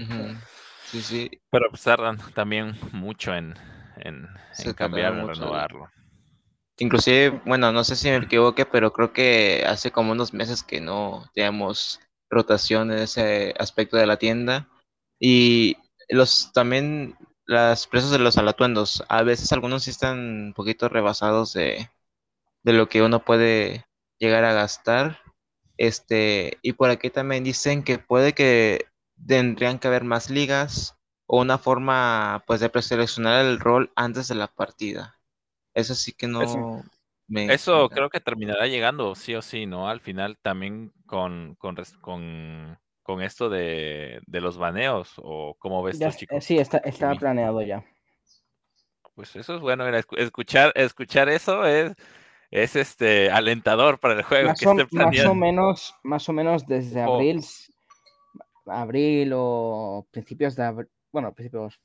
Sí, 0.85 1.01
sí. 1.01 1.31
Pero 1.49 1.69
pues, 1.69 1.83
tardan 1.83 2.17
también 2.33 2.73
mucho 2.91 3.33
en, 3.33 3.55
en, 3.97 4.27
en 4.59 4.73
cambiarlo, 4.73 5.21
en 5.21 5.27
renovarlo. 5.29 5.89
Inclusive, 6.77 7.41
bueno, 7.45 7.71
no 7.71 7.83
sé 7.83 7.95
si 7.95 8.09
me 8.09 8.17
equivoqué, 8.17 8.65
pero 8.65 8.91
creo 8.91 9.13
que 9.13 9.63
hace 9.67 9.91
como 9.91 10.11
unos 10.11 10.33
meses 10.33 10.63
que 10.63 10.81
no 10.81 11.25
tenemos 11.33 11.99
rotación 12.31 12.91
en 12.91 12.99
ese 12.99 13.53
aspecto 13.59 13.97
de 13.97 14.07
la 14.07 14.17
tienda. 14.17 14.69
Y 15.19 15.77
los 16.09 16.51
también 16.53 17.15
las 17.45 17.85
precios 17.85 18.11
de 18.11 18.19
los 18.19 18.37
alatuendos, 18.37 19.03
a 19.09 19.23
veces 19.23 19.51
algunos 19.51 19.83
sí 19.83 19.89
están 19.91 20.17
un 20.19 20.53
poquito 20.53 20.89
rebasados 20.89 21.53
de, 21.53 21.89
lo 22.63 22.87
que 22.87 23.01
uno 23.01 23.25
puede 23.25 23.85
llegar 24.19 24.45
a 24.45 24.53
gastar. 24.53 25.19
Este, 25.77 26.59
y 26.61 26.73
por 26.73 26.89
aquí 26.89 27.09
también 27.09 27.43
dicen 27.43 27.83
que 27.83 27.99
puede 27.99 28.33
que 28.33 28.85
tendrían 29.27 29.79
que 29.79 29.87
haber 29.87 30.03
más 30.03 30.29
ligas 30.29 30.95
o 31.27 31.41
una 31.41 31.57
forma 31.57 32.43
pues 32.47 32.59
de 32.59 32.69
preseleccionar 32.69 33.45
el 33.45 33.59
rol 33.59 33.91
antes 33.95 34.27
de 34.27 34.35
la 34.35 34.47
partida. 34.47 35.19
Eso 35.73 35.95
sí 35.95 36.13
que 36.13 36.27
no 36.27 36.41
eso, 36.41 36.83
me 37.27 37.53
Eso 37.53 37.89
creo 37.89 38.09
que 38.09 38.19
terminará 38.19 38.67
llegando 38.67 39.15
sí 39.15 39.35
o 39.35 39.41
sí, 39.41 39.65
¿no? 39.65 39.89
Al 39.89 40.01
final 40.01 40.37
también 40.41 40.93
con, 41.11 41.55
con, 41.55 41.75
con 41.99 42.77
con 43.03 43.21
esto 43.21 43.49
de, 43.49 44.21
los 44.27 44.57
baneos 44.57 45.13
o 45.17 45.55
cómo 45.59 45.83
ves 45.83 45.99
tú, 45.99 46.09
chico? 46.11 46.39
Sí, 46.39 46.57
está, 46.57 46.77
está 46.77 47.13
planeado 47.15 47.61
ya. 47.61 47.83
Pues 49.15 49.35
eso 49.35 49.55
es 49.55 49.61
bueno, 49.61 49.85
escuchar, 50.17 50.71
escuchar 50.75 51.27
eso 51.27 51.65
es, 51.65 51.93
es 52.49 52.77
este 52.77 53.29
alentador 53.29 53.99
para 53.99 54.13
el 54.13 54.23
juego. 54.23 54.49
Más, 54.49 55.25
o, 55.25 55.35
menos, 55.35 55.95
más 56.03 56.29
o 56.29 56.33
menos 56.33 56.65
desde 56.65 57.01
abril, 57.01 57.43
abril 58.65 59.31
o 59.35 60.07
principios 60.09 60.55
de 60.55 60.63
abril, 60.63 60.89
bueno, 61.11 61.33
principios 61.33 61.81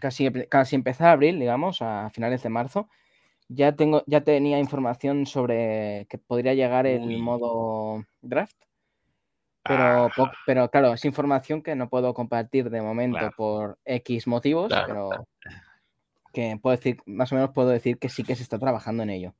casi, 0.00 0.28
casi 0.48 0.74
empezar 0.74 1.10
abril, 1.10 1.38
digamos, 1.38 1.80
a 1.82 2.10
finales 2.10 2.42
de 2.42 2.48
marzo, 2.48 2.88
ya 3.48 3.72
tengo, 3.76 4.02
ya 4.06 4.22
tenía 4.22 4.58
información 4.58 5.26
sobre 5.26 6.06
que 6.08 6.18
podría 6.18 6.54
llegar 6.54 6.86
el 6.86 7.18
modo 7.18 8.04
draft 8.22 8.56
pero, 9.66 10.06
ah. 10.16 10.32
pero 10.44 10.70
claro, 10.70 10.92
es 10.94 11.04
información 11.04 11.62
que 11.62 11.74
no 11.74 11.88
puedo 11.88 12.14
compartir 12.14 12.70
de 12.70 12.82
momento 12.82 13.30
por 13.36 13.78
X 13.84 14.26
motivos, 14.26 14.72
pero 14.86 15.26
que 16.32 16.58
puedo 16.60 16.76
decir, 16.76 16.98
más 17.06 17.32
o 17.32 17.34
menos 17.34 17.50
puedo 17.50 17.70
decir 17.70 17.98
que 17.98 18.08
sí 18.08 18.22
que 18.22 18.36
se 18.36 18.42
está 18.42 18.58
trabajando 18.58 19.02
en 19.02 19.10
ello. 19.10 19.34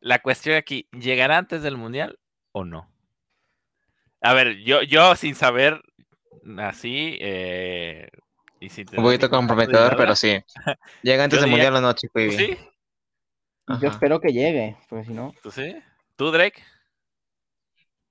La 0.00 0.20
cuestión 0.20 0.56
aquí, 0.56 0.88
¿llegará 0.92 1.36
antes 1.36 1.62
del 1.62 1.76
Mundial 1.76 2.18
o 2.52 2.64
no? 2.64 2.88
A 4.22 4.32
ver, 4.32 4.58
yo, 4.58 4.82
yo 4.82 5.14
sin 5.16 5.34
saber 5.34 5.82
así, 6.58 7.18
eh, 7.20 8.08
y 8.60 8.70
Un 8.96 9.02
poquito 9.02 9.30
comprometedor, 9.30 9.96
pero 9.96 10.14
sí. 10.14 10.38
¿Llega 11.02 11.24
antes 11.24 11.40
del 11.40 11.50
Mundial 11.50 11.76
o 11.76 11.80
no, 11.80 11.92
chico? 11.94 12.20
¿Sí? 12.30 12.58
Yo 13.80 13.88
espero 13.88 14.20
que 14.20 14.32
llegue, 14.32 14.76
porque 14.88 15.06
si 15.06 15.12
no... 15.12 15.32
¿Tú 15.42 15.50
sí? 15.50 15.76
¿Tú, 16.16 16.30
Drake? 16.30 16.62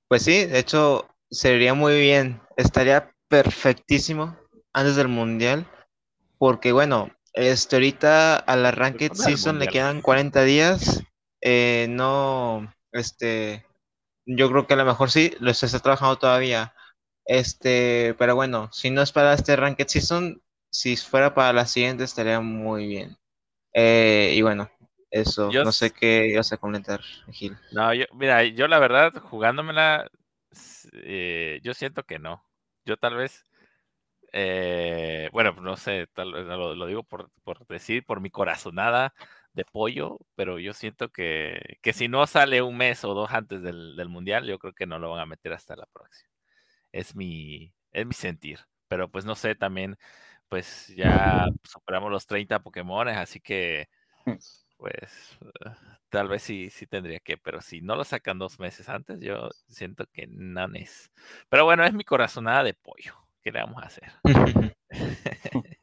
Pues 0.08 0.24
sí, 0.24 0.46
de 0.46 0.58
hecho, 0.58 1.08
sería 1.30 1.76
muy 1.76 2.00
bien. 2.00 2.42
Estaría 2.58 3.14
perfectísimo 3.28 4.36
antes 4.74 4.96
del 4.96 5.08
Mundial. 5.08 5.68
Porque 6.40 6.72
bueno, 6.72 7.12
este, 7.34 7.76
ahorita 7.76 8.38
al 8.38 8.66
arranque 8.66 9.10
season 9.14 9.60
le 9.60 9.68
quedan 9.68 10.02
40 10.02 10.44
días. 10.44 11.04
Eh, 11.42 11.88
no, 11.90 12.74
este, 12.92 13.66
yo 14.26 14.50
creo 14.50 14.66
que 14.66 14.74
a 14.74 14.78
lo 14.78 14.86
mejor 14.86 15.12
sí, 15.12 15.34
lo 15.40 15.52
está 15.52 15.68
trabajando 15.80 16.18
todavía. 16.18 16.74
Este, 17.30 18.16
pero 18.18 18.34
bueno, 18.34 18.70
si 18.72 18.90
no 18.90 19.04
es 19.04 19.12
para 19.12 19.36
este 19.36 19.56
ranked 19.56 19.88
season, 19.88 20.42
si 20.72 20.98
fuera 20.98 21.36
para 21.36 21.54
la 21.54 21.68
siguiente 21.68 22.04
estaría 22.04 22.40
muy 22.40 22.88
bien. 22.88 23.18
Eh, 23.72 24.34
y 24.36 24.42
bueno, 24.42 24.68
eso, 25.12 25.52
no 25.52 25.72
sé 25.72 25.92
qué 25.92 26.26
ibas 26.26 26.52
a 26.54 26.58
comentar, 26.58 27.02
Gil. 27.32 27.56
No, 27.72 27.94
yo, 27.94 28.06
mira, 28.14 28.44
yo 28.46 28.68
la 28.68 28.80
verdad, 28.80 29.14
jugándomela, 29.14 30.10
eh, 30.94 31.60
yo 31.62 31.76
siento 31.76 32.02
que 32.04 32.18
no. 32.18 32.44
Yo 32.84 32.98
tal 32.98 33.16
vez, 33.16 33.46
eh, 34.34 35.30
bueno, 35.32 35.52
no 35.62 35.78
sé, 35.78 36.08
tal 36.12 36.34
vez 36.34 36.48
lo, 36.48 36.88
digo 36.88 37.04
por, 37.04 37.30
decir, 37.68 38.04
por 38.06 38.22
mi 38.22 38.32
corazonada 38.32 39.14
de 39.54 39.66
pollo, 39.66 40.18
pero 40.34 40.58
yo 40.58 40.74
siento 40.74 41.10
que, 41.10 41.78
que 41.84 41.94
si 41.94 42.08
no 42.08 42.26
sale 42.26 42.64
un 42.64 42.76
mes 42.76 43.04
o 43.04 43.14
dos 43.14 43.30
antes 43.32 43.62
del, 43.62 43.96
del, 43.96 44.10
mundial, 44.10 44.48
yo 44.48 44.58
creo 44.58 44.74
que 44.74 44.88
no 44.88 44.98
lo 44.98 45.12
van 45.12 45.20
a 45.20 45.26
meter 45.28 45.54
hasta 45.54 45.76
la 45.76 45.86
próxima. 45.86 46.29
Es 46.92 47.16
mi, 47.16 47.74
es 47.92 48.06
mi 48.06 48.14
sentir. 48.14 48.60
Pero 48.88 49.10
pues 49.10 49.26
no 49.26 49.36
sé, 49.36 49.56
también, 49.56 49.98
pues 50.48 50.88
ya 50.96 51.46
superamos 51.64 52.12
los 52.12 52.26
30 52.26 52.60
Pokémon, 52.60 53.08
así 53.10 53.40
que 53.40 53.88
mm 54.26 54.38
pues 54.80 55.38
tal 56.08 56.30
vez 56.30 56.42
sí, 56.42 56.70
sí 56.70 56.88
tendría 56.88 57.20
que, 57.20 57.38
pero 57.38 57.60
si 57.60 57.82
no 57.82 57.98
lo 57.98 58.06
sacan 58.06 58.40
dos 58.40 58.60
meses 58.60 58.88
antes, 58.88 59.20
yo 59.20 59.50
siento 59.68 60.06
que 60.14 60.26
no 60.28 60.66
es. 60.74 61.12
Pero 61.50 61.66
bueno, 61.66 61.84
es 61.84 61.94
mi 61.94 62.06
corazonada 62.06 62.64
de 62.64 62.74
pollo. 62.74 63.14
¿Qué 63.44 63.52
le 63.52 63.60
vamos 63.60 63.84
a 63.84 63.88
hacer? 63.88 64.10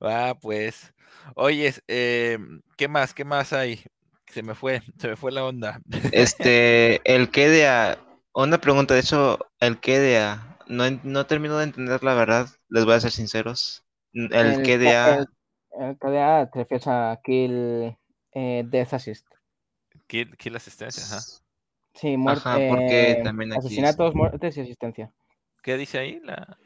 ah, 0.00 0.36
pues. 0.40 0.94
Oye, 1.34 1.74
eh, 1.88 2.38
¿qué 2.76 2.86
más? 2.86 3.12
¿Qué 3.12 3.24
más 3.24 3.52
hay? 3.52 3.82
Se 4.28 4.44
me 4.44 4.54
fue, 4.54 4.80
se 4.98 5.08
me 5.08 5.16
fue 5.16 5.32
la 5.32 5.44
onda. 5.44 5.80
este, 6.12 7.00
el 7.12 7.30
KDA, 7.32 7.98
una 8.34 8.58
pregunta, 8.58 8.94
de 8.94 9.00
hecho, 9.00 9.38
el 9.60 9.80
KDA, 9.80 10.58
no, 10.66 10.84
no 11.02 11.26
termino 11.26 11.58
de 11.58 11.64
entender 11.64 12.02
la 12.02 12.14
verdad, 12.14 12.48
les 12.68 12.84
voy 12.84 12.94
a 12.94 13.00
ser 13.00 13.10
sinceros. 13.10 13.84
El, 14.12 14.32
el 14.32 14.62
KDA. 14.62 15.26
El 15.78 15.98
KDA 15.98 16.50
te 16.50 16.58
refieres 16.60 16.86
a 16.86 17.20
Kill 17.22 17.96
eh, 18.32 18.64
Death 18.66 18.94
Assist. 18.94 19.26
Kill, 20.06 20.36
kill 20.36 20.56
asistencia, 20.56 21.04
ajá. 21.04 21.20
Sí, 21.94 22.16
muerte, 22.16 23.22
asesinatos, 23.56 24.14
muertes 24.14 24.56
y 24.56 24.60
asistencia. 24.62 25.12
¿Qué 25.62 25.76
dice 25.76 25.98
ahí 25.98 26.20
la, 26.24 26.58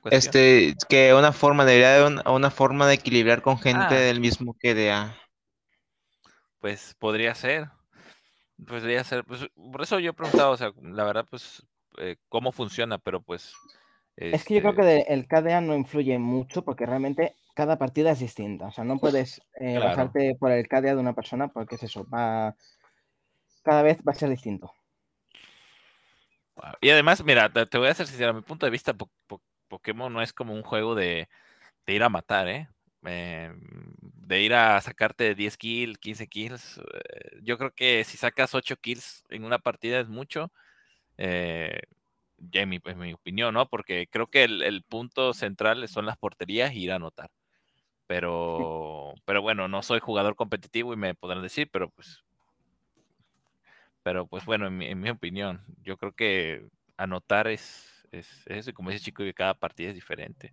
cuestión? 0.00 0.12
Este, 0.12 0.74
que 0.88 1.12
una 1.14 1.32
forma, 1.32 1.64
debería 1.64 2.06
una, 2.06 2.30
una 2.30 2.50
forma 2.50 2.86
de 2.86 2.94
equilibrar 2.94 3.42
con 3.42 3.58
gente 3.58 3.96
ah. 3.96 4.00
del 4.00 4.20
mismo 4.20 4.54
KDA. 4.54 5.16
Pues 6.60 6.94
podría 6.98 7.34
ser. 7.34 7.68
Podría 8.66 9.04
ser. 9.04 9.24
Pues, 9.24 9.46
por 9.54 9.82
eso 9.82 9.98
yo 10.00 10.10
he 10.10 10.14
preguntado, 10.14 10.52
o 10.52 10.56
sea, 10.56 10.72
la 10.82 11.04
verdad, 11.04 11.26
pues, 11.30 11.66
eh, 11.98 12.16
cómo 12.28 12.52
funciona, 12.52 12.98
pero 12.98 13.20
pues 13.22 13.54
Es 14.30 14.44
que 14.44 14.54
yo 14.54 14.60
creo 14.62 14.74
Este, 14.74 15.06
que 15.06 15.12
el 15.12 15.26
KDA 15.28 15.60
no 15.60 15.74
influye 15.74 16.18
mucho 16.18 16.64
porque 16.64 16.86
realmente 16.86 17.34
cada 17.54 17.78
partida 17.78 18.12
es 18.12 18.20
distinta. 18.20 18.66
O 18.66 18.70
sea, 18.70 18.84
no 18.84 18.98
puedes 18.98 19.40
eh, 19.60 19.78
Claro. 19.78 19.84
basarte 19.84 20.36
por 20.38 20.50
el 20.52 20.68
KDA 20.68 20.94
de 20.94 21.00
una 21.00 21.14
persona 21.14 21.48
porque 21.48 21.74
es 21.76 21.82
eso, 21.84 22.06
va... 22.08 22.54
cada 23.68 23.84
vez 23.84 23.98
va 24.08 24.12
a 24.12 24.18
ser 24.22 24.30
distinto. 24.30 24.72
Y 26.80 26.90
además, 26.90 27.22
mira, 27.24 27.52
te, 27.52 27.66
te 27.66 27.78
voy 27.78 27.88
a 27.88 27.94
ser 27.94 28.06
sincero, 28.06 28.30
a 28.30 28.34
mi 28.34 28.42
punto 28.42 28.66
de 28.66 28.70
vista, 28.70 28.94
Po- 28.94 29.10
Po- 29.26 29.42
Pokémon 29.68 30.12
no 30.12 30.22
es 30.22 30.32
como 30.32 30.54
un 30.54 30.62
juego 30.62 30.94
de, 30.94 31.28
de 31.86 31.94
ir 31.94 32.02
a 32.04 32.08
matar, 32.10 32.48
¿eh? 32.48 32.68
Eh, 33.06 33.52
de 34.02 34.42
ir 34.42 34.54
a 34.54 34.80
sacarte 34.80 35.34
10 35.34 35.56
kills, 35.56 35.98
15 35.98 36.26
kills. 36.28 36.78
eh, 36.78 37.38
yo 37.42 37.58
creo 37.58 37.72
que 37.74 38.04
si 38.04 38.16
sacas 38.16 38.54
8 38.54 38.76
kills 38.76 39.24
en 39.30 39.44
una 39.44 39.58
partida 39.58 40.00
es 40.00 40.08
mucho. 40.08 40.52
eh, 41.18 41.80
ya 42.38 42.62
en 42.62 42.68
mi, 42.70 42.80
en 42.84 42.98
mi 42.98 43.12
opinión, 43.14 43.54
¿no? 43.54 43.68
Porque 43.68 44.08
creo 44.10 44.28
que 44.28 44.44
el, 44.44 44.62
el 44.62 44.82
punto 44.84 45.34
central 45.34 45.88
son 45.88 46.06
las 46.06 46.16
porterías 46.18 46.72
y 46.74 46.84
ir 46.84 46.92
a 46.92 46.96
anotar. 46.96 47.30
Pero, 48.06 49.14
pero 49.26 49.42
bueno, 49.42 49.68
no 49.68 49.82
soy 49.82 50.00
jugador 50.00 50.36
competitivo 50.36 50.94
y 50.94 50.96
me 50.96 51.14
podrán 51.14 51.42
decir, 51.42 51.68
pero 51.72 51.90
pues 51.90 52.24
pero 54.02 54.26
pues 54.26 54.44
bueno, 54.44 54.66
en 54.66 54.78
mi, 54.78 54.86
en 54.86 55.00
mi 55.00 55.10
opinión, 55.10 55.62
yo 55.82 55.96
creo 55.96 56.12
que 56.12 56.66
anotar 56.96 57.48
es, 57.48 58.06
es 58.12 58.44
eso, 58.46 58.70
y 58.70 58.72
como 58.72 58.90
dice 58.90 59.04
Chico, 59.04 59.22
que 59.24 59.34
cada 59.34 59.54
partida 59.54 59.90
es 59.90 59.94
diferente. 59.94 60.52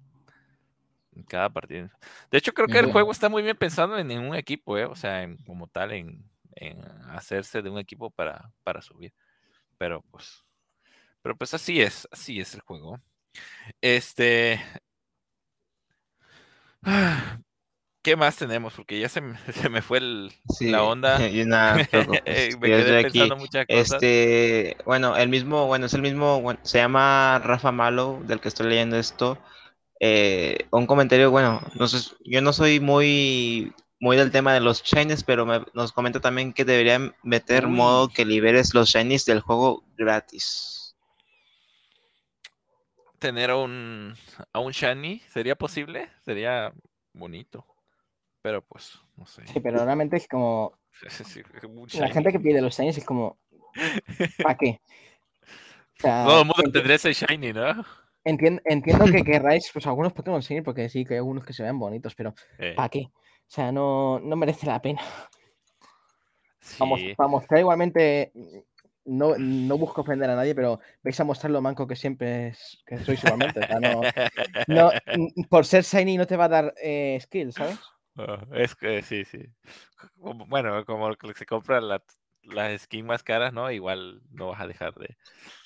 Cada 1.27 1.49
partida. 1.49 1.91
De 2.31 2.37
hecho, 2.37 2.53
creo 2.53 2.67
que 2.67 2.79
el 2.79 2.91
juego 2.91 3.11
está 3.11 3.29
muy 3.29 3.41
bien 3.43 3.57
pensado 3.57 3.97
en, 3.97 4.11
en 4.11 4.19
un 4.21 4.35
equipo, 4.35 4.77
¿eh? 4.77 4.85
o 4.85 4.95
sea, 4.95 5.23
en- 5.23 5.37
como 5.45 5.67
tal, 5.67 5.93
en, 5.93 6.23
en 6.55 6.83
hacerse 7.09 7.61
de 7.61 7.69
un 7.69 7.79
equipo 7.79 8.11
para, 8.11 8.51
para 8.63 8.81
subir. 8.81 9.13
Pero 9.77 10.01
pues, 10.11 10.43
pero 11.21 11.35
pues 11.35 11.53
así 11.53 11.81
es, 11.81 12.07
así 12.11 12.39
es 12.39 12.53
el 12.53 12.61
juego. 12.61 12.99
Este. 13.81 14.59
¿Qué 18.01 18.15
más 18.15 18.37
tenemos? 18.37 18.73
Porque 18.75 18.99
ya 18.99 19.09
se 19.09 19.19
me, 19.21 19.35
se 19.53 19.69
me 19.69 19.81
fue 19.81 19.97
el- 19.97 20.31
Sí, 20.49 20.69
la 20.69 20.83
onda. 20.83 21.17
nada, 21.47 21.75
Eh, 22.25 22.55
me 22.59 22.67
quedé 22.69 22.99
aquí. 22.99 23.19
pensando 23.19 23.35
muchas 23.37 23.65
cosas. 23.65 23.93
Este, 24.03 24.77
bueno, 24.85 25.17
el 25.17 25.27
mismo, 25.29 25.65
bueno, 25.65 25.87
es 25.87 25.93
el 25.95 26.01
mismo, 26.03 26.39
bueno, 26.41 26.59
se 26.63 26.77
llama 26.77 27.39
Rafa 27.43 27.71
Malo, 27.71 28.21
del 28.25 28.39
que 28.39 28.47
estoy 28.49 28.67
leyendo 28.69 28.97
esto. 28.97 29.39
Eh, 30.07 30.67
un 30.69 30.85
comentario, 30.85 31.31
bueno, 31.31 31.61
no 31.73 31.87
sé, 31.87 32.15
yo 32.23 32.39
no 32.39 32.53
soy 32.53 32.79
muy, 32.79 33.73
muy 33.99 34.15
del 34.17 34.29
tema 34.29 34.53
de 34.53 34.59
los 34.59 34.83
shinies, 34.83 35.23
pero 35.23 35.47
me- 35.47 35.65
nos 35.73 35.91
comenta 35.91 36.19
también 36.19 36.53
que 36.53 36.63
deberían 36.63 37.15
meter 37.23 37.65
Uy. 37.65 37.71
modo 37.71 38.07
que 38.09 38.23
liberes 38.23 38.75
los 38.75 38.89
shinies 38.89 39.25
del 39.25 39.39
juego 39.41 39.83
gratis. 39.97 40.95
tener 43.17 43.49
a 43.49 43.55
un, 43.55 44.13
a 44.53 44.59
un 44.59 44.71
Shiny, 44.71 45.19
¿sería 45.31 45.55
posible? 45.55 46.09
Sería 46.23 46.71
bonito. 47.13 47.65
Pero 48.43 48.61
pues, 48.61 48.99
no 49.15 49.25
sé. 49.25 49.41
Sí, 49.47 49.59
pero 49.59 49.83
realmente 49.83 50.17
es 50.17 50.27
como... 50.27 50.77
Sí, 51.09 51.23
sí, 51.23 51.41
un 51.67 51.87
La 51.99 52.09
gente 52.09 52.31
que 52.31 52.39
pide 52.39 52.61
los 52.61 52.79
años 52.79 52.95
es 52.97 53.03
como... 53.03 53.39
¿Para 54.43 54.57
qué? 54.57 54.79
O 55.97 56.01
sea, 56.01 56.23
Todo 56.23 56.41
el 56.41 56.45
mundo 56.45 56.71
tendría 56.71 56.97
ese 56.97 57.13
Shiny, 57.13 57.53
¿no? 57.53 57.83
Entien- 58.25 58.61
entiendo 58.65 59.05
que 59.05 59.23
querráis 59.23 59.69
pues, 59.71 59.87
algunos 59.87 60.13
Pokémon 60.13 60.41
Shiny 60.41 60.61
porque 60.61 60.89
sí, 60.89 61.05
que 61.05 61.13
hay 61.13 61.17
algunos 61.19 61.45
que 61.45 61.53
se 61.53 61.63
vean 61.63 61.79
bonitos, 61.79 62.15
pero 62.15 62.33
Eh, 62.57 62.73
¿para 62.75 62.89
qué? 62.89 63.07
O 63.11 63.47
sea, 63.47 63.71
no, 63.71 64.19
no 64.19 64.35
merece 64.35 64.65
la 64.65 64.81
pena. 64.81 65.01
Vamos, 66.79 66.99
sí. 66.99 67.13
para 67.15 67.29
mostrar 67.29 67.59
igualmente, 67.59 68.31
no, 69.05 69.35
no 69.37 69.77
busco 69.77 70.01
ofender 70.01 70.29
a 70.29 70.35
nadie, 70.35 70.55
pero 70.55 70.79
vais 71.03 71.19
a 71.19 71.23
mostrar 71.23 71.51
lo 71.51 71.61
manco 71.61 71.87
que 71.87 71.95
siempre 71.95 72.47
es, 72.47 72.83
que 72.85 72.97
sois 72.99 73.23
igualmente. 73.23 73.61
O 73.61 73.65
sea, 73.67 73.79
no, 73.79 74.91
por 75.49 75.65
ser 75.65 75.83
shiny 75.83 76.17
no 76.17 76.25
te 76.27 76.35
va 76.35 76.45
a 76.45 76.49
dar 76.49 76.73
eh, 76.81 77.17
skill, 77.21 77.53
¿sabes? 77.53 77.77
Ah, 78.17 78.45
es 78.53 78.75
que 78.75 79.01
sí, 79.03 79.25
sí. 79.25 79.39
Bueno, 80.15 80.83
como 80.85 81.07
el 81.07 81.17
que 81.17 81.33
se 81.33 81.45
compra 81.45 81.79
la- 81.81 82.03
las 82.47 82.81
skins 82.81 83.05
más 83.07 83.23
caras, 83.23 83.53
¿no? 83.53 83.71
Igual 83.71 84.21
no 84.31 84.49
vas 84.49 84.61
a 84.61 84.67
dejar 84.67 84.93
de. 84.95 85.15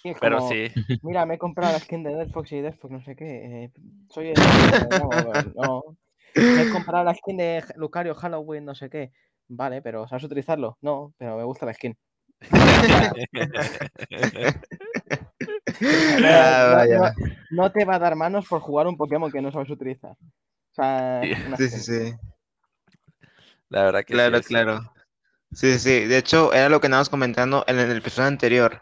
Sí, 0.02 0.14
Pero 0.20 0.38
como, 0.38 0.50
sí. 0.50 0.68
mira, 1.04 1.26
me 1.26 1.36
he 1.36 1.38
comprado 1.38 1.74
la 1.74 1.80
skin 1.80 2.04
de 2.04 2.16
Delphox 2.16 2.52
y 2.54 2.62
Delphox, 2.62 2.92
no 2.92 3.04
sé 3.04 3.16
qué. 3.16 3.64
eh, 3.66 3.72
soy 4.10 4.30
el. 4.30 4.36
No, 4.36 4.38
no. 5.56 5.84
Me 6.36 6.62
he 6.64 6.70
comprado 6.70 7.04
la 7.04 7.14
skin 7.16 7.38
de 7.38 7.64
Lucario 7.76 8.16
Halloween, 8.16 8.66
no 8.66 8.76
sé 8.76 8.90
qué. 8.90 9.12
Vale, 9.48 9.82
pero 9.82 10.08
¿sabes 10.08 10.24
utilizarlo? 10.24 10.78
No, 10.82 11.14
pero 11.18 11.38
me 11.38 11.44
gusta 11.44 11.66
la 11.66 11.74
skin. 11.74 11.98
No, 15.82 16.28
Ah, 16.28 16.68
no- 16.70 16.76
vaya. 16.76 16.98
no- 16.98 17.12
no 17.52 17.72
te 17.72 17.86
va 17.86 17.96
a 17.96 18.00
dar 18.00 18.16
manos 18.16 18.48
por 18.48 18.60
jugar 18.62 18.88
un 18.88 18.98
Pokémon 18.98 19.32
que 19.32 19.42
no 19.42 19.52
sabes 19.52 19.70
utilizar. 19.70 20.12
O 20.12 20.74
sea, 20.74 21.22
Sí. 21.58 21.70
Sí, 21.70 21.80
sí. 21.80 22.14
La 23.70 23.84
verdad 23.86 24.00
que 24.02 24.14
sí, 24.14 24.14
Claro, 24.14 24.42
claro. 24.42 24.94
Sí, 25.52 25.80
sí, 25.80 26.06
de 26.06 26.18
hecho 26.18 26.54
era 26.54 26.70
lo 26.70 26.80
que 26.80 26.88
estábamos 26.88 27.10
comentando 27.10 27.64
en 27.68 27.80
el 27.80 27.98
episodio 27.98 28.28
anterior. 28.28 28.82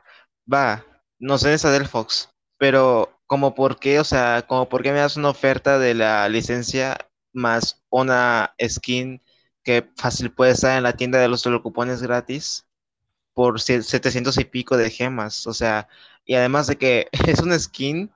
Va, 0.51 0.85
no 1.19 1.37
sé 1.37 1.53
esa 1.53 1.71
del 1.71 1.87
Fox, 1.87 2.29
pero 2.57 3.17
como 3.25 3.55
por 3.55 3.79
qué, 3.79 3.99
o 3.99 4.03
sea, 4.03 4.43
como 4.47 4.67
por 4.69 4.83
qué 4.83 4.91
me 4.91 4.99
das 4.99 5.15
una 5.17 5.29
oferta 5.29 5.79
de 5.79 5.93
la 5.93 6.27
licencia 6.29 6.97
más 7.33 7.83
una 7.89 8.53
skin 8.67 9.21
que 9.63 9.89
fácil 9.97 10.31
puede 10.33 10.51
estar 10.53 10.77
en 10.77 10.83
la 10.83 10.93
tienda 10.93 11.19
de 11.19 11.27
los 11.29 11.43
cupones 11.63 12.01
gratis 12.01 12.65
por 13.33 13.59
sie- 13.61 13.81
700 13.83 14.37
y 14.37 14.45
pico 14.45 14.77
de 14.77 14.89
gemas, 14.89 15.47
o 15.47 15.53
sea, 15.53 15.87
y 16.25 16.35
además 16.35 16.67
de 16.67 16.77
que 16.77 17.07
es 17.27 17.39
una 17.41 17.59
skin 17.59 18.11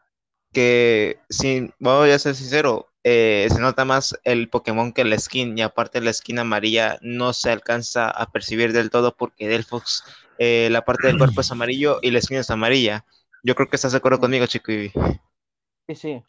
que, 0.54 1.20
sin, 1.30 1.74
voy 1.80 2.12
a 2.12 2.20
ser 2.20 2.36
sincero, 2.36 2.91
eh, 3.04 3.48
se 3.52 3.60
nota 3.60 3.86
más 3.86 4.20
el 4.24 4.50
Pokémon 4.50 4.94
que 4.94 5.04
la 5.04 5.18
skin, 5.18 5.58
y 5.58 5.62
aparte 5.62 6.02
la 6.02 6.14
skin 6.14 6.40
amarilla 6.40 6.98
no 7.02 7.34
se 7.34 7.52
alcanza 7.52 8.10
a 8.10 8.32
percibir 8.32 8.74
del 8.74 8.90
todo 8.90 9.16
porque 9.16 9.48
Delphox, 9.48 10.04
eh, 10.38 10.70
la 10.72 10.84
parte 10.86 11.08
del 11.08 11.18
cuerpo 11.18 11.42
es 11.42 11.52
amarillo 11.52 12.00
y 12.02 12.12
la 12.12 12.22
skin 12.22 12.38
es 12.38 12.50
amarilla. 12.52 13.06
Yo 13.44 13.56
creo 13.56 13.70
que 13.70 13.76
estás 13.76 13.92
de 13.94 13.98
acuerdo 13.98 14.20
conmigo, 14.20 14.46
chico. 14.46 14.72
Ivy. 14.72 14.92
Sí, 15.88 15.96
sí. 15.96 16.24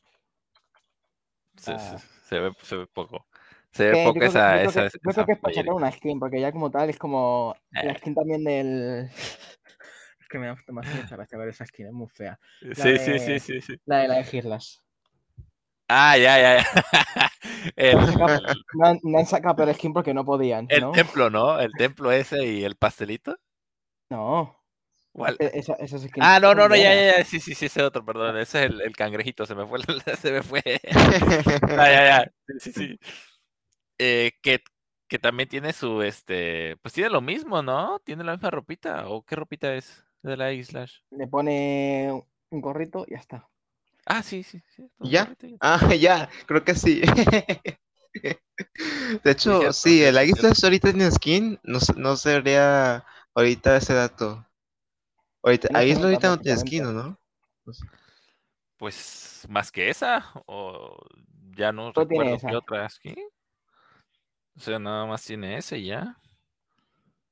se, 1.57 1.73
Ah. 1.73 1.79
se- 1.79 2.29
se 2.29 2.39
ve, 2.41 2.53
se 2.63 2.77
ve 2.77 2.87
poco. 2.87 3.27
Se 3.73 3.91
ve 3.91 3.99
yo 3.99 4.05
poco 4.05 4.19
creo 4.21 4.33
que- 4.33 4.39
esa, 4.39 4.63
yo 4.65 4.71
creo 4.71 4.71
esa, 4.71 4.81
que- 4.81 4.87
yo 4.97 5.01
creo 5.01 5.11
esa 5.13 5.27
que 5.27 5.33
es 5.33 5.39
por 5.39 5.55
sacar 5.55 5.73
una 5.75 5.93
skin, 5.93 6.19
porque 6.19 6.41
ya 6.41 6.53
como 6.53 6.71
tal 6.71 6.89
es 6.91 6.99
como 6.99 7.55
la 7.71 7.93
Eh. 7.93 7.99
skin 7.99 8.15
también 8.15 8.45
del. 8.45 9.11
Es 10.21 10.29
que 10.29 10.39
me 10.39 10.47
da 10.47 10.53
hace 10.53 10.73
mucha 10.73 11.17
gracia 11.17 11.37
ver 11.39 11.49
esa 11.49 11.67
skin, 11.67 11.87
es 11.89 11.93
muy 11.93 12.09
fea. 12.09 12.39
Sí, 12.61 12.75
sí, 12.75 12.83
de- 13.13 13.19
sí, 13.19 13.39
sí, 13.41 13.61
sí. 13.61 13.77
La 13.85 13.99
de 13.99 14.09
la 14.09 14.15
de 14.17 14.25
Girlas. 14.25 14.83
Ah, 15.95 16.17
ya, 16.17 16.39
ya, 16.41 16.51
ya. 16.57 16.65
El, 17.77 17.99
No 18.75 18.87
han, 18.87 18.99
no 19.03 19.19
han 19.19 19.27
sacado 19.27 19.57
peor 19.57 19.75
skin 19.75 19.93
porque 19.93 20.15
no 20.15 20.25
podían, 20.25 20.67
el 20.71 20.81
¿no? 20.81 20.93
templo, 20.93 21.29
¿no? 21.29 21.61
El 21.61 21.71
templo 21.73 22.11
ese 22.11 22.47
y 22.47 22.65
el 22.65 22.77
pastelito. 22.77 23.37
No. 24.09 24.57
¿Cuál? 25.13 25.37
e- 25.39 25.51
Esa, 25.53 25.75
esa 25.75 25.99
skin 25.99 26.23
Ah, 26.23 26.41
no, 26.41 26.55
no, 26.55 26.67
no, 26.67 26.75
ya, 26.75 26.95
ya, 26.95 27.19
ya, 27.19 27.25
sí, 27.25 27.41
sí, 27.41 27.55
sí, 27.55 27.67
ese 27.67 27.83
otro, 27.83 28.03
perdón, 28.05 28.39
ese 28.39 28.65
es 28.65 28.71
el, 28.71 28.81
el 28.81 28.97
cangrejito, 28.97 29.45
se 29.45 29.55
me 29.55 29.67
fue, 29.67 29.79
se 30.17 30.33
me 30.33 30.43
fue. 30.43 30.63
Ah, 31.79 31.91
ya, 31.91 32.05
ya, 32.07 32.33
sí, 32.59 32.59
sí, 32.61 32.73
sí. 32.73 32.99
Eh, 33.99 34.33
que, 34.43 34.63
que 35.09 35.19
también 35.19 35.51
tiene 35.51 35.75
su, 35.75 36.01
este, 36.01 36.79
pues 36.79 36.95
tiene 36.95 37.11
lo 37.11 37.21
mismo, 37.21 37.63
¿no? 37.63 37.99
Tiene 38.01 38.25
la 38.25 38.33
misma 38.33 38.51
ropita, 38.51 39.09
¿o 39.09 39.23
qué 39.23 39.37
ropita 39.37 39.75
es 39.75 40.03
de 40.23 40.39
la 40.39 40.51
Slash? 40.65 41.01
Le 41.11 41.27
pone 41.27 42.11
un 42.51 42.61
gorrito 42.63 43.05
y 43.07 43.13
ya 43.13 43.19
está. 43.19 43.52
Ah, 44.07 44.23
sí, 44.23 44.43
sí, 44.43 44.61
sí. 44.75 44.91
¿Ya? 45.01 45.33
Ah, 45.61 45.79
ya, 46.01 46.29
creo 46.47 46.65
que 46.65 46.75
sí. 46.75 47.03
De 49.25 49.31
hecho, 49.31 49.73
sí, 49.73 50.03
el 50.03 50.19
Águila 50.19 50.53
ahorita 50.63 50.91
tiene 50.91 51.11
skin, 51.11 51.59
no, 51.63 51.79
no 51.97 52.17
sería 52.17 53.05
ahorita 53.35 53.77
ese 53.77 53.95
dato. 53.95 54.45
Ahorita, 55.43 55.69
No 55.73 55.79
Águila 55.79 56.01
ahorita 56.05 56.29
no 56.29 56.39
tiene 56.39 56.59
skin, 56.59 56.85
prácticamente. 56.85 56.87
¿o 56.87 56.93
¿no? 56.93 57.19
Pues 58.79 59.47
más 59.49 59.71
que 59.71 59.89
esa, 59.91 60.25
o 60.47 60.97
ya 61.57 61.73
no 61.73 61.93
tiene 61.93 62.09
recuerdo 62.09 62.39
qué 62.49 62.57
otra 62.57 62.89
skin. 62.89 63.17
O 64.57 64.61
sea, 64.61 64.79
nada 64.79 65.07
más 65.07 65.25
tiene 65.25 65.57
ese 65.57 65.79
y 65.79 65.87
ya. 65.87 66.17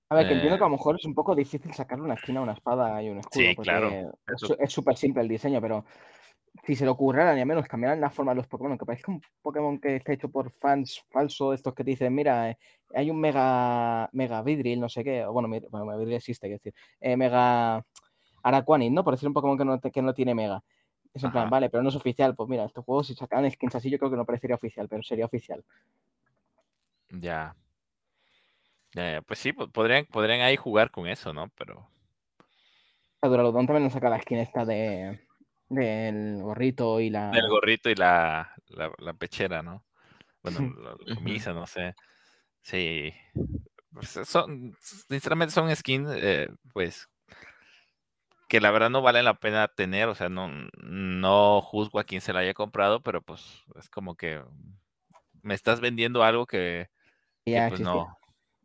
A 0.09 0.17
ver, 0.17 0.27
que 0.27 0.33
entiendo 0.33 0.59
que 0.59 0.65
a 0.65 0.67
Eh. 0.67 0.71
lo 0.71 0.77
mejor 0.77 0.97
es 0.99 1.05
un 1.05 1.15
poco 1.15 1.35
difícil 1.37 1.73
sacarle 1.73 2.05
una 2.05 2.15
esquina 2.15 2.41
a 2.41 2.43
una 2.43 2.53
espada 2.53 3.01
y 3.03 3.11
un 3.11 3.19
escudo, 3.19 3.45
Sí, 3.45 3.55
porque 3.55 3.71
claro, 3.71 3.91
eso- 4.27 4.59
es 4.59 4.73
súper 4.73 4.97
simple 4.97 5.23
el 5.23 5.29
diseño, 5.29 5.61
pero 5.61 5.85
si 6.65 6.75
se 6.77 6.85
le 6.85 6.91
ocurriera 6.91 7.35
ni 7.35 7.41
a 7.41 7.47
menos 7.47 7.67
cambiaran 7.67 8.01
la 8.01 8.11
forma 8.11 8.33
de 8.33 8.37
los 8.37 8.47
Pokémon, 8.47 8.77
que 8.77 8.85
parezca 8.85 9.11
un 9.13 9.23
Pokémon 9.43 9.81
que 9.81 9.97
está 9.97 10.13
hecho 10.13 10.31
por 10.31 10.51
fans 10.51 11.03
falsos, 11.11 11.55
estos 11.55 11.75
que 11.75 11.85
te 11.85 11.91
dicen, 11.91 12.15
mira, 12.15 12.51
eh, 12.51 12.59
hay 12.95 13.11
un 13.11 13.21
Mega 13.21 14.09
Mega 14.13 14.43
Vidril, 14.43 14.81
no 14.81 14.89
sé 14.89 15.05
qué, 15.05 15.25
o 15.25 15.33
bueno, 15.33 15.49
Mega 15.49 15.97
Vidril 15.97 16.15
existe, 16.15 16.49
quiero 16.49 16.59
decir, 16.63 16.75
eh, 17.01 17.17
Mega 17.17 17.85
Araquanid, 18.43 18.91
¿no? 18.91 19.05
Por 19.05 19.15
decir 19.15 19.29
un 19.29 19.35
Pokémon 19.35 19.57
que 19.59 19.65
no, 19.65 19.81
que 19.81 20.03
no 20.03 20.15
tiene 20.15 20.35
Mega. 20.35 20.63
Es 21.13 21.25
en 21.25 21.33
plan, 21.33 21.45
Ajá. 21.45 21.51
vale, 21.51 21.71
pero 21.71 21.83
no 21.83 21.89
es 21.89 21.97
oficial. 21.97 22.37
Pues 22.37 22.49
mira, 22.49 22.65
estos 22.65 22.85
juegos 22.85 23.09
si 23.09 23.15
sacaran 23.15 23.51
skins 23.51 23.75
así, 23.75 23.91
yo 23.91 23.99
creo 23.99 24.11
que 24.11 24.17
no 24.17 24.25
parecería 24.25 24.57
oficial, 24.57 24.89
pero 24.89 25.03
sería 25.03 25.27
oficial. 25.27 25.65
Ya. 27.11 27.57
Pues 29.27 29.39
sí, 29.39 29.53
po- 29.53 29.69
podrían, 29.69 30.05
podrían 30.07 30.41
ahí 30.41 30.57
jugar 30.57 30.91
con 30.91 31.07
eso, 31.07 31.33
¿no? 31.33 31.49
Pero. 31.57 31.89
Duraludon 33.23 33.67
también 33.67 33.85
nos 33.85 33.93
saca 33.93 34.09
la 34.09 34.21
skin 34.21 34.39
esta 34.39 34.65
de, 34.65 35.21
Del 35.71 36.43
gorrito 36.43 37.01
y 37.01 37.11
la. 37.11 37.31
Del 37.31 37.49
gorrito 37.49 37.89
y 37.89 37.95
la, 37.95 38.55
la, 38.67 39.13
pechera, 39.15 39.63
¿no? 39.63 39.85
Bueno, 40.43 40.59
la, 41.07 41.15
camisa, 41.15 41.53
no 41.53 41.67
sé. 41.67 41.95
Sí. 42.61 43.15
Pues, 43.93 44.19
son, 44.25 44.77
sinceramente 45.09 45.55
son 45.55 45.75
skins, 45.75 46.11
eh, 46.13 46.49
pues, 46.73 47.09
que 48.49 48.61
la 48.61 48.73
verdad 48.73 48.91
no 48.91 49.01
vale 49.01 49.23
la 49.23 49.35
pena 49.35 49.69
tener, 49.69 50.09
o 50.09 50.15
sea, 50.17 50.29
no, 50.29 50.51
no 50.83 51.61
juzgo 51.61 52.01
a 52.01 52.05
quien 52.05 52.21
se 52.21 52.33
la 52.33 52.41
haya 52.41 52.53
comprado, 52.53 53.01
pero 53.01 53.23
pues 53.23 53.63
es 53.79 53.89
como 53.89 54.17
que 54.17 54.43
me 55.43 55.55
estás 55.55 55.81
vendiendo 55.81 56.25
algo 56.25 56.47
que, 56.47 56.89
pues 57.45 57.81
no. 57.81 58.17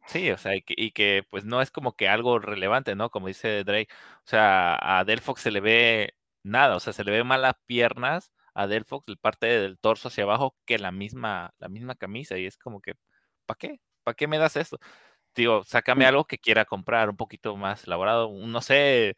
Sí, 0.08 0.30
o 0.32 0.38
sea, 0.38 0.54
y 0.56 0.92
que, 0.92 1.24
pues 1.30 1.46
no 1.46 1.62
es 1.62 1.72
como 1.72 1.96
que 1.96 2.08
algo 2.08 2.40
relevante, 2.40 2.96
¿no? 2.96 3.10
Como 3.12 3.28
dice 3.28 3.64
Drake, 3.64 3.90
o 4.20 4.28
sea, 4.28 4.78
a 5.00 5.04
Delphox 5.04 5.42
se 5.42 5.52
le 5.52 5.62
ve 5.62 6.16
nada, 6.46 6.76
o 6.76 6.80
sea, 6.80 6.94
se 6.94 7.04
le 7.04 7.12
ve 7.12 7.24
más 7.24 7.40
las 7.40 7.56
piernas 7.66 8.32
a 8.54 8.68
Delphox, 8.68 9.08
el 9.10 9.18
parte 9.18 9.48
del 9.48 9.78
torso 9.80 10.08
hacia 10.10 10.24
abajo, 10.26 10.56
que 10.66 10.80
la 10.80 10.92
misma, 10.92 11.54
la 11.60 11.70
misma 11.70 11.96
camisa, 11.96 12.38
y 12.38 12.46
es 12.46 12.58
como 12.58 12.82
que, 12.82 12.96
¿para 13.46 13.58
qué? 13.58 13.82
¿Para 14.04 14.16
qué 14.16 14.28
me 14.28 14.38
das 14.38 14.56
esto? 14.58 14.80
Digo, 15.36 15.64
sácame 15.66 16.06
algo 16.06 16.26
que 16.26 16.38
quiera 16.40 16.66
comprar, 16.66 17.10
un 17.10 17.18
poquito 17.18 17.58
más 17.58 17.86
elaborado, 17.86 18.32
no 18.34 18.62
sé, 18.62 19.16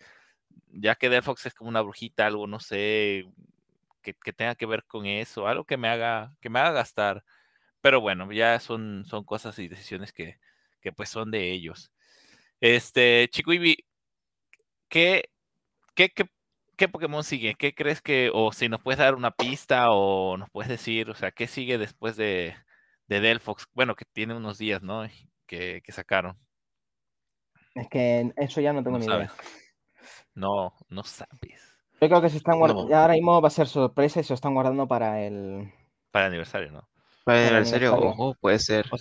ya 0.69 0.95
que 0.95 1.09
Delphox 1.09 1.45
es 1.47 1.53
como 1.53 1.69
una 1.69 1.81
brujita, 1.81 2.27
algo, 2.27 2.47
no 2.47 2.59
sé, 2.59 3.25
que, 4.01 4.13
que 4.15 4.33
tenga 4.33 4.55
que 4.55 4.65
ver 4.65 4.85
con 4.85 5.05
eso, 5.05 5.47
algo 5.47 5.65
que 5.65 5.77
me 5.77 5.89
haga, 5.89 6.33
que 6.41 6.49
me 6.49 6.59
haga 6.59 6.71
gastar 6.71 7.23
pero 7.81 8.01
bueno, 8.01 8.31
ya 8.31 8.59
son, 8.59 9.05
son 9.05 9.23
cosas 9.23 9.57
y 9.59 9.67
decisiones 9.67 10.11
que, 10.13 10.39
que 10.81 10.91
pues 10.91 11.09
son 11.09 11.31
de 11.31 11.51
ellos. 11.51 11.91
Este, 12.61 13.29
Chico 13.31 13.53
Ibi, 13.53 13.85
¿qué, 14.89 15.29
qué, 15.95 16.09
qué, 16.09 16.25
qué 16.77 16.87
Pokémon 16.87 17.23
sigue? 17.23 17.55
¿Qué 17.55 17.73
crees 17.73 18.01
que, 18.01 18.31
o 18.33 18.53
si 18.53 18.69
nos 18.69 18.81
puedes 18.81 18.99
dar 18.99 19.15
una 19.15 19.31
pista 19.31 19.91
o 19.91 20.37
nos 20.37 20.49
puedes 20.49 20.69
decir, 20.69 21.09
o 21.09 21.15
sea, 21.15 21.31
qué 21.31 21.47
sigue 21.47 21.77
después 21.77 22.15
de, 22.15 22.55
de 23.07 23.19
Delphox? 23.19 23.67
Bueno, 23.73 23.95
que 23.95 24.05
tiene 24.05 24.35
unos 24.35 24.57
días, 24.57 24.81
¿no? 24.81 25.05
Que, 25.45 25.81
que 25.83 25.91
sacaron. 25.91 26.37
Es 27.75 27.89
que 27.89 28.31
eso 28.37 28.61
ya 28.61 28.73
no 28.73 28.83
tengo 28.83 28.97
ni 28.97 29.05
idea. 29.05 29.31
No, 30.33 30.73
no 30.87 31.03
sabes. 31.03 31.77
Yo 31.99 32.07
creo 32.07 32.21
que 32.21 32.29
se 32.29 32.37
están 32.37 32.59
guardando. 32.59 32.95
Ahora 32.95 33.13
mismo 33.13 33.41
va 33.41 33.47
a 33.47 33.51
ser 33.51 33.67
sorpresa 33.67 34.19
y 34.19 34.23
se 34.23 34.29
lo 34.29 34.35
están 34.35 34.53
guardando 34.53 34.87
para 34.87 35.23
el. 35.23 35.73
Para 36.11 36.27
el 36.27 36.31
aniversario, 36.31 36.71
¿no? 36.71 36.87
Para 37.25 37.41
el 37.41 37.47
aniversario, 37.47 37.95
ojo, 37.95 38.35
puede 38.39 38.59
ser. 38.59 38.85
O 38.93 38.97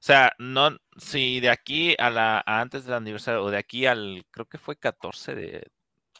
sea, 0.00 0.32
no, 0.38 0.70
si 0.96 1.40
de 1.40 1.50
aquí 1.50 1.94
a 1.98 2.08
la 2.08 2.42
antes 2.46 2.84
del 2.84 2.94
aniversario, 2.94 3.42
o 3.42 3.50
de 3.50 3.58
aquí 3.58 3.86
al, 3.86 4.24
creo 4.30 4.46
que 4.46 4.58
fue 4.58 4.76
14 4.76 5.34
de, 5.34 5.66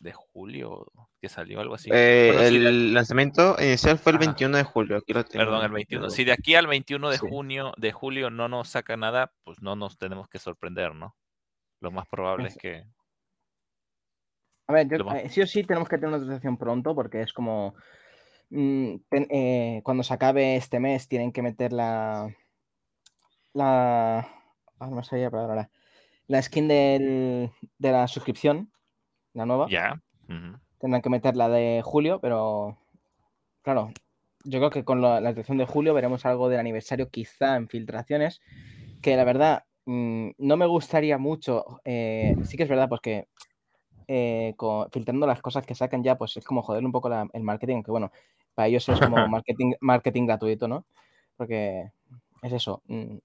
de 0.00 0.12
julio 0.12 0.86
que 1.20 1.28
salió 1.28 1.60
algo 1.60 1.74
así. 1.74 1.90
Eh, 1.92 2.48
el 2.48 2.94
lanzamiento 2.94 3.56
inicial 3.58 3.98
fue 3.98 4.12
el 4.12 4.18
21 4.18 4.56
de 4.56 4.64
julio. 4.64 4.96
Aquí 4.96 5.12
lo 5.12 5.24
tengo. 5.24 5.44
Perdón, 5.44 5.64
el 5.64 5.72
21. 5.72 6.10
Si 6.10 6.24
de 6.24 6.32
aquí 6.32 6.54
al 6.54 6.66
21 6.66 7.10
de 7.10 7.18
junio, 7.18 7.72
de 7.76 7.92
julio 7.92 8.30
no 8.30 8.48
nos 8.48 8.68
saca 8.68 8.96
nada, 8.96 9.32
pues 9.44 9.60
no 9.60 9.76
nos 9.76 9.98
tenemos 9.98 10.28
que 10.28 10.38
sorprender, 10.38 10.94
¿no? 10.94 11.16
Lo 11.80 11.90
más 11.90 12.06
probable 12.06 12.48
es, 12.48 12.56
que. 12.56 12.84
A 14.68 14.72
ver, 14.72 14.88
yo, 14.88 14.98
eh, 15.14 15.28
sí 15.28 15.42
o 15.42 15.46
sí 15.46 15.62
tenemos 15.62 15.88
que 15.88 15.96
tener 15.96 16.08
una 16.08 16.16
actualización 16.16 16.56
pronto 16.56 16.94
porque 16.94 17.22
es 17.22 17.32
como 17.32 17.74
Mm, 18.50 18.96
eh, 19.10 19.80
cuando 19.84 20.02
se 20.04 20.14
acabe 20.14 20.56
este 20.56 20.78
mes 20.80 21.08
tienen 21.08 21.32
que 21.32 21.42
meter 21.42 21.72
la. 21.72 22.34
La. 23.52 24.18
Ah, 24.78 24.86
no 24.88 25.02
sabía 25.02 25.28
ahora. 25.28 25.70
La 26.28 26.42
skin 26.42 26.68
del, 26.68 27.50
de 27.78 27.92
la 27.92 28.08
suscripción, 28.08 28.72
la 29.36 29.46
nueva. 29.46 29.68
Ya. 29.68 30.00
Tendrán 30.78 31.02
que 31.02 31.10
meter 31.10 31.36
la 31.36 31.48
de 31.48 31.82
julio, 31.84 32.18
pero. 32.20 32.76
Claro, 33.62 33.90
yo 34.44 34.58
creo 34.58 34.70
que 34.70 34.84
con 34.84 35.02
la, 35.02 35.20
la 35.20 35.32
de 35.32 35.66
julio 35.66 35.94
veremos 35.94 36.24
algo 36.24 36.48
del 36.48 36.60
aniversario, 36.60 37.10
quizá 37.10 37.56
en 37.56 37.68
filtraciones. 37.68 38.40
Que 39.02 39.16
la 39.16 39.24
verdad, 39.24 39.64
mm, 39.84 40.30
no 40.38 40.56
me 40.56 40.66
gustaría 40.66 41.18
mucho. 41.18 41.80
Eh, 41.84 42.36
sí 42.44 42.56
que 42.56 42.62
es 42.62 42.68
verdad, 42.68 42.88
pues 42.88 43.00
que 43.00 43.28
eh, 44.08 44.54
filtrando 44.90 45.26
las 45.26 45.42
cosas 45.42 45.66
que 45.66 45.74
sacan 45.74 46.02
ya, 46.02 46.16
pues 46.16 46.36
es 46.36 46.44
como 46.44 46.62
joder 46.62 46.84
un 46.84 46.92
poco 46.92 47.10
el 47.32 47.42
marketing, 47.42 47.82
que 47.82 47.90
bueno, 47.90 48.10
para 48.54 48.68
ellos 48.68 48.88
es 48.88 49.00
como 49.00 49.16
marketing, 49.28 49.74
marketing 49.80 50.26
gratuito, 50.26 50.68
¿no? 50.68 50.86
Porque 51.36 51.90
es 52.42 52.52
eso. 52.52 52.82
Mm, 52.86 53.18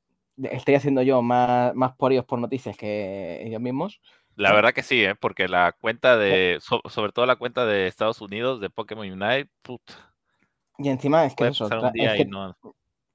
estoy 0.44 0.76
haciendo 0.76 1.02
yo 1.04 1.22
más, 1.22 1.74
más 1.76 1.96
por 1.96 2.12
ellos 2.12 2.26
por 2.26 2.40
noticias 2.40 2.76
que 2.76 3.42
ellos 3.46 3.62
mismos. 3.62 4.02
La 4.36 4.54
verdad 4.54 4.74
que 4.74 4.84
sí, 4.84 5.04
¿eh? 5.04 5.16
porque 5.16 5.48
la 5.48 5.74
cuenta 5.74 6.18
de, 6.18 6.60
sobre 6.90 7.12
todo 7.12 7.26
la 7.26 7.36
cuenta 7.36 7.66
de 7.66 7.88
Estados 7.88 8.22
Unidos 8.22 8.60
de 8.62 8.70
Pokémon 8.70 9.10
Unite, 9.10 9.50
puta. 9.62 10.14
Y 10.78 10.90
encima 10.90 11.26
es 11.26 11.36
que 11.36 11.48
eso. 11.48 11.70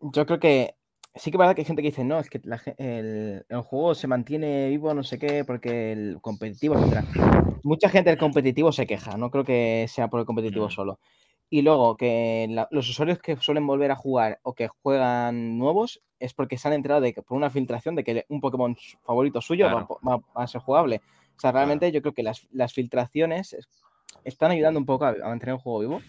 Yo 0.01 0.27
creo 0.27 0.39
que 0.39 0.75
sí 1.17 1.31
que 1.31 1.37
es 1.37 1.39
verdad 1.39 1.55
que 1.55 1.63
hay 1.63 1.67
gente 1.67 1.83
que 1.83 1.89
dice, 1.89 2.05
no, 2.05 2.19
es 2.19 2.31
que 2.31 2.41
el, 2.79 3.45
juego 3.63 3.95
se 3.95 4.07
mantiene 4.07 4.69
vivo, 4.69 4.93
no 4.95 5.03
sé 5.03 5.19
qué, 5.19 5.45
porque 5.45 5.93
el 5.93 6.19
competitivo, 6.21 6.77
etc. 6.79 7.05
Mucha 7.63 7.89
gente 7.89 8.11
del 8.11 8.19
competitivo 8.19 8.71
se 8.73 8.87
queja, 8.87 9.17
no 9.17 9.31
creo 9.31 9.45
que 9.45 9.87
sea 9.89 10.09
por 10.09 10.21
el 10.21 10.27
competitivo 10.27 10.67
mm. 10.67 10.71
solo. 10.71 11.01
Y 11.49 11.63
luego 11.63 11.97
que 11.97 12.49
los 12.71 12.89
usuarios 12.89 13.19
que 13.21 13.37
suelen 13.37 13.67
volver 13.67 13.91
a 13.93 13.97
jugar 13.97 14.41
o 14.43 14.55
que 14.55 14.69
juegan 14.69 15.59
nuevos 15.59 16.03
es 16.19 16.35
porque 16.35 16.59
se 16.59 16.67
han 16.69 16.75
enterado 16.75 17.01
de 17.01 17.13
que 17.13 17.23
por 17.23 17.37
una 17.37 17.51
filtración 17.51 17.95
de 17.95 18.05
que 18.05 18.25
un 18.29 18.41
Pokémon 18.41 18.77
favorito 19.05 19.41
suyo 19.41 19.67
va, 19.67 20.21
a 20.35 20.47
ser 20.47 20.61
jugable. 20.61 21.01
O 21.37 21.41
sea, 21.41 21.53
realmente 21.53 21.93
yo 21.93 22.01
creo 22.03 22.15
que 22.15 22.23
las, 22.23 22.73
filtraciones 22.73 23.57
están 24.25 24.51
ayudando 24.51 24.81
un 24.81 24.87
poco 24.87 25.05
a, 25.05 25.13
mantener 25.13 25.55
el 25.55 25.61
juego 25.61 25.81
vivo. 25.81 26.03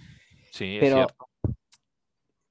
Sí, 0.52 0.78
pero 0.80 1.08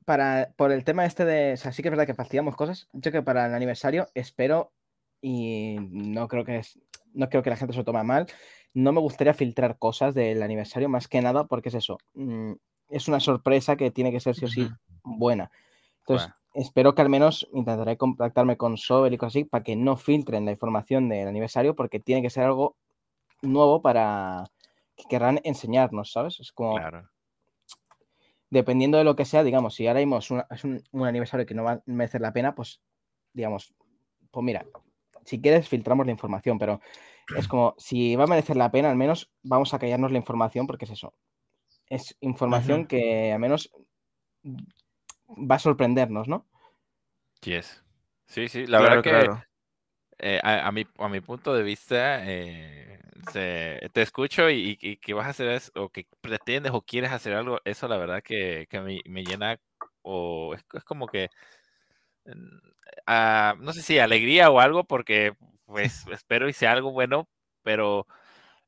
para, 0.04 0.52
por 0.56 0.70
el 0.70 0.84
tema 0.84 1.04
este 1.04 1.24
de. 1.24 1.54
O 1.54 1.56
sea, 1.56 1.72
sí 1.72 1.82
que 1.82 1.88
es 1.88 1.90
verdad 1.90 2.06
que 2.06 2.14
fastidiamos 2.14 2.54
cosas. 2.54 2.88
Yo 2.92 3.10
creo 3.10 3.22
que 3.22 3.26
para 3.26 3.46
el 3.46 3.54
aniversario 3.54 4.06
espero 4.14 4.72
y 5.20 5.76
no 5.80 6.28
creo 6.28 6.44
que 6.44 6.58
es, 6.58 6.78
no 7.12 7.28
creo 7.28 7.42
que 7.42 7.50
la 7.50 7.56
gente 7.56 7.72
se 7.72 7.80
lo 7.80 7.84
tome 7.84 8.02
mal. 8.04 8.26
No 8.74 8.92
me 8.92 9.00
gustaría 9.00 9.34
filtrar 9.34 9.78
cosas 9.78 10.14
del 10.14 10.42
aniversario 10.42 10.88
más 10.88 11.08
que 11.08 11.20
nada 11.20 11.46
porque 11.46 11.70
es 11.70 11.74
eso. 11.74 11.98
Mm, 12.14 12.52
es 12.88 13.08
una 13.08 13.20
sorpresa 13.20 13.76
que 13.76 13.90
tiene 13.90 14.12
que 14.12 14.20
ser 14.20 14.34
sí 14.34 14.44
o 14.44 14.48
sí 14.48 14.68
buena. 15.02 15.50
Entonces, 16.00 16.30
espero 16.54 16.94
que 16.94 17.02
al 17.02 17.08
menos 17.08 17.48
intentaré 17.52 17.96
contactarme 17.96 18.56
con 18.56 18.76
Sober 18.76 19.12
y 19.12 19.18
cosas 19.18 19.32
así 19.32 19.44
para 19.44 19.64
que 19.64 19.76
no 19.76 19.96
filtren 19.96 20.44
la 20.44 20.52
información 20.52 21.08
del 21.08 21.28
aniversario 21.28 21.74
porque 21.74 22.00
tiene 22.00 22.22
que 22.22 22.30
ser 22.30 22.44
algo 22.44 22.76
nuevo 23.42 23.82
para 23.82 24.44
que 24.96 25.04
querrán 25.08 25.40
enseñarnos, 25.44 26.12
¿sabes? 26.12 26.40
Es 26.40 26.52
como... 26.52 26.78
Dependiendo 28.48 28.96
de 28.96 29.04
lo 29.04 29.16
que 29.16 29.24
sea, 29.24 29.42
digamos, 29.42 29.74
si 29.74 29.88
ahora 29.88 29.98
mismo 29.98 30.18
es, 30.18 30.30
un, 30.64 30.80
aniversario 31.04 31.44
que 31.46 31.54
no 31.54 31.64
va 31.64 31.72
a 31.72 31.82
merecer 31.84 32.20
la 32.20 32.32
pena, 32.32 32.54
pues, 32.54 32.80
digamos, 33.32 33.74
pues 34.30 34.44
mira, 34.44 34.64
si 35.24 35.40
quieres 35.40 35.68
filtramos 35.68 36.06
la 36.06 36.12
información, 36.12 36.56
pero 36.56 36.80
es 37.36 37.48
como, 37.48 37.74
si 37.76 38.14
va 38.14 38.24
a 38.24 38.28
merecer 38.28 38.56
la 38.56 38.70
pena, 38.70 38.88
al 38.88 38.96
menos 38.96 39.32
vamos 39.42 39.74
a 39.74 39.80
callarnos 39.80 40.12
la 40.12 40.18
información 40.18 40.68
porque 40.68 40.84
es 40.84 40.92
eso, 40.92 41.12
es 41.88 42.16
información 42.20 42.86
que 42.86 43.32
al 43.32 43.38
menos 43.38 43.70
va 45.28 45.56
a 45.56 45.60
sorprendernos, 45.60 46.28
¿no? 46.28 46.46
Sí, 47.40 47.54
Sí, 48.26 48.48
sí, 48.48 48.66
la 48.66 48.80
verdad 48.80 49.02
que 49.02 49.46
eh, 50.18 50.40
a, 50.42 50.72
mi, 50.72 50.84
a 50.98 51.08
mi 51.08 51.20
punto 51.20 51.54
de 51.54 51.62
vista, 51.62 52.28
eh, 52.28 52.98
te 53.32 54.02
escucho 54.02 54.50
y, 54.50 54.96
que 54.96 55.14
vas 55.14 55.26
a 55.26 55.30
hacer 55.30 55.48
eso, 55.50 55.70
o 55.76 55.90
que 55.90 56.06
pretendes 56.20 56.72
o 56.72 56.82
quieres 56.82 57.12
hacer 57.12 57.34
algo, 57.34 57.60
eso 57.64 57.86
la 57.86 57.98
verdad 57.98 58.22
que, 58.22 58.66
me, 59.04 59.24
llena, 59.24 59.60
o 60.02 60.54
es, 60.54 60.64
como 60.84 61.06
que, 61.06 61.30
ah, 63.06 63.54
no 63.60 63.72
sé 63.72 63.82
si 63.82 63.98
alegría 63.98 64.50
o 64.50 64.60
algo, 64.60 64.84
porque 64.84 65.34
pues 65.66 66.06
espero 66.10 66.48
y 66.48 66.52
sea 66.52 66.72
algo 66.72 66.92
bueno, 66.92 67.28
pero 67.62 68.06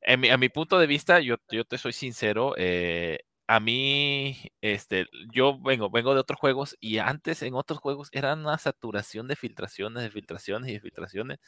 a 0.05 0.37
mi 0.37 0.49
punto 0.49 0.79
de 0.79 0.87
vista, 0.87 1.19
yo, 1.19 1.35
yo 1.51 1.65
te 1.65 1.77
soy 1.77 1.93
sincero, 1.93 2.53
eh, 2.57 3.19
a 3.47 3.59
mí, 3.59 4.37
este, 4.61 5.07
yo 5.33 5.59
vengo, 5.59 5.89
vengo 5.89 6.13
de 6.13 6.19
otros 6.19 6.39
juegos 6.39 6.77
y 6.79 6.99
antes 6.99 7.41
en 7.41 7.55
otros 7.55 7.79
juegos 7.79 8.09
era 8.11 8.35
una 8.35 8.59
saturación 8.59 9.27
de 9.27 9.35
filtraciones, 9.35 10.03
de 10.03 10.11
filtraciones 10.11 10.69
y 10.69 10.73
de 10.73 10.79
filtraciones 10.79 11.39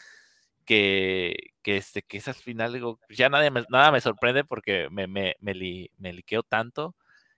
que, 0.66 1.36
que, 1.62 1.78
este, 1.78 2.02
que 2.02 2.18
esas 2.18 2.38
finales, 2.42 2.82
ya 3.10 3.30
nada 3.30 3.50
me, 3.52 3.64
nada 3.70 3.92
me 3.92 4.02
sorprende 4.02 4.44
porque 4.44 4.90
me, 4.90 5.08
me, 5.08 5.36
me, 5.42 5.54
liqueo 6.14 6.44
tanto 6.44 6.96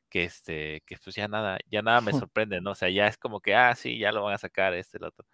que, 0.09 0.23
este, 0.25 0.81
que 0.85 0.97
pues 1.03 1.15
ya 1.15 1.27
nada, 1.27 1.59
ya 1.69 1.81
nada 1.81 2.01
me 2.01 2.11
sorprende, 2.29 2.61
¿no? 2.61 2.71
O 2.71 2.75
sea, 2.75 2.89
ya 2.89 3.07
es 3.07 3.17
como 3.17 3.41
que, 3.41 3.55
ah, 3.55 3.75
sí, 3.75 3.97
ya 3.99 4.11
lo 4.13 4.23
van 4.23 4.35
a 4.35 4.37
sacar 4.37 4.73
este, 4.75 4.97
el 4.97 5.05
otro. 5.05 5.25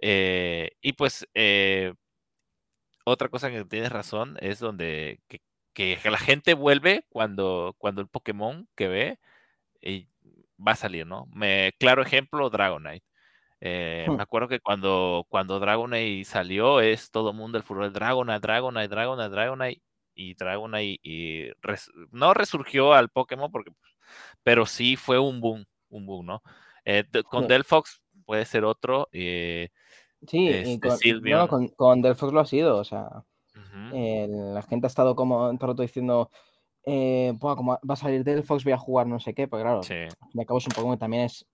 Eh, 0.00 0.72
y 0.82 0.92
pues, 0.94 1.26
eh, 1.34 1.94
otra 3.10 3.28
cosa 3.28 3.50
que 3.50 3.64
tienes 3.64 3.90
razón 3.92 4.36
es 4.40 4.58
donde 4.58 5.20
que, 5.74 5.98
la 6.04 6.18
gente 6.18 6.54
vuelve 6.54 7.04
cuando, 7.08 7.74
cuando 7.78 8.02
el 8.02 8.08
Pokémon 8.08 8.68
que 8.74 8.88
ve 8.88 9.18
y 9.80 10.08
va 10.58 10.72
a 10.72 10.76
salir, 10.76 11.06
¿no? 11.06 11.26
Me, 11.34 11.72
claro 11.78 12.02
ejemplo, 12.02 12.50
Dragonite. 12.50 13.04
Eh, 13.60 14.06
hmm. 14.08 14.16
Me 14.16 14.22
acuerdo 14.22 14.48
que 14.48 14.60
cuando, 14.60 15.26
cuando 15.28 15.58
Dragonite 15.60 16.24
salió, 16.24 16.80
es 16.80 17.10
todo 17.10 17.32
mundo 17.32 17.58
el 17.58 17.64
furor 17.64 17.84
de 17.84 17.90
Dragonite, 17.90 18.40
Dragonite, 18.40 18.88
Dragonite, 18.88 19.28
Dragonite. 19.30 19.82
y 20.14 20.34
Dragonite 20.34 21.00
y, 21.02 21.48
y 21.48 21.52
no 22.12 22.34
resurgió 22.34 22.92
al 22.94 23.08
Pokémon, 23.10 23.50
porque, 23.50 23.72
pero 24.42 24.66
sí 24.66 24.96
fue 24.96 25.18
un 25.18 25.40
boom, 25.40 25.64
un 25.88 26.06
boom, 26.06 26.26
¿no? 26.26 26.42
Eh, 26.84 27.04
con 27.24 27.46
Delphox 27.46 28.02
puede 28.24 28.44
ser 28.44 28.64
otro. 28.64 29.08
Eh, 29.12 29.70
sí, 30.26 30.48
este, 30.48 30.88
con, 31.48 31.68
con, 31.68 32.02
Delphox 32.02 32.32
lo 32.32 32.40
ha 32.40 32.46
sido, 32.46 32.76
o 32.76 32.84
sea, 32.84 33.24
la 33.92 34.62
gente 34.62 34.86
ha 34.86 34.88
estado 34.88 35.14
como 35.16 35.36
todo 35.36 35.50
el 35.50 35.58
rato 35.58 35.82
diciendo, 35.82 36.30
eh, 36.84 37.34
como 37.38 37.78
va 37.88 37.94
a 37.94 37.96
salir 37.96 38.24
Delphox, 38.24 38.64
voy 38.64 38.72
a 38.72 38.78
jugar 38.78 39.06
no 39.06 39.20
sé 39.20 39.34
qué, 39.34 39.48
pues 39.48 39.62
claro, 39.62 39.80
me 40.34 40.42
acabo 40.42 40.58
es 40.58 40.66
un 40.66 40.72
Pokémon 40.72 40.96
que 40.96 41.00
también 41.00 41.24
es 41.24 41.46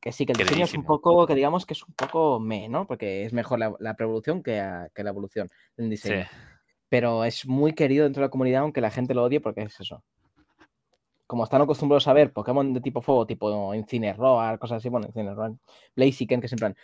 que 0.00 0.12
sí, 0.12 0.24
que 0.24 0.32
el 0.32 0.38
diseño 0.38 0.64
es 0.64 0.74
un 0.74 0.84
poco, 0.84 1.26
que 1.26 1.34
digamos 1.34 1.66
que 1.66 1.74
es 1.74 1.82
un 1.82 1.92
poco 1.94 2.38
me, 2.38 2.68
¿no? 2.68 2.86
Porque 2.86 3.24
es 3.24 3.32
mejor 3.32 3.58
la, 3.58 3.74
la 3.80 3.94
preevolución 3.94 4.40
que, 4.40 4.62
que, 4.94 5.02
la 5.02 5.10
evolución 5.10 5.48
del 5.76 5.90
diseño. 5.90 6.26
Pero 6.88 7.24
es 7.24 7.44
muy 7.44 7.72
querido 7.72 8.04
dentro 8.04 8.20
de 8.20 8.26
la 8.26 8.30
comunidad, 8.30 8.62
aunque 8.62 8.80
la 8.80 8.92
gente 8.92 9.14
lo 9.14 9.24
odie, 9.24 9.40
porque 9.40 9.62
es 9.62 9.80
eso. 9.80 10.04
Como 11.26 11.42
están 11.42 11.62
acostumbrados 11.62 12.06
a 12.06 12.12
ver 12.12 12.32
Pokémon 12.32 12.72
de 12.72 12.80
tipo 12.80 13.02
fuego, 13.02 13.26
tipo 13.26 13.74
Incineroar, 13.74 14.60
cosas 14.60 14.76
así, 14.76 14.88
bueno, 14.88 15.08
Incineroar, 15.08 15.54
Blaziken, 15.96 16.40
que 16.40 16.48
plan, 16.56 16.76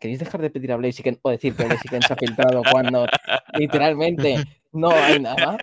¿queréis 0.00 0.18
dejar 0.18 0.40
de 0.40 0.50
pedir 0.50 0.72
a 0.72 0.76
Blaziken 0.76 1.20
o 1.22 1.30
decir 1.30 1.54
que 1.54 1.64
Blaziken 1.64 2.02
se 2.02 2.12
ha 2.12 2.16
filtrado 2.16 2.62
cuando 2.72 3.06
literalmente 3.54 4.36
no 4.72 4.90
hay 4.90 5.20
nada? 5.20 5.56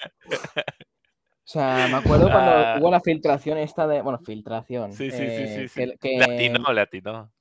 O 1.47 1.49
sea, 1.49 1.87
me 1.89 1.95
acuerdo 1.95 2.29
cuando 2.29 2.51
ah. 2.51 2.77
hubo 2.77 2.91
la 2.91 2.99
filtración 2.99 3.57
esta 3.57 3.87
de. 3.87 4.01
Bueno, 4.01 4.19
filtración. 4.19 4.91
Sí, 4.91 5.09
sí, 5.09 5.29
sí, 5.29 5.47
sí. 5.47 5.67
sí. 5.69 5.93
Que, 5.97 6.17
latino, 6.17 6.73
latino. 6.73 7.31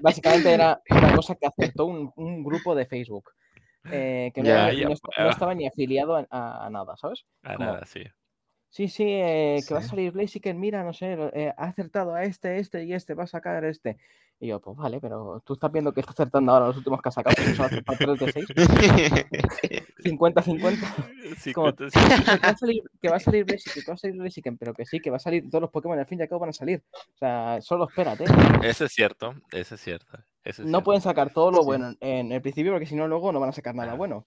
Básicamente, 0.00 0.52
era 0.52 0.80
una 0.88 1.16
cosa 1.16 1.34
que 1.34 1.48
aceptó 1.48 1.86
un, 1.86 2.12
un 2.14 2.44
grupo 2.44 2.76
de 2.76 2.86
Facebook. 2.86 3.32
Eh, 3.90 4.30
que 4.34 4.42
no, 4.42 5.28
estaba 5.28 5.54
ni 5.54 5.66
afiliado 5.66 6.16
a, 6.30 6.68
nada, 6.70 6.96
¿sabes? 6.96 7.24
A 7.42 7.56
nada, 7.56 7.84
sí. 7.86 8.04
Sí, 8.70 8.88
sí, 8.88 9.04
eh, 9.08 9.60
que 9.66 9.74
va 9.74 9.80
a 9.80 9.82
salir 9.82 10.12
Blaziken, 10.12 10.60
mira, 10.60 10.84
no 10.84 10.92
sé, 10.92 11.16
eh, 11.32 11.52
ha 11.56 11.64
acertado 11.64 12.14
a 12.14 12.24
este, 12.24 12.58
este 12.58 12.84
y 12.84 12.92
este, 12.92 13.14
va 13.14 13.24
a 13.24 13.28
sacar 13.28 13.64
este. 13.64 13.96
Y 14.40 14.46
yo, 14.46 14.60
pues 14.60 14.76
vale, 14.76 15.00
pero 15.00 15.42
tú 15.44 15.54
estás 15.54 15.72
viendo 15.72 15.92
que 15.92 16.00
está 16.00 16.12
acertando 16.12 16.52
ahora 16.52 16.68
los 16.68 16.76
últimos 16.76 17.02
que 17.02 17.08
ha 17.08 17.12
sacado, 17.12 17.34
que 17.34 17.54
son 17.54 17.68
3 17.68 18.18
de 18.18 18.32
6. 18.32 18.46
50, 20.04 20.42
50. 20.42 20.96
que, 23.00 23.08
va 23.08 23.16
a 23.16 23.20
salir, 23.20 23.44
Blaziken, 23.44 23.82
que 23.82 23.90
va 23.90 23.94
a 23.94 23.98
salir 23.98 24.16
Blaziken, 24.16 24.56
pero 24.56 24.74
que 24.74 24.86
sí, 24.86 25.00
que 25.00 25.10
va 25.10 25.16
a 25.16 25.20
salir 25.20 25.50
todos 25.50 25.62
los 25.62 25.70
Pokémon 25.70 25.98
al 25.98 26.06
fin 26.06 26.20
y 26.20 26.22
al 26.22 26.28
cabo 26.28 26.42
van 26.42 26.50
a 26.50 26.52
salir. 26.52 26.84
O 26.92 27.18
sea, 27.18 27.60
solo 27.60 27.88
espérate. 27.88 28.26
Eso 28.62 28.84
es 28.84 28.92
cierto, 28.92 29.34
eso 29.50 29.74
es 29.74 29.80
cierto. 29.80 30.18
no 30.58 30.84
pueden 30.84 31.02
sacar 31.02 31.32
todo 31.32 31.50
lo 31.50 31.64
bueno 31.64 31.94
en 31.98 32.30
el 32.30 32.40
principio, 32.40 32.70
porque 32.70 32.86
si 32.86 32.94
no, 32.94 33.08
luego 33.08 33.32
no 33.32 33.40
van 33.40 33.50
a 33.50 33.52
sacar 33.52 33.74
nada 33.74 33.94
bueno. 33.94 34.24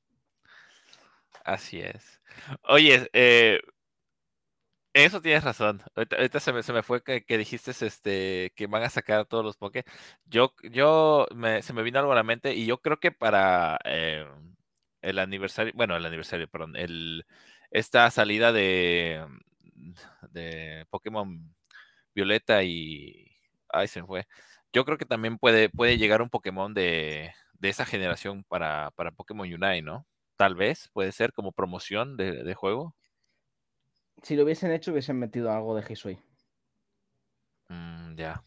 Así 1.45 1.80
es. 1.80 2.22
Oye, 2.68 3.09
eh, 3.14 3.62
eso 4.93 5.21
tienes 5.21 5.43
razón. 5.43 5.81
Ahorita, 5.95 6.39
se, 6.39 6.53
me, 6.53 6.63
se, 6.63 6.73
me, 6.73 6.83
fue 6.83 7.03
que, 7.03 7.23
dijiste 7.37 7.71
este, 7.71 8.51
que 8.55 8.67
van 8.67 8.83
a 8.83 8.89
sacar 8.89 9.25
todos 9.25 9.43
los 9.45 9.57
Poké. 9.57 9.85
Yo, 10.25 10.53
yo 10.63 11.27
me, 11.35 11.61
se 11.61 11.73
me 11.73 11.83
vino 11.83 11.99
algo 11.99 12.11
a 12.11 12.15
la 12.15 12.23
mente 12.23 12.53
y 12.55 12.65
yo 12.65 12.81
creo 12.81 12.99
que 12.99 13.11
para 13.11 13.79
eh, 13.85 14.25
el 15.01 15.19
aniversario, 15.19 15.73
bueno, 15.75 15.95
el 15.95 16.05
aniversario, 16.05 16.47
perdón, 16.49 16.75
el, 16.75 17.25
esta 17.71 18.09
salida 18.11 18.51
de, 18.51 19.25
de 20.31 20.85
Pokémon 20.89 21.53
Violeta 22.15 22.63
y... 22.63 23.27
Ay, 23.69 23.87
se 23.87 24.01
me 24.01 24.07
fue. 24.07 24.27
Yo 24.73 24.85
creo 24.85 24.97
que 24.97 25.05
también 25.05 25.37
puede, 25.37 25.69
puede 25.69 25.97
llegar 25.97 26.21
un 26.21 26.29
Pokémon 26.29 26.73
de, 26.73 27.33
de 27.53 27.69
esa 27.69 27.85
generación 27.85 28.43
para, 28.45 28.91
para 28.91 29.11
Pokémon 29.11 29.47
Unite, 29.47 29.81
¿no? 29.81 30.05
Tal 30.37 30.55
vez, 30.55 30.89
puede 30.93 31.11
ser 31.13 31.33
como 31.33 31.51
promoción 31.53 32.17
de 32.17 32.53
juego 32.55 32.95
si 34.22 34.36
lo 34.36 34.43
hubiesen 34.43 34.72
hecho, 34.72 34.91
hubiesen 34.91 35.18
metido 35.18 35.51
algo 35.51 35.76
de 35.76 35.84
Hisui. 35.88 36.20
Mm, 37.70 38.16
ya. 38.16 38.43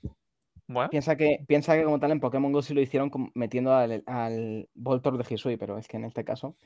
Piensa, 0.91 1.17
que, 1.17 1.45
piensa 1.47 1.75
que 1.75 1.85
como 1.85 2.01
tal 2.01 2.13
en 2.13 2.21
Pokémon 2.21 2.51
Go 2.51 2.63
sí 2.63 2.73
lo 2.73 2.81
hicieron 2.81 3.11
metiendo 3.35 3.75
al, 3.75 4.03
al 4.07 4.69
Voltor 4.75 5.19
de 5.19 5.35
Hisui, 5.35 5.59
pero 5.59 5.77
es 5.77 5.87
que 5.89 5.99
en 5.99 6.05
este 6.05 6.25
caso 6.25 6.57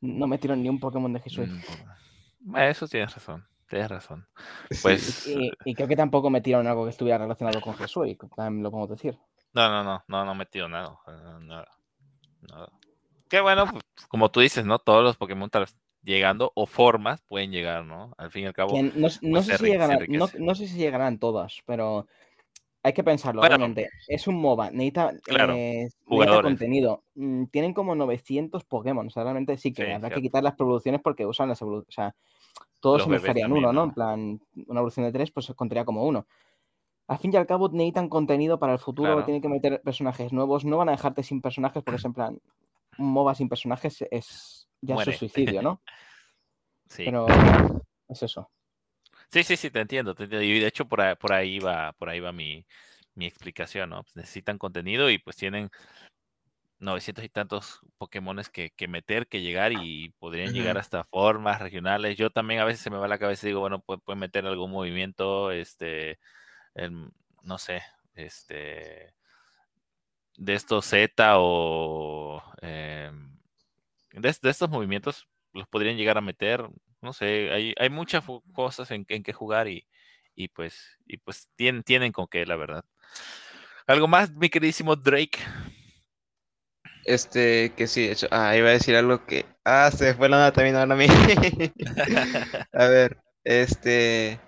no 0.00 0.26
metieron 0.26 0.62
ni 0.62 0.68
un 0.68 0.78
Pokémon 0.78 1.12
de 1.12 1.22
Hisui. 1.24 1.46
Mm, 2.40 2.56
eso 2.56 2.86
tienes 2.88 3.14
razón, 3.14 3.46
tienes 3.68 3.88
razón. 3.88 4.26
Pues... 4.82 5.26
Y, 5.64 5.74
creo 5.74 5.88
que 5.88 5.96
tampoco 5.96 6.28
metieron 6.28 6.66
algo 6.66 6.84
que 6.84 6.90
estuviera 6.90 7.18
relacionado 7.18 7.60
con 7.62 7.74
Hisui, 7.82 8.18
lo 8.20 8.70
podemos 8.70 8.90
decir. 8.90 9.18
No, 9.54 9.68
no, 9.68 9.82
no, 9.82 10.04
no, 10.06 10.24
no 10.24 10.34
metido 10.34 10.68
nada. 10.68 10.98
nada, 11.40 11.68
nada. 12.40 12.72
Qué 13.28 13.40
bueno, 13.40 13.66
pues, 13.66 13.82
como 14.08 14.30
tú 14.30 14.40
dices, 14.40 14.66
¿no? 14.66 14.78
Todos 14.78 15.02
los 15.02 15.16
Pokémon 15.16 15.48
llegando 16.02 16.52
o 16.54 16.66
formas 16.66 17.22
pueden 17.22 17.50
llegar, 17.50 17.84
¿no? 17.84 18.12
Al 18.18 18.30
fin 18.30 18.44
y 18.44 18.46
al 18.46 18.52
cabo. 18.52 18.74
No, 18.94 19.08
sé, 19.08 19.58
si 19.58 19.64
llegarán, 19.64 20.06
no, 20.08 20.54
sé 20.54 20.66
si 20.66 20.76
llegarán 20.76 21.18
todas, 21.18 21.62
pero 21.64 22.06
hay 22.82 22.92
que 22.92 23.04
pensarlo, 23.04 23.42
realmente. 23.42 23.88
Es 24.08 24.26
un 24.26 24.36
MOBA, 24.36 24.70
necesita, 24.70 25.12
eh, 25.28 25.88
contenido. 26.06 27.04
Mm, 27.14 27.44
tienen 27.46 27.74
como 27.74 27.94
900 27.94 28.64
Pokémon, 28.64 29.06
o 29.06 29.10
sea, 29.10 29.22
realmente 29.22 29.56
sí 29.56 29.72
que 29.72 29.92
habrá 29.92 30.10
que 30.10 30.22
quitar 30.22 30.42
las 30.42 30.54
producciones 30.54 31.00
porque 31.02 31.24
usan 31.24 31.48
las 31.48 31.62
evoluciones. 31.62 31.88
O 31.88 31.92
sea, 31.92 32.14
todos 32.80 33.04
se 33.04 33.14
estarían 33.14 33.52
uno, 33.52 33.72
¿no? 33.72 33.84
En 33.84 33.90
plan, 33.92 34.40
una 34.66 34.80
evolución 34.80 35.06
de 35.06 35.12
tres, 35.12 35.30
pues 35.30 35.52
contaría 35.54 35.84
como 35.84 36.04
uno. 36.04 36.26
Al 37.06 37.18
fin 37.18 37.32
y 37.32 37.36
al 37.36 37.46
cabo, 37.46 37.68
necesitan 37.68 38.08
contenido 38.08 38.58
para 38.58 38.72
el 38.72 38.78
futuro, 38.78 39.24
tienen 39.24 39.42
que 39.42 39.48
meter 39.48 39.80
personajes 39.82 40.32
nuevos. 40.32 40.64
No 40.64 40.78
van 40.78 40.88
a 40.88 40.92
dejarte 40.92 41.22
sin 41.22 41.40
personajes 41.40 41.82
porque 41.82 41.96
es 41.98 42.04
en 42.04 42.12
plan, 42.12 42.40
un 42.98 43.12
MOBA 43.12 43.34
sin 43.34 43.48
personajes 43.48 44.04
es 44.10 44.61
ya 44.82 44.96
es 44.96 45.16
suicidio, 45.16 45.62
¿no? 45.62 45.80
sí. 46.88 47.04
Pero 47.06 47.26
es 48.08 48.22
eso. 48.22 48.50
Sí, 49.30 49.42
sí, 49.44 49.56
sí, 49.56 49.70
te 49.70 49.80
entiendo, 49.80 50.14
te 50.14 50.24
entiendo. 50.24 50.44
Y 50.44 50.60
de 50.60 50.66
hecho 50.66 50.86
por 50.86 51.00
ahí, 51.00 51.14
por 51.14 51.32
ahí 51.32 51.58
va, 51.58 51.92
por 51.94 52.10
ahí 52.10 52.20
va 52.20 52.32
mi, 52.32 52.66
mi 53.14 53.26
explicación, 53.26 53.90
¿no? 53.90 54.02
Pues 54.02 54.16
necesitan 54.16 54.58
contenido 54.58 55.08
y 55.08 55.18
pues 55.18 55.36
tienen 55.36 55.70
900 56.78 57.24
y 57.24 57.28
tantos 57.28 57.80
Pokémones 57.96 58.50
que, 58.50 58.70
que 58.70 58.88
meter, 58.88 59.28
que 59.28 59.40
llegar 59.40 59.72
y 59.72 60.10
podrían 60.18 60.52
llegar 60.52 60.76
hasta 60.76 61.04
formas 61.04 61.60
regionales. 61.60 62.16
Yo 62.16 62.30
también 62.30 62.60
a 62.60 62.64
veces 62.64 62.82
se 62.82 62.90
me 62.90 62.98
va 62.98 63.08
la 63.08 63.18
cabeza 63.18 63.46
y 63.46 63.50
digo, 63.50 63.60
bueno, 63.60 63.80
pueden 63.80 64.18
meter 64.18 64.44
algún 64.46 64.70
movimiento, 64.72 65.52
este, 65.52 66.18
no 67.42 67.58
sé, 67.58 67.82
este, 68.14 69.14
de 70.36 70.54
estos 70.54 70.86
Z 70.86 71.34
o 71.38 72.42
eh, 72.60 73.12
de, 74.12 74.28
estos 74.28 74.70
movimientos 74.70 75.28
los 75.52 75.68
podrían 75.68 75.96
llegar 75.96 76.18
a 76.18 76.22
meter, 76.22 76.68
no 77.00 77.12
sé, 77.12 77.50
hay, 77.52 77.74
hay 77.78 77.90
muchas 77.90 78.24
cosas 78.52 78.90
en, 78.90 79.04
en 79.08 79.22
que 79.22 79.32
jugar 79.32 79.68
y, 79.68 79.86
y 80.34 80.48
pues, 80.48 80.98
y 81.06 81.18
pues 81.18 81.48
tienen, 81.56 81.82
tienen 81.82 82.12
con 82.12 82.26
qué, 82.26 82.46
la 82.46 82.56
verdad. 82.56 82.84
¿Algo 83.86 84.08
más, 84.08 84.32
mi 84.32 84.48
queridísimo 84.48 84.96
Drake? 84.96 85.38
Este, 87.04 87.72
que 87.76 87.86
sí, 87.86 88.06
de 88.06 88.12
hecho, 88.12 88.28
ah, 88.30 88.56
iba 88.56 88.68
a 88.68 88.72
decir 88.72 88.94
algo 88.94 89.26
que, 89.26 89.44
ah, 89.64 89.90
se 89.90 90.14
fue 90.14 90.28
la 90.28 90.36
nada 90.36 90.52
también 90.52 90.76
ahora 90.76 90.94
a 90.94 90.96
mí. 90.96 91.06
a 92.72 92.86
ver, 92.86 93.18
este, 93.44 94.40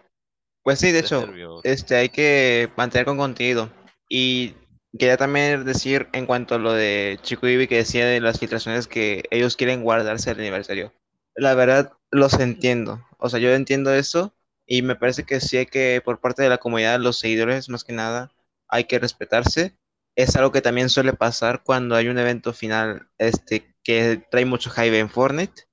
pues 0.63 0.79
sí, 0.79 0.93
de 0.93 1.01
hecho, 1.01 1.27
este, 1.65 1.97
hay 1.97 2.09
que 2.09 2.71
mantener 2.77 3.07
con 3.07 3.17
contenido. 3.17 3.71
Y 4.09 4.55
Quería 4.97 5.17
también 5.17 5.65
decir 5.65 6.09
en 6.13 6.27
cuanto 6.27 6.55
a 6.55 6.59
lo 6.59 6.73
de 6.73 7.19
Chico 7.23 7.49
Ibi 7.49 7.67
que 7.67 7.79
decía 7.79 8.07
de 8.07 8.21
las 8.21 8.39
filtraciones 8.39 8.87
que 8.87 9.25
ellos 9.31 9.57
quieren 9.57 9.83
guardarse 9.83 10.31
el 10.31 10.39
aniversario. 10.39 10.93
La 11.35 11.55
verdad, 11.55 11.93
los 12.11 12.35
entiendo. 12.35 13.05
O 13.19 13.29
sea, 13.29 13.41
yo 13.41 13.53
entiendo 13.53 13.93
eso 13.93 14.35
y 14.67 14.83
me 14.83 14.95
parece 14.95 15.25
que 15.25 15.41
sí 15.41 15.57
hay 15.57 15.67
que, 15.67 16.01
por 16.05 16.21
parte 16.21 16.43
de 16.43 16.49
la 16.49 16.59
comunidad, 16.59 17.01
los 17.01 17.19
seguidores 17.19 17.69
más 17.69 17.83
que 17.83 17.93
nada, 17.93 18.33
hay 18.69 18.85
que 18.85 19.01
respetarse. 19.01 19.77
Es 20.15 20.37
algo 20.37 20.53
que 20.53 20.63
también 20.63 20.89
suele 20.89 21.13
pasar 21.13 21.65
cuando 21.65 21.97
hay 21.97 22.07
un 22.07 22.19
evento 22.19 22.53
final 22.53 23.09
este, 23.19 23.75
que 23.83 24.25
trae 24.31 24.45
mucho 24.45 24.71
hype 24.71 24.99
en 24.99 25.11
Fortnite. 25.11 25.65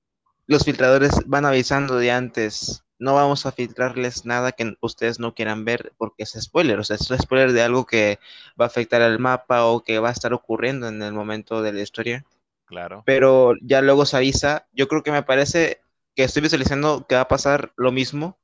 Los 0.48 0.66
filtradores 0.66 1.12
van 1.28 1.46
avisando 1.46 1.98
de 1.98 2.12
antes 2.12 2.84
no 3.02 3.16
vamos 3.16 3.46
a 3.46 3.52
filtrarles 3.52 4.26
nada 4.26 4.52
que 4.52 4.76
ustedes 4.80 5.20
no 5.20 5.34
quieran 5.34 5.66
ver 5.66 5.92
porque 5.98 6.24
es 6.24 6.38
spoiler, 6.40 6.80
o 6.80 6.84
sea, 6.84 6.98
es 6.98 7.08
spoiler 7.20 7.52
de 7.52 7.64
algo 7.64 7.86
que 7.86 8.20
va 8.60 8.66
a 8.66 8.68
afectar 8.68 9.02
al 9.02 9.18
mapa 9.18 9.66
o 9.66 9.84
que 9.84 9.98
va 9.98 10.10
a 10.10 10.14
estar 10.14 10.34
ocurriendo 10.34 10.88
en 10.88 11.02
el 11.02 11.12
momento 11.12 11.64
de 11.64 11.74
la 11.74 11.82
historia. 11.82 12.24
Claro. 12.66 13.02
Pero 13.06 13.56
ya 13.62 13.82
luego 13.82 14.06
se 14.06 14.18
avisa, 14.18 14.68
yo 14.72 14.88
creo 14.88 15.02
que 15.02 15.12
me 15.12 15.24
parece 15.24 15.82
que 16.16 16.24
estoy 16.24 16.44
visualizando 16.44 17.08
que 17.08 17.16
va 17.16 17.22
a 17.22 17.28
pasar 17.28 17.74
lo 17.76 17.92
mismo, 17.92 18.38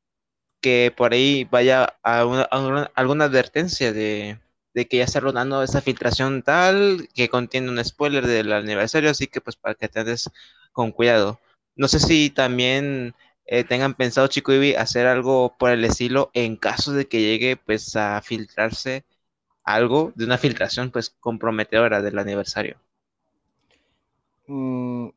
que 0.59 0.91
por 0.95 1.13
ahí 1.13 1.47
vaya 1.51 1.97
a, 2.01 2.21
alguna 2.95 3.25
advertencia 3.25 3.93
de, 3.93 4.39
de 4.73 4.87
que 4.87 4.97
ya 4.97 5.03
está 5.03 5.19
rodando 5.19 5.61
esa 5.61 5.81
filtración 5.81 6.41
tal 6.41 7.09
que 7.13 7.29
contiene 7.29 7.69
un 7.69 7.83
spoiler 7.85 8.25
del 8.25 8.51
aniversario, 8.51 9.11
así 9.11 9.27
que 9.27 9.39
pues 9.39 9.55
para 9.55 9.75
que 9.75 9.87
te 9.87 10.03
des 10.03 10.31
con 10.71 10.91
cuidado. 10.91 11.39
No 11.75 11.87
sé 11.87 11.99
si 11.99 12.31
también 12.31 13.13
eh, 13.47 13.63
tengan 13.63 13.95
pensado 13.95 14.27
Chico 14.27 14.53
Ibi 14.53 14.75
hacer 14.75 15.07
algo 15.07 15.55
por 15.57 15.71
el 15.71 15.83
estilo 15.85 16.29
en 16.33 16.57
caso 16.57 16.91
de 16.91 17.07
que 17.07 17.21
llegue 17.21 17.55
pues 17.55 17.95
a 17.95 18.21
filtrarse 18.21 19.05
algo 19.63 20.11
de 20.15 20.25
una 20.25 20.37
filtración 20.37 20.91
pues 20.91 21.09
comprometedora 21.09 22.01
del 22.01 22.19
aniversario. 22.19 22.77
Mm, 24.47 25.09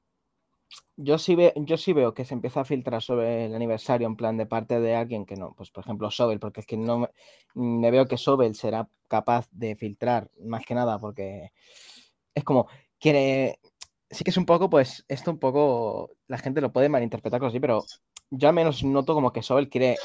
yo 0.97 1.19
sí, 1.19 1.35
ve, 1.35 1.53
yo 1.57 1.77
sí 1.77 1.93
veo 1.93 2.15
que 2.15 2.25
se 2.25 2.35
empieza 2.35 2.61
a 2.61 2.65
filtrar 2.65 3.03
sobre 3.03 3.47
el 3.47 3.55
aniversario 3.55 4.07
en 4.07 4.17
plan 4.17 4.37
de 4.37 4.47
parte 4.47 4.81
de 4.81 4.95
alguien 4.95 5.25
que 5.25 5.37
no, 5.37 5.55
pues 5.57 5.71
por 5.71 5.85
ejemplo 5.85 6.11
Sobel, 6.11 6.39
porque 6.39 6.61
es 6.61 6.67
que 6.67 6.77
no 6.77 7.09
me, 7.55 7.91
veo 7.91 8.07
que 8.07 8.17
Sobel 8.17 8.55
será 8.55 8.89
capaz 9.09 9.49
de 9.51 9.77
filtrar 9.77 10.31
más 10.41 10.65
que 10.65 10.75
nada 10.75 10.99
porque 10.99 11.53
es 12.35 12.45
como 12.45 12.69
quiere, 12.99 13.61
sí 14.11 14.25
que 14.25 14.31
es 14.31 14.37
un 14.37 14.47
poco, 14.47 14.69
pues 14.69 15.05
esto 15.09 15.31
un 15.31 15.39
poco, 15.39 16.11
la 16.29 16.39
gente 16.39 16.61
lo 16.61 16.73
puede 16.73 16.89
malinterpretar 16.89 17.43
así, 17.45 17.61
pero 17.61 17.85
yo 18.31 18.49
al 18.49 18.55
menos 18.55 18.83
noto 18.85 19.15
como 19.15 19.33
que 19.33 19.43
Sobel 19.43 19.69
quiere 19.69 19.97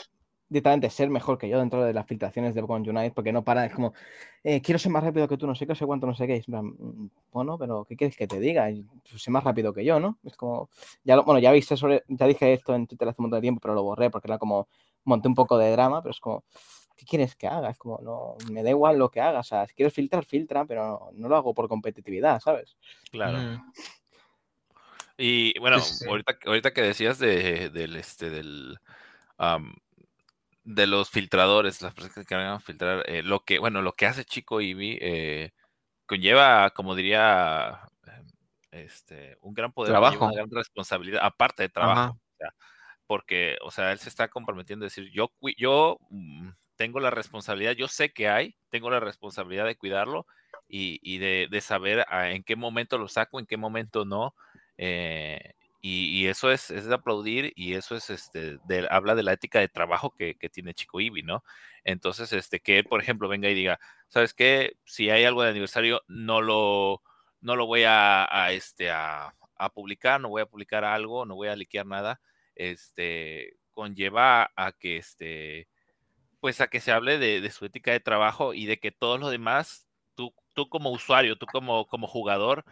directamente 0.50 0.90
ser 0.90 1.10
mejor 1.10 1.38
que 1.38 1.50
yo 1.50 1.60
dentro 1.60 1.84
de 1.84 1.94
las 1.94 2.06
filtraciones 2.06 2.54
de 2.54 2.62
Pokémon 2.62 2.88
Unite, 2.88 3.12
porque 3.12 3.32
no 3.32 3.44
para, 3.44 3.66
es 3.66 3.74
como, 3.74 3.94
eh, 4.44 4.62
quiero 4.62 4.78
ser 4.78 4.92
más 4.92 5.04
rápido 5.04 5.28
que 5.28 5.38
tú, 5.38 5.48
no 5.48 5.56
sé 5.56 5.66
qué, 5.66 5.76
sé 5.76 5.86
cuánto, 5.86 6.06
no 6.06 6.14
sé 6.14 6.28
qué. 6.28 6.44
Mm, 6.48 7.08
bueno, 7.32 7.58
pero 7.58 7.86
¿qué 7.86 7.96
quieres 7.96 8.16
que 8.16 8.28
te 8.28 8.40
diga? 8.40 8.70
Pues, 9.10 9.22
sé 9.22 9.32
más 9.32 9.44
rápido 9.44 9.74
que 9.74 9.84
yo, 9.84 10.00
¿no? 10.00 10.20
Es 10.24 10.38
como, 10.38 10.70
ya 11.04 11.20
bueno, 11.22 11.40
ya 11.40 11.52
viste 11.52 11.76
sobre, 11.76 12.04
ya 12.08 12.28
dije 12.28 12.54
esto 12.54 12.76
en 12.76 12.86
Twitter 12.88 13.08
hace 13.08 13.22
un 13.22 13.24
montón 13.24 13.38
de 13.38 13.42
tiempo, 13.42 13.60
pero 13.62 13.74
lo 13.74 13.84
borré 13.84 14.10
porque 14.12 14.28
era 14.28 14.38
como, 14.38 14.68
monté 15.04 15.28
un 15.28 15.36
poco 15.36 15.58
de 15.58 15.72
drama, 15.72 16.02
pero 16.02 16.12
es 16.12 16.20
como, 16.20 16.44
¿qué 16.96 17.06
quieres 17.06 17.36
que 17.36 17.48
haga? 17.48 17.72
Es 17.72 17.78
como, 17.78 18.00
no, 18.02 18.36
me 18.52 18.62
da 18.62 18.70
igual 18.70 18.98
lo 18.98 19.10
que 19.10 19.22
haga, 19.22 19.40
o 19.40 19.44
sea, 19.44 19.66
si 19.68 19.74
quieres 19.74 19.94
filtrar, 19.94 20.26
filtra, 20.26 20.66
pero 20.66 21.10
no, 21.14 21.28
lo 21.28 21.36
hago 21.36 21.54
por 21.54 21.68
competitividad, 21.68 22.40
¿sabes? 22.40 22.78
Claro. 23.12 23.64
Y 25.18 25.58
bueno, 25.60 25.78
ahorita, 26.08 26.38
ahorita 26.46 26.74
que 26.74 26.82
decías 26.82 27.20
de, 27.20 27.70
del, 27.70 27.96
este, 27.96 28.30
del, 28.30 28.78
de 30.66 30.88
los 30.88 31.10
filtradores, 31.10 31.82
las 31.82 31.94
personas 31.94 32.28
que 32.28 32.36
van 32.36 32.48
a 32.48 32.60
filtrar, 32.60 33.04
eh, 33.08 33.24
lo 33.24 33.42
que, 33.42 33.60
bueno, 33.60 33.82
lo 33.82 33.94
que 33.94 34.08
hace 34.08 34.26
Chico 34.26 34.62
Ivy 34.62 34.98
eh, 35.00 35.52
conlleva, 36.06 36.72
como 36.72 36.96
diría, 36.96 37.82
em, 38.08 38.28
este, 38.72 39.38
un 39.42 39.54
gran 39.54 39.72
poder, 39.72 39.92
trabajo. 39.92 40.26
una 40.26 40.36
gran 40.36 40.50
responsabilidad, 40.52 41.22
aparte 41.24 41.64
de 41.64 41.70
trabajo. 41.70 42.20
porque, 43.08 43.58
o 43.62 43.70
sea, 43.70 43.92
él 43.92 44.00
se 44.00 44.10
está 44.10 44.28
comprometiendo 44.30 44.84
a 44.84 44.88
decir, 44.88 45.12
yo, 45.12 45.32
yo 45.58 46.00
mm, 46.10 46.50
tengo 46.76 47.00
la 47.00 47.12
responsabilidad, 47.12 47.74
yo 47.74 47.88
sé 47.88 48.12
que 48.12 48.28
hay, 48.28 48.58
tengo 48.70 48.90
la 48.90 49.00
responsabilidad 49.00 49.66
de 49.66 49.78
cuidarlo 49.78 50.26
y, 50.68 51.20
de, 51.20 51.48
de, 51.50 51.62
saber 51.62 52.06
en 52.10 52.44
qué 52.44 52.56
momento 52.56 52.98
lo 52.98 53.08
saco, 53.08 53.40
en 53.40 53.46
qué 53.46 53.58
momento 53.58 54.04
no. 54.04 54.34
Eh, 54.78 55.56
y, 55.88 56.26
eso 56.28 56.50
es, 56.52 56.72
es, 56.72 56.86
de 56.88 56.96
aplaudir 56.96 57.54
y 57.56 57.76
eso 57.76 57.96
es, 57.96 58.10
este, 58.10 58.58
habla 58.90 59.14
de 59.14 59.22
la 59.22 59.34
ética 59.34 59.60
de 59.60 59.68
trabajo 59.68 60.16
que, 60.18 60.36
tiene 60.52 60.74
Chico 60.74 61.00
Ibi, 61.00 61.22
¿no? 61.22 61.44
Entonces, 61.84 62.34
este, 62.34 62.60
que 62.60 62.84
por 62.84 63.02
ejemplo, 63.02 63.28
venga 63.28 63.50
y 63.50 63.54
diga, 63.54 63.80
¿sabes 64.08 64.34
qué? 64.34 64.78
Si 64.86 65.12
hay 65.12 65.26
algo 65.26 65.44
de 65.44 65.52
aniversario, 65.52 66.02
no 66.08 66.42
lo, 66.42 67.04
no 67.40 67.56
lo 67.56 67.68
voy 67.68 67.84
a, 67.86 68.26
este, 68.52 68.90
a, 68.90 69.36
publicar, 69.76 70.20
no 70.20 70.30
voy 70.30 70.42
a 70.42 70.48
publicar 70.48 70.84
algo, 70.84 71.24
no 71.24 71.36
voy 71.36 71.50
a 71.50 71.56
liquear 71.56 71.86
nada, 71.86 72.20
este, 72.56 73.56
conlleva 73.70 74.52
a 74.56 74.72
que, 74.72 74.98
este, 74.98 75.68
pues 76.40 76.62
a 76.62 76.68
que 76.68 76.80
se 76.80 76.94
hable 76.94 77.20
de, 77.20 77.42
de 77.42 77.52
su 77.52 77.64
ética 77.64 77.92
de 77.92 78.00
trabajo 78.00 78.56
y 78.56 78.66
de 78.66 78.80
que 78.80 78.92
todos 78.92 79.20
los 79.20 79.30
demás, 79.30 79.88
tú, 80.16 80.34
tú 80.54 80.68
como 80.68 80.90
usuario, 80.90 81.38
tú 81.38 81.46
como, 81.46 81.86
como 81.86 82.08
jugador, 82.08 82.66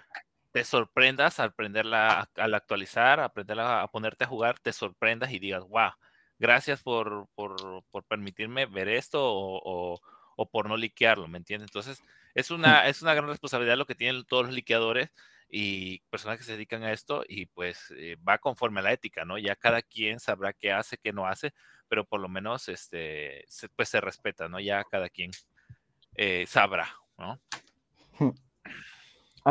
te 0.53 0.63
sorprendas 0.63 1.39
al 1.39 1.49
aprenderla, 1.49 2.29
al 2.35 2.53
actualizar, 2.53 3.19
aprenderla 3.19 3.81
a 3.81 3.87
ponerte 3.87 4.23
a 4.23 4.27
jugar, 4.27 4.59
te 4.59 4.71
sorprendas 4.71 5.31
y 5.31 5.39
digas, 5.39 5.63
wow, 5.67 5.91
gracias 6.37 6.83
por, 6.83 7.27
por, 7.33 7.83
por 7.89 8.03
permitirme 8.03 8.67
ver 8.67 8.87
esto 8.87 9.19
o, 9.23 9.99
o, 10.35 10.49
por 10.51 10.69
no 10.69 10.77
liquearlo, 10.77 11.27
¿me 11.27 11.39
entiendes? 11.39 11.69
Entonces, 11.69 12.03
es 12.35 12.51
una, 12.51 12.87
es 12.87 13.01
una 13.01 13.15
gran 13.15 13.29
responsabilidad 13.29 13.77
lo 13.77 13.87
que 13.87 13.95
tienen 13.95 14.25
todos 14.25 14.45
los 14.45 14.53
liqueadores 14.53 15.09
y 15.49 16.01
personas 16.11 16.37
que 16.37 16.43
se 16.43 16.51
dedican 16.51 16.83
a 16.83 16.93
esto 16.93 17.23
y 17.27 17.47
pues 17.47 17.91
eh, 17.97 18.17
va 18.27 18.37
conforme 18.37 18.79
a 18.81 18.83
la 18.83 18.93
ética, 18.93 19.25
¿no? 19.25 19.39
Ya 19.39 19.55
cada 19.55 19.81
quien 19.81 20.19
sabrá 20.19 20.53
qué 20.53 20.71
hace, 20.71 20.99
qué 20.99 21.13
no 21.13 21.25
hace, 21.25 21.51
pero 21.87 22.05
por 22.05 22.19
lo 22.19 22.29
menos 22.29 22.69
este, 22.69 23.43
se, 23.47 23.69
pues 23.69 23.89
se 23.89 24.01
respeta, 24.01 24.47
¿no? 24.47 24.59
Ya 24.59 24.83
cada 24.83 25.09
quien 25.09 25.31
eh, 26.13 26.45
sabrá, 26.47 26.93
¿no? 27.17 27.41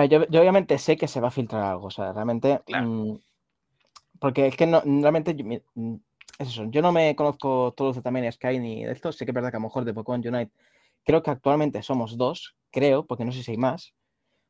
Yo, 0.08 0.22
obviamente 0.22 0.78
sé 0.78 0.96
que 0.96 1.08
se 1.08 1.20
va 1.20 1.28
a 1.28 1.32
filtrar 1.32 1.62
algo, 1.62 1.86
o 1.86 1.90
sea, 1.90 2.12
realmente. 2.12 2.60
Mm, 2.68 3.16
porque 4.18 4.46
es 4.46 4.56
que 4.56 4.66
no, 4.66 4.80
realmente. 4.80 5.34
Mm, 5.74 5.94
es 6.38 6.48
eso, 6.48 6.64
yo 6.70 6.80
no 6.80 6.92
me 6.92 7.14
conozco 7.14 7.74
todos 7.76 7.96
los 7.96 8.02
también 8.02 8.30
Sky 8.32 8.58
ni 8.58 8.84
de 8.84 8.92
esto. 8.92 9.12
Sé 9.12 9.24
que 9.24 9.30
es 9.30 9.34
verdad 9.34 9.50
que 9.50 9.56
a 9.56 9.60
lo 9.60 9.66
mejor 9.66 9.84
de 9.84 9.94
Pokémon 9.94 10.26
Unite. 10.26 10.52
Creo 11.04 11.22
que 11.22 11.30
actualmente 11.30 11.82
somos 11.82 12.16
dos, 12.16 12.56
creo, 12.70 13.06
porque 13.06 13.24
no 13.24 13.32
sé 13.32 13.42
si 13.42 13.50
hay 13.50 13.56
más. 13.56 13.94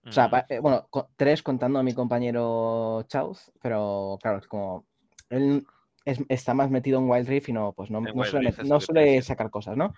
O 0.04 0.12
sea, 0.12 0.46
eh, 0.48 0.58
bueno, 0.58 0.88
tres 1.16 1.42
contando 1.42 1.78
a 1.78 1.82
mi 1.82 1.94
compañero 1.94 3.04
Chauz, 3.08 3.52
pero 3.60 4.18
claro, 4.20 4.38
es 4.38 4.46
como. 4.46 4.84
Él 5.28 5.64
está 6.04 6.54
más 6.54 6.70
metido 6.70 6.98
en 6.98 7.08
Wild 7.08 7.28
Rift 7.28 7.48
y 7.48 7.52
no, 7.52 7.72
pues 7.72 7.90
no, 7.90 8.00
no 8.00 8.24
suele, 8.24 8.52
no 8.64 8.80
suele 8.80 9.22
sacar 9.22 9.50
cosas, 9.50 9.76
¿no? 9.76 9.94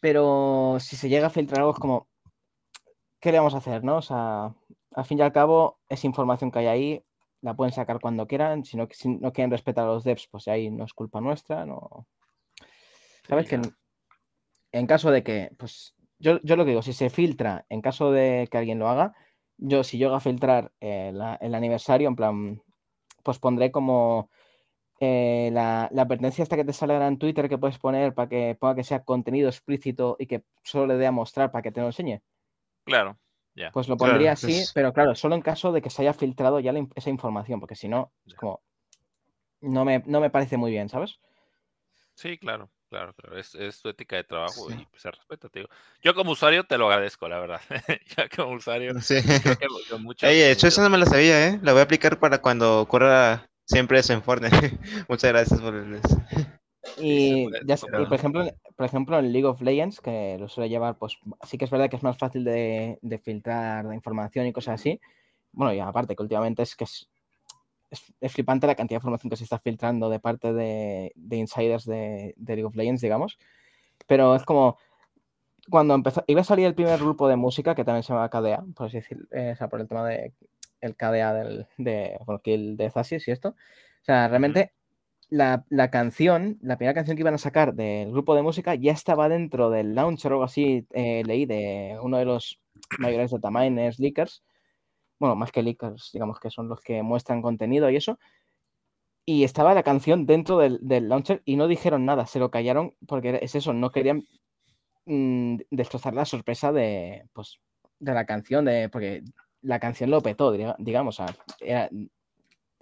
Pero 0.00 0.78
si 0.80 0.96
se 0.96 1.08
llega 1.08 1.28
a 1.28 1.30
filtrar 1.30 1.60
algo 1.60 1.72
es 1.72 1.78
como, 1.78 2.08
¿qué 3.20 3.32
le 3.32 3.38
vamos 3.38 3.54
a 3.54 3.58
hacer, 3.58 3.84
no? 3.84 3.96
O 3.98 4.02
sea, 4.02 4.54
al 4.94 5.04
fin 5.04 5.18
y 5.18 5.22
al 5.22 5.32
cabo, 5.32 5.78
es 5.88 6.04
información 6.04 6.50
que 6.50 6.60
hay 6.60 6.66
ahí, 6.66 7.04
la 7.42 7.54
pueden 7.54 7.72
sacar 7.72 8.00
cuando 8.00 8.26
quieran, 8.26 8.64
si 8.64 8.76
no, 8.76 8.88
no 9.20 9.32
quieren 9.32 9.50
respetar 9.50 9.84
a 9.84 9.88
los 9.88 10.04
devs, 10.04 10.26
pues 10.28 10.48
ahí 10.48 10.70
no 10.70 10.84
es 10.84 10.92
culpa 10.94 11.20
nuestra, 11.20 11.64
no. 11.64 12.06
¿Sabes? 13.28 13.48
Que 13.48 13.60
en, 14.72 14.86
caso 14.86 15.10
de 15.10 15.22
que, 15.22 15.50
pues, 15.58 15.94
yo, 16.18 16.38
lo 16.42 16.64
que 16.64 16.70
digo, 16.70 16.82
si 16.82 16.92
se 16.92 17.10
filtra, 17.10 17.66
en 17.68 17.80
caso 17.80 18.10
de 18.10 18.48
que 18.50 18.58
alguien 18.58 18.78
lo 18.78 18.88
haga, 18.88 19.14
yo 19.56 19.84
si 19.84 19.98
yo 19.98 20.14
a 20.14 20.20
filtrar 20.20 20.72
eh, 20.80 21.12
el 21.40 21.54
aniversario, 21.54 22.08
en 22.08 22.16
plan, 22.16 22.62
pues 23.22 23.38
pondré 23.38 23.70
como 23.70 24.30
eh, 25.00 25.50
la, 25.52 25.88
la 25.92 26.02
advertencia 26.02 26.42
hasta 26.42 26.56
que 26.56 26.64
te 26.64 26.72
salga 26.72 27.06
en 27.06 27.18
Twitter 27.18 27.48
que 27.48 27.58
puedes 27.58 27.78
poner 27.78 28.14
para 28.14 28.28
que 28.28 28.56
ponga 28.58 28.74
que 28.74 28.84
sea 28.84 29.04
contenido 29.04 29.48
explícito 29.48 30.16
y 30.18 30.26
que 30.26 30.44
solo 30.62 30.86
le 30.86 30.96
dé 30.96 31.06
a 31.06 31.12
mostrar 31.12 31.50
para 31.52 31.62
que 31.62 31.72
te 31.72 31.80
lo 31.80 31.86
enseñe. 31.86 32.22
Claro, 32.90 33.16
ya. 33.54 33.70
Pues 33.70 33.88
lo 33.88 33.96
pondría 33.96 34.32
así, 34.32 34.64
pero 34.74 34.92
claro, 34.92 35.14
solo 35.14 35.36
en 35.36 35.42
caso 35.42 35.70
de 35.70 35.80
que 35.80 35.90
se 35.90 36.02
haya 36.02 36.12
filtrado 36.12 36.58
ya 36.58 36.74
esa 36.96 37.08
información, 37.08 37.60
porque 37.60 37.76
si 37.76 37.88
no, 37.88 38.12
es 38.26 38.34
como. 38.34 38.60
No 39.60 39.84
me, 39.84 40.02
no 40.06 40.20
me 40.20 40.30
parece 40.30 40.56
muy 40.56 40.72
bien, 40.72 40.88
¿sabes? 40.88 41.20
Sí, 42.14 42.36
claro, 42.36 42.68
claro, 42.88 43.14
pero 43.14 43.38
es, 43.38 43.54
es 43.54 43.80
tu 43.80 43.90
ética 43.90 44.16
de 44.16 44.24
trabajo 44.24 44.70
y 44.72 44.88
se 44.96 45.10
respeta, 45.10 45.48
tío. 45.48 45.68
Yo 46.02 46.14
como 46.14 46.32
usuario 46.32 46.64
te 46.64 46.78
lo 46.78 46.90
agradezco, 46.90 47.28
la 47.28 47.38
verdad. 47.38 47.60
Yo 48.16 48.24
como 48.34 48.56
usuario. 48.56 49.00
Sí. 49.00 49.16
Oye, 50.22 50.50
hecho 50.50 50.66
eso 50.66 50.82
no 50.82 50.90
me 50.90 50.98
lo 50.98 51.06
sabía, 51.06 51.48
¿eh? 51.48 51.60
La 51.62 51.72
voy 51.72 51.80
a 51.80 51.84
aplicar 51.84 52.18
para 52.18 52.38
cuando 52.42 52.80
ocurra 52.80 53.48
siempre 53.66 54.00
eso 54.00 54.14
en 54.14 54.22
Fortnite. 54.22 54.78
Muchas 55.08 55.30
gracias 55.30 55.60
por 55.60 55.74
el... 55.76 56.00
Y, 56.98 57.46
ya, 57.66 57.76
por, 57.76 58.14
ejemplo, 58.14 58.44
por 58.76 58.86
ejemplo, 58.86 59.18
en 59.18 59.32
League 59.32 59.46
of 59.46 59.60
Legends, 59.60 60.00
que 60.00 60.36
lo 60.38 60.48
suele 60.48 60.70
llevar, 60.70 60.96
pues 60.96 61.18
sí 61.46 61.58
que 61.58 61.66
es 61.66 61.70
verdad 61.70 61.90
que 61.90 61.96
es 61.96 62.02
más 62.02 62.16
fácil 62.16 62.44
de, 62.44 62.98
filtrar 63.22 63.84
la 63.84 63.94
información 63.94 64.46
y 64.46 64.52
cosas 64.52 64.80
así. 64.80 65.00
Bueno, 65.52 65.74
y 65.74 65.80
aparte 65.80 66.16
que 66.16 66.22
últimamente 66.22 66.62
es 66.62 66.74
que 66.76 66.84
es, 66.84 67.10
es, 68.20 68.32
flipante 68.32 68.66
la 68.66 68.74
cantidad 68.74 68.96
de 68.96 69.00
información 69.00 69.30
que 69.30 69.36
se 69.36 69.44
está 69.44 69.58
filtrando 69.58 70.08
de 70.08 70.20
parte 70.20 70.52
de, 70.52 71.12
insiders 71.30 71.84
de, 71.84 72.34
League 72.38 72.64
of 72.64 72.76
Legends, 72.76 73.02
digamos. 73.02 73.38
Pero 74.06 74.34
es 74.34 74.44
como 74.44 74.78
cuando 75.68 75.94
empezó, 75.94 76.24
iba 76.26 76.40
a 76.40 76.44
salir 76.44 76.66
el 76.66 76.74
primer 76.74 76.98
grupo 76.98 77.28
de 77.28 77.36
música, 77.36 77.74
que 77.74 77.84
también 77.84 78.02
se 78.02 78.12
llama 78.12 78.30
KDA, 78.30 78.64
por 78.74 78.86
así 78.86 78.96
decir, 78.96 79.28
eh, 79.30 79.50
o 79.52 79.56
sea, 79.56 79.68
por 79.68 79.80
el 79.80 79.88
tema 79.88 80.06
de 80.08 80.32
el 80.80 80.96
KDA 80.96 81.34
del, 81.34 81.66
de, 81.76 82.18
bueno, 82.24 82.40
de 82.44 82.90
Zasis 82.90 83.28
y 83.28 83.30
esto. 83.30 83.50
O 83.50 84.04
sea, 84.04 84.28
realmente 84.28 84.72
la, 85.30 85.90
canción, 85.90 86.58
la 86.60 86.76
primera 86.76 86.94
canción 86.94 87.16
que 87.16 87.22
iban 87.22 87.34
a 87.34 87.38
sacar 87.38 87.74
del 87.74 88.10
grupo 88.10 88.34
de 88.34 88.42
música 88.42 88.74
ya 88.74 88.92
estaba 88.92 89.28
dentro 89.28 89.70
del 89.70 89.94
launcher 89.94 90.32
o 90.32 90.34
algo 90.34 90.44
así, 90.44 90.86
eh, 90.90 91.22
leí 91.24 91.46
de 91.46 91.98
uno 92.02 92.18
de 92.18 92.24
los 92.24 92.60
mayores 92.98 93.32
es 93.32 93.98
leakers, 93.98 94.42
bueno, 95.18 95.36
más 95.36 95.52
que 95.52 95.62
leakers, 95.62 96.10
digamos 96.12 96.40
que 96.40 96.50
son 96.50 96.68
los 96.68 96.80
que 96.80 97.02
muestran 97.02 97.42
contenido 97.42 97.88
y 97.90 97.96
eso, 97.96 98.18
y 99.24 99.44
estaba 99.44 99.74
la 99.74 99.84
canción 99.84 100.26
dentro 100.26 100.58
del, 100.58 100.80
launcher 101.08 101.42
y 101.44 101.56
no 101.56 101.68
dijeron 101.68 102.04
nada, 102.04 102.26
se 102.26 102.40
lo 102.40 102.50
callaron 102.50 102.94
porque 103.06 103.38
es 103.42 103.54
eso, 103.54 103.72
no 103.72 103.92
querían 103.92 104.24
mm, 105.06 105.58
destrozar 105.70 106.14
la 106.14 106.24
sorpresa 106.24 106.72
de, 106.72 107.24
pues, 107.32 107.60
de 108.00 108.14
la 108.14 108.26
canción, 108.26 108.64
de, 108.64 108.88
porque 108.88 109.22
la 109.62 109.78
canción 109.78 110.10
lo 110.10 110.22
petó, 110.22 110.52
digamos, 110.78 111.20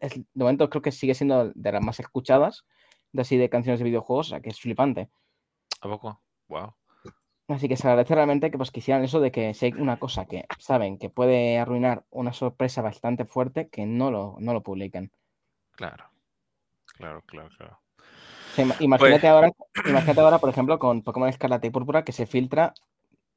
de 0.01 0.25
momento 0.35 0.71
creo 0.71 0.83
que 0.83 0.93
sigue 0.93 1.15
siendo 1.15 1.51
de 1.55 1.73
las 1.73 1.83
más 1.83 2.01
escuchadas 2.01 2.65
de 3.13 3.23
así 3.23 3.37
de 3.37 3.49
canciones 3.49 3.81
de 3.81 3.85
videojuegos, 3.85 4.29
o 4.29 4.31
sea 4.31 4.41
que 4.41 4.51
es 4.51 4.61
flipante. 4.61 5.11
¿A 5.81 5.89
poco? 5.89 6.21
Wow. 6.49 6.75
Así 7.49 7.67
que 7.67 7.77
se 7.77 7.89
agradece 7.89 8.15
realmente 8.15 8.51
que 8.51 8.59
pues 8.59 8.71
quisieran 8.71 9.05
eso 9.05 9.21
de 9.21 9.33
que 9.33 9.55
si 9.55 9.67
hay 9.67 9.73
una 9.73 9.99
cosa 9.99 10.27
que 10.27 10.45
saben 10.59 10.99
que 10.99 11.09
puede 11.09 11.59
arruinar 11.59 12.05
una 12.11 12.35
sorpresa 12.35 12.83
bastante 12.83 13.25
fuerte, 13.25 13.69
que 13.69 13.87
no 13.87 14.11
lo, 14.11 14.37
no 14.39 14.53
lo 14.53 14.63
publiquen. 14.63 15.11
Claro. 15.73 16.11
Claro, 16.99 17.23
claro, 17.23 17.49
claro. 17.57 17.81
imagínate, 18.81 19.21
pues 19.21 19.25
ahora, 19.25 19.51
imagínate 19.87 20.21
ahora, 20.21 20.39
por 20.39 20.51
ejemplo, 20.51 20.79
con 20.79 21.03
Pokémon 21.03 21.29
Escarlata 21.29 21.67
y 21.67 21.71
Púrpura, 21.71 22.05
que 22.05 22.13
se 22.13 22.27
filtra 22.27 22.75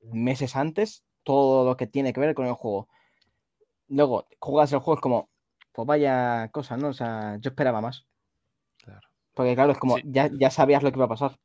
meses 0.01 0.55
antes 0.55 1.03
todo 1.24 1.64
lo 1.64 1.78
que 1.78 1.88
tiene 1.88 2.12
que 2.12 2.20
ver 2.20 2.34
con 2.34 2.47
el 2.47 2.53
juego. 2.53 2.89
Luego, 3.88 4.28
juegas 4.39 4.74
el 4.74 4.80
juego 4.80 4.95
es 4.95 5.01
como, 5.01 5.30
pues 5.72 5.88
vaya 5.88 6.49
cosa, 6.51 6.78
¿no? 6.78 6.89
O 6.89 6.93
sea, 6.93 7.38
yo 7.39 7.49
esperaba 7.49 7.82
más. 7.82 8.05
Porque 9.34 9.55
claro, 9.55 9.72
es 9.72 9.78
como, 9.78 9.97
ya, 10.03 10.30
ya 10.34 10.51
sabías 10.51 10.84
lo 10.84 10.91
que 10.91 10.97
iba 10.97 11.05
a 11.05 11.09
pasar. 11.09 11.38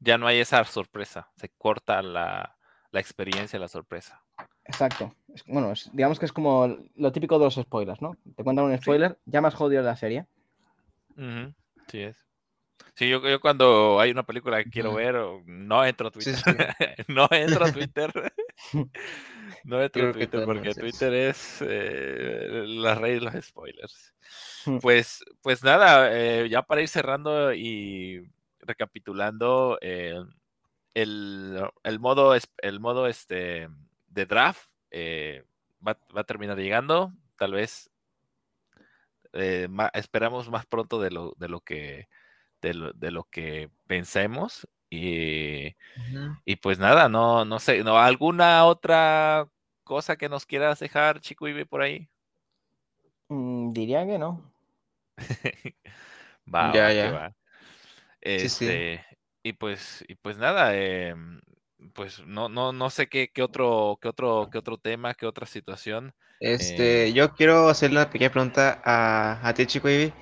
Ya 0.00 0.16
no 0.18 0.26
hay 0.26 0.38
esa 0.38 0.64
sorpresa, 0.64 1.30
se 1.36 1.50
corta 1.50 2.02
la, 2.02 2.56
la 2.90 3.00
experiencia, 3.00 3.58
la 3.58 3.68
sorpresa. 3.68 4.22
Exacto. 4.64 5.14
bueno, 5.46 5.72
digamos 5.92 6.18
que 6.18 6.24
es 6.24 6.32
como 6.32 6.78
lo 6.94 7.12
típico 7.12 7.38
de 7.38 7.44
los 7.44 7.54
spoilers, 7.54 8.00
¿no? 8.00 8.16
Te 8.34 8.44
cuentan 8.44 8.64
un 8.64 8.78
spoiler, 8.78 9.18
ya 9.26 9.40
más 9.40 9.54
jodido 9.54 9.82
de 9.82 9.88
la 9.88 9.96
serie. 9.96 10.26
Sí 11.88 12.00
es. 12.00 12.16
Sí, 12.94 13.08
yo, 13.08 13.26
yo, 13.28 13.40
cuando 13.40 13.98
hay 14.00 14.10
una 14.10 14.22
película 14.22 14.62
que 14.62 14.70
quiero 14.70 14.94
ver, 14.94 15.16
no 15.46 15.84
entro 15.84 16.08
a 16.08 16.10
Twitter. 16.10 16.34
no 17.08 17.28
entro 17.30 17.64
a 17.64 17.72
Twitter. 17.72 18.12
No 19.64 19.78
a 19.78 19.88
Twitter 19.88 20.44
porque 20.44 20.74
Twitter 20.74 21.12
es 21.14 21.58
eh, 21.60 22.64
la 22.66 22.94
raíz 22.94 23.20
de 23.20 23.30
los 23.30 23.44
spoilers. 23.44 24.14
Mm. 24.66 24.78
Pues, 24.78 25.24
pues 25.42 25.64
nada, 25.64 26.10
eh, 26.12 26.48
ya 26.48 26.62
para 26.62 26.82
ir 26.82 26.88
cerrando 26.88 27.52
y 27.52 28.30
recapitulando, 28.60 29.78
eh, 29.80 30.22
el, 30.94 31.60
el, 31.82 31.98
modo, 31.98 32.34
el 32.34 32.80
modo 32.80 33.06
este, 33.06 33.68
de 34.08 34.26
draft 34.26 34.68
va, 35.86 35.98
va, 36.16 36.20
a 36.20 36.24
terminar 36.24 36.58
llegando. 36.58 37.12
Tal 37.36 37.52
vez 37.52 37.90
esperamos 39.94 40.48
más 40.48 40.64
pronto 40.66 41.00
de 41.00 41.10
lo, 41.10 41.34
de 41.38 41.48
lo 41.48 41.60
que 41.60 42.08
de 42.60 43.10
lo, 43.10 43.24
que 43.24 43.70
pensemos. 43.86 44.68
Y, 44.90 45.74
y, 46.44 46.56
pues 46.56 46.78
nada, 46.78 47.08
no, 47.08 47.44
no 47.44 47.58
sé, 47.58 47.82
¿no? 47.82 47.98
¿alguna 47.98 48.64
otra 48.64 49.48
cosa 49.84 50.16
que 50.16 50.28
nos 50.28 50.46
quieras 50.46 50.80
dejar, 50.80 51.20
Chico 51.20 51.46
Ibe, 51.46 51.66
por 51.66 51.82
ahí? 51.82 52.08
Mm, 53.28 53.72
diría 53.72 54.06
que 54.06 54.18
no. 54.18 54.52
va, 56.52 56.72
ya, 56.74 56.92
ya. 56.92 57.10
Va. 57.12 57.36
Este, 58.20 59.04
y 59.42 59.52
pues, 59.52 60.04
y 60.08 60.14
pues 60.14 60.38
nada, 60.38 60.74
em, 60.76 61.40
pues 61.92 62.24
no, 62.26 62.48
no, 62.48 62.72
no 62.72 62.90
sé 62.90 63.08
qué, 63.08 63.30
qué 63.32 63.42
otro, 63.42 63.98
qué 64.00 64.08
otro, 64.08 64.48
qué 64.50 64.58
otro 64.58 64.78
tema, 64.78 65.14
qué 65.14 65.26
otra 65.26 65.46
situación. 65.46 66.14
Este, 66.40 67.08
em. 67.08 67.14
yo 67.14 67.34
quiero 67.34 67.68
hacer 67.68 67.92
la 67.92 68.10
pequeña 68.10 68.32
pregunta 68.32 68.80
a, 68.84 69.46
a 69.46 69.54
ti, 69.54 69.66
Chico 69.66 69.88
Ibi. 69.88 70.12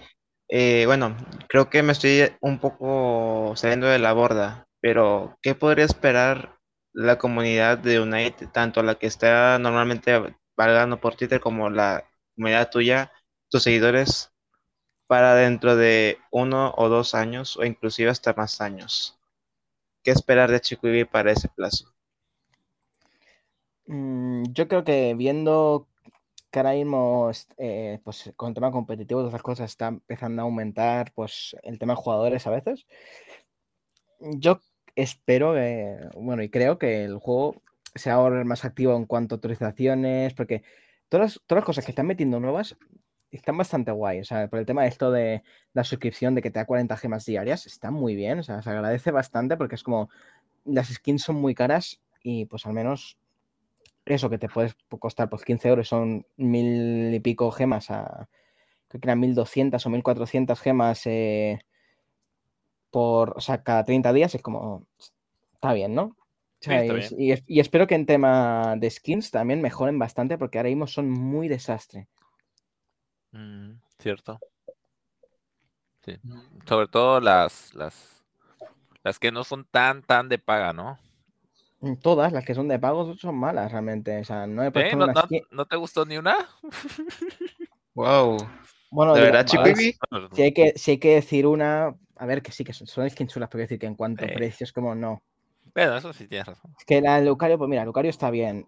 Eh, 0.49 0.85
bueno, 0.85 1.17
creo 1.49 1.71
que 1.71 1.83
me 1.83 1.93
estoy 1.93 2.31
un 2.41 2.59
poco 2.59 3.55
saliendo 3.57 3.87
de 3.87 3.99
la 3.99 4.13
borda, 4.13 4.67
pero 4.81 5.39
¿qué 5.41 5.55
podría 5.55 5.87
esperar 5.87 6.59
la 6.93 7.19
comunidad 7.19 7.79
de 7.79 8.01
Unite, 8.01 8.47
tanto 8.47 8.83
la 8.83 8.97
que 8.97 9.07
está 9.07 9.59
normalmente 9.59 10.37
valgando 10.57 11.01
por 11.01 11.15
Twitter 11.17 11.41
como 11.41 11.71
la 11.71 12.05
comunidad 12.35 12.71
tuya, 12.71 13.13
tus 13.49 13.63
seguidores, 13.63 14.33
para 15.13 15.35
dentro 15.35 15.77
de 15.77 16.17
uno 16.31 16.73
o 16.75 16.89
dos 16.89 17.15
años 17.15 17.59
o 17.59 17.65
inclusive 17.67 18.11
hasta 18.11 18.33
más 18.33 18.63
años? 18.63 19.19
¿Qué 20.03 20.11
esperar 20.11 20.51
de 20.51 20.59
Chiquibi 20.59 21.05
para 21.05 21.33
ese 21.33 21.49
plazo? 21.49 21.93
Mm, 23.87 24.45
yo 24.53 24.69
creo 24.69 24.85
que 24.85 25.15
viendo 25.15 25.87
que 26.51 26.59
ahora 26.59 26.73
mismo, 26.73 27.31
eh, 27.59 28.01
pues 28.03 28.33
con 28.37 28.49
el 28.49 28.55
tema 28.55 28.71
competitivo, 28.71 29.21
todas 29.21 29.35
las 29.35 29.43
cosas 29.43 29.71
están 29.71 29.95
empezando 29.97 30.41
a 30.41 30.45
aumentar, 30.47 31.13
pues 31.15 31.57
el 31.63 31.79
tema 31.79 31.93
de 31.93 32.01
jugadores 32.01 32.47
a 32.47 32.51
veces. 32.51 32.87
Yo 34.19 34.61
espero, 34.95 35.55
bueno, 36.17 36.43
y 36.43 36.49
creo 36.49 36.79
que 36.79 37.05
el 37.05 37.19
juego 37.19 37.63
sea 37.95 38.15
ahora 38.15 38.45
más 38.45 38.65
activo 38.65 38.97
en 38.97 39.07
cuanto 39.07 39.35
a 39.35 39.37
autorizaciones, 39.37 40.35
porque 40.35 40.63
todas, 41.09 41.41
todas 41.47 41.61
las 41.61 41.67
cosas 41.67 41.85
que 41.85 41.93
están 41.93 42.07
metiendo 42.07 42.41
nuevas 42.41 42.77
están 43.31 43.57
bastante 43.57 43.91
guay. 43.91 44.21
O 44.21 44.25
sea, 44.25 44.49
por 44.49 44.59
el 44.59 44.67
tema 44.67 44.83
de 44.83 44.89
esto 44.89 45.11
de 45.11 45.43
la 45.73 45.85
suscripción, 45.85 46.35
de 46.35 46.43
que 46.43 46.51
te 46.51 46.59
da 46.59 46.67
40 46.67 46.97
gemas 46.97 47.25
diarias, 47.25 47.67
está 47.67 47.91
muy 47.91 48.15
bien. 48.15 48.39
O 48.39 48.43
sea, 48.43 48.63
se 48.63 48.71
agradece 48.71 49.11
bastante 49.11 49.57
porque 49.57 49.75
es 49.75 49.83
como 49.83 50.11
las 50.65 50.89
skins 50.89 51.23
son 51.23 51.37
muy 51.37 51.55
caras 51.55 52.01
y 52.23 52.45
pues 52.47 52.67
al 52.67 52.73
menos 52.73 53.19
eso 54.05 54.31
que 54.31 54.39
te 54.39 54.49
puedes 54.49 54.77
costar 54.99 55.29
pues 55.29 55.45
15 55.45 55.69
euros 55.69 55.89
son 55.89 56.27
mil 56.37 57.13
y 57.15 57.21
pico 57.21 57.51
gemas 57.51 57.91
a 57.91 58.29
creo 58.89 59.01
que 59.01 59.07
eran 59.07 59.21
1200 59.21 59.85
o 59.85 59.91
1400 59.91 60.61
gemas 60.61 61.07
eh, 61.07 61.61
por 62.93 63.37
o 63.37 63.41
sea 63.41 63.65
cada 63.65 63.85
30 63.85 64.13
días 64.13 64.35
es 64.37 64.43
como 64.43 64.87
está 65.55 65.73
bien 65.73 65.95
no 65.95 66.17
y, 66.65 67.59
espero 67.59 67.89
que 67.89 67.97
en 67.97 68.07
tema 68.07 68.77
de 68.77 68.89
skins 68.89 69.33
también 69.33 69.61
mejoren 69.61 69.99
bastante 69.99 70.39
porque 70.39 70.59
ahora 70.59 70.69
mismo 70.69 70.87
son 70.87 71.11
muy 71.11 71.49
desastre 71.49 72.07
mm, 73.33 73.73
cierto 73.99 74.39
sí. 76.05 76.19
sobre 76.69 76.87
todo 76.87 77.21
las 77.21 77.75
las 77.75 78.23
las 79.03 79.19
que 79.19 79.33
no 79.33 79.43
son 79.43 79.65
tan 79.65 80.03
tan 80.03 80.29
de 80.29 80.39
paga 80.39 80.73
no 80.73 81.01
Mm, 81.83 81.97
todas 81.97 82.33
las 82.33 82.45
que 82.45 82.55
son 82.55 82.69
de 82.69 82.79
pago 82.79 83.13
son 83.17 83.37
malas 83.37 83.71
realmente. 83.71 84.21
O 84.21 84.25
sea, 84.25 84.47
no, 84.47 84.63
he 84.63 84.69
¿Eh? 84.69 84.97
¿No, 84.97 85.07
no, 85.51 85.67
te 85.67 85.77
gustó 85.77 86.07
ni 86.07 86.17
una? 86.17 86.37
wow. 87.95 88.37
Bueno, 88.91 89.15
¿De 89.15 89.21
verdad, 89.21 89.47
si, 89.47 89.57
hay 90.43 90.53
que, 90.53 90.75
si 90.77 90.91
hay 90.93 90.99
que 90.99 91.15
decir 91.15 91.47
una, 91.47 91.97
a 92.23 92.27
ver, 92.27 92.41
que 92.41 92.53
sí, 92.53 92.63
que 92.63 92.73
son, 92.73 92.87
son 92.87 93.11
skins 93.11 93.33
chulas, 93.33 93.49
pero 93.51 93.63
decir 93.63 93.81
que 93.81 93.87
en 93.87 93.97
cuanto 93.97 94.25
a 94.25 94.29
precios, 94.29 94.73
como 94.73 94.95
no. 94.95 95.23
Pero 95.73 95.97
eso 95.97 96.13
sí 96.13 96.29
tienes 96.29 96.47
razón. 96.47 96.73
Es 96.79 96.85
que 96.85 97.01
la 97.01 97.19
de 97.19 97.27
Lucario, 97.27 97.59
pues 97.59 97.69
mira, 97.69 97.85
Lucario 97.85 98.11
está 98.11 98.31
bien. 98.31 98.67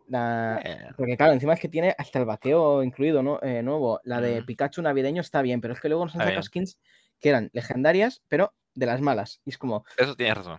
Porque 0.97 1.17
claro, 1.17 1.33
encima 1.33 1.53
es 1.53 1.61
que 1.61 1.69
tiene 1.69 1.95
hasta 1.97 2.19
el 2.19 2.25
vaqueo 2.25 2.83
incluido 2.83 3.23
¿no? 3.23 3.39
Eh, 3.43 3.63
nuevo. 3.63 4.01
La 4.03 4.21
de 4.21 4.43
Pikachu 4.43 4.83
navideño 4.83 5.21
está 5.21 5.41
bien, 5.41 5.61
pero 5.61 5.75
es 5.75 5.81
que 5.81 5.89
luego 5.89 6.05
nos 6.05 6.15
han 6.17 6.23
sacado 6.23 6.43
skins 6.43 6.79
que 7.21 7.29
eran 7.29 7.51
legendarias, 7.53 8.23
pero 8.29 8.55
de 8.75 8.87
las 8.87 9.01
malas. 9.01 9.41
Y 9.45 9.51
es 9.51 9.59
como. 9.59 9.85
Eso 9.97 10.17
tienes 10.17 10.37
razón 10.37 10.59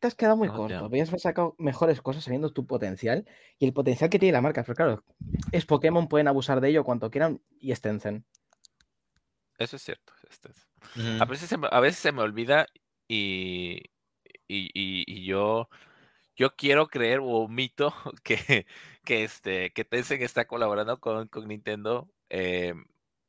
te 0.00 0.06
has 0.06 0.14
quedado 0.14 0.36
muy 0.36 0.48
corto. 0.48 0.84
Habías 0.84 1.08
sacado 1.20 1.54
mejores 1.58 2.02
cosas 2.02 2.22
sabiendo 2.22 2.52
tu 2.52 2.66
potencial 2.66 3.26
y 3.58 3.66
el 3.66 3.72
potencial 3.72 4.10
que 4.10 4.18
tiene 4.18 4.34
la 4.34 4.42
marca. 4.42 4.62
Pero 4.62 4.74
claro, 4.74 5.04
es 5.52 5.64
Pokémon, 5.64 6.06
pueden 6.06 6.28
abusar 6.28 6.60
de 6.60 6.68
ello 6.68 6.84
cuanto 6.84 7.10
quieran 7.10 7.40
y 7.58 7.72
estencen. 7.72 8.24
Eso 9.58 9.76
es 9.76 9.82
cierto. 9.82 10.12
A, 11.20 11.24
veces 11.24 11.48
se 11.48 11.58
me, 11.58 11.68
a 11.70 11.80
veces 11.80 11.98
se 11.98 12.12
me 12.12 12.22
olvida 12.22 12.66
y, 13.08 13.82
y, 14.48 15.24
yo, 15.24 15.68
yo 16.36 16.56
quiero 16.56 16.88
creer 16.88 17.20
o 17.20 17.26
omito 17.26 17.94
que, 18.24 18.66
que, 19.04 19.24
este, 19.24 19.72
que 19.72 19.84
Tencent 19.84 20.22
está 20.22 20.46
colaborando 20.46 21.00
con, 21.00 21.28
con 21.28 21.48
Nintendo. 21.48 22.10
Eh, 22.30 22.74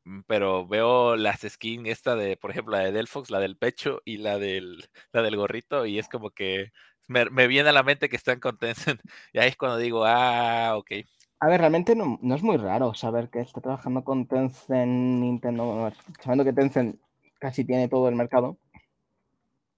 Mm, 0.08 0.22
pero 0.26 0.66
veo 0.68 1.18
las 1.18 1.42
skins, 1.42 1.90
esta 1.90 2.16
de, 2.16 2.38
por 2.38 2.52
ejemplo, 2.52 2.78
la 2.78 2.84
de 2.84 2.92
Delphox, 2.94 3.30
la 3.30 3.40
del 3.40 3.58
pecho 3.58 4.02
y 4.06 4.18
la 4.18 4.40
del, 4.40 4.90
la 5.12 5.22
del 5.22 5.36
gorrito, 5.36 5.86
y 5.86 6.00
es 6.00 6.08
como 6.08 6.32
que 6.32 6.72
me, 7.08 7.26
viene 7.48 7.70
a 7.70 7.74
la 7.74 7.84
mente 7.84 8.08
que 8.10 8.16
están 8.16 8.40
con 8.40 8.58
Tencent, 8.58 9.02
y 9.34 9.40
ahí 9.40 9.50
es 9.50 9.58
cuando 9.58 9.78
digo, 9.78 10.06
ah, 10.06 10.78
ok. 10.78 10.92
A 11.40 11.48
ver, 11.50 11.60
realmente 11.60 11.96
no, 11.96 12.18
es 12.36 12.42
muy 12.42 12.58
raro 12.58 12.94
saber 12.94 13.30
que 13.30 13.42
está 13.42 13.60
trabajando 13.62 14.04
con 14.04 14.28
Tencent, 14.28 15.20
Nintendo, 15.22 15.92
sabiendo 16.22 16.46
que 16.46 16.54
Tencent 16.54 17.00
casi 17.40 17.66
tiene 17.66 17.88
todo 17.88 18.10
el 18.10 18.16
mercado. 18.16 18.58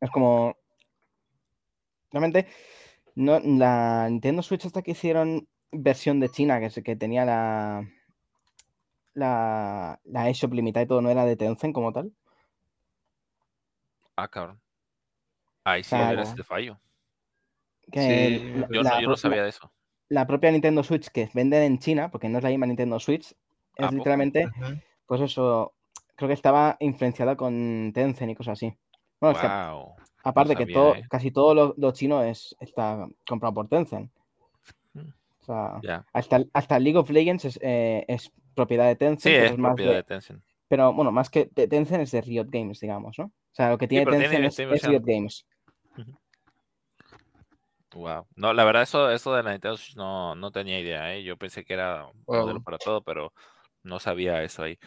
Es 0.02 0.10
como, 0.12 0.56
realmente, 2.12 2.48
no, 3.16 3.40
la 3.40 4.08
Nintendo 4.10 4.42
Switch 4.42 4.66
hasta 4.66 4.82
que 4.82 4.92
hicieron 4.92 5.48
versión 5.72 6.20
de 6.20 6.30
China, 6.30 6.60
que, 6.60 6.84
que 6.84 6.96
tenía 6.96 7.26
la, 7.26 7.88
la, 9.14 10.00
la 10.04 10.30
eShop 10.30 10.54
limitada 10.54 10.84
y 10.84 10.88
todo 10.88 11.02
no 11.02 11.10
era 11.10 11.26
de 11.26 11.36
Tencent 11.36 11.74
como 11.74 11.92
tal. 11.92 12.12
Ah, 14.16 14.28
cabrón. 14.28 14.60
Ahí 15.64 15.84
sí 15.84 15.96
era 15.96 16.22
este 16.22 16.44
fallo. 16.44 16.80
yo, 17.88 18.84
no, 18.84 19.16
sabía 19.16 19.44
de 19.44 19.50
eso. 19.50 19.72
La 20.10 20.26
propia 20.26 20.52
Nintendo 20.52 20.84
Switch 20.84 21.10
que 21.10 21.30
venden 21.34 21.64
en 21.64 21.80
China, 21.80 22.10
porque 22.10 22.28
no 22.30 22.40
es 22.40 22.44
la 22.44 22.50
misma 22.50 22.66
Nintendo 22.66 23.00
Switch, 23.00 23.36
es 23.76 23.92
literalmente, 23.92 24.50
pues 25.06 25.22
eso, 25.22 25.74
creo 26.20 26.28
que 26.28 26.34
estaba 26.34 26.76
influenciada 26.82 27.38
con 27.38 27.94
Tencent 27.94 28.30
y 28.30 28.36
cosas 28.36 28.60
así. 28.60 28.76
Bueno, 29.22 29.96
aparte 30.22 30.54
que 30.54 30.66
todo, 30.66 30.96
eh. 30.96 31.06
casi 31.10 31.32
todo 31.32 31.74
lo, 31.78 31.92
chino 31.94 32.22
es, 32.22 32.58
está 32.60 33.08
comprado 33.26 33.54
por 33.54 33.70
Tencent. 33.70 34.12
O 35.40 35.44
sea, 35.46 36.04
hasta, 36.12 36.44
hasta 36.52 36.78
League 36.78 36.98
of 36.98 37.10
Legends 37.10 37.46
es, 37.46 37.60
eh, 37.62 38.04
es 38.10 38.34
propiedad 38.54 38.88
de 38.88 38.98
Tencent. 38.98 39.34
Sí, 39.34 39.34
es, 39.34 39.54
propiedad 39.54 39.94
de, 39.94 40.04
Tencent. 40.04 40.44
Pero 40.68 40.92
bueno, 40.92 41.14
más 41.14 41.30
que 41.30 41.50
de 41.56 41.70
Tencent 41.70 42.04
es 42.04 42.12
de 42.12 42.20
Riot 42.20 42.48
Games, 42.50 42.82
digamos, 42.82 43.18
¿no? 43.18 43.26
O 43.28 43.54
sea, 43.54 43.70
lo 43.70 43.78
que 43.78 43.88
tiene 43.88 44.06
Tencent 44.06 44.60
es, 44.60 44.84
Riot 44.84 45.04
Games. 45.06 45.48
Wow. 47.96 48.28
No, 48.36 48.52
la 48.52 48.66
verdad, 48.66 48.84
eso, 48.84 49.10
eso 49.10 49.34
de 49.34 49.42
la 49.42 49.52
Nintendo 49.52 49.78
Switch 49.78 49.96
no, 49.96 50.36
no 50.36 50.52
tenía 50.52 50.82
idea, 50.82 51.16
¿eh? 51.16 51.24
Yo 51.24 51.38
pensé 51.38 51.64
que 51.64 51.76
era 51.76 52.08
un 52.08 52.24
modelo 52.28 52.62
para 52.62 52.78
todo, 52.78 53.02
pero 53.02 53.32
no 53.84 54.00
sabía 54.00 54.44
eso 54.44 54.64
ahí. 54.64 54.78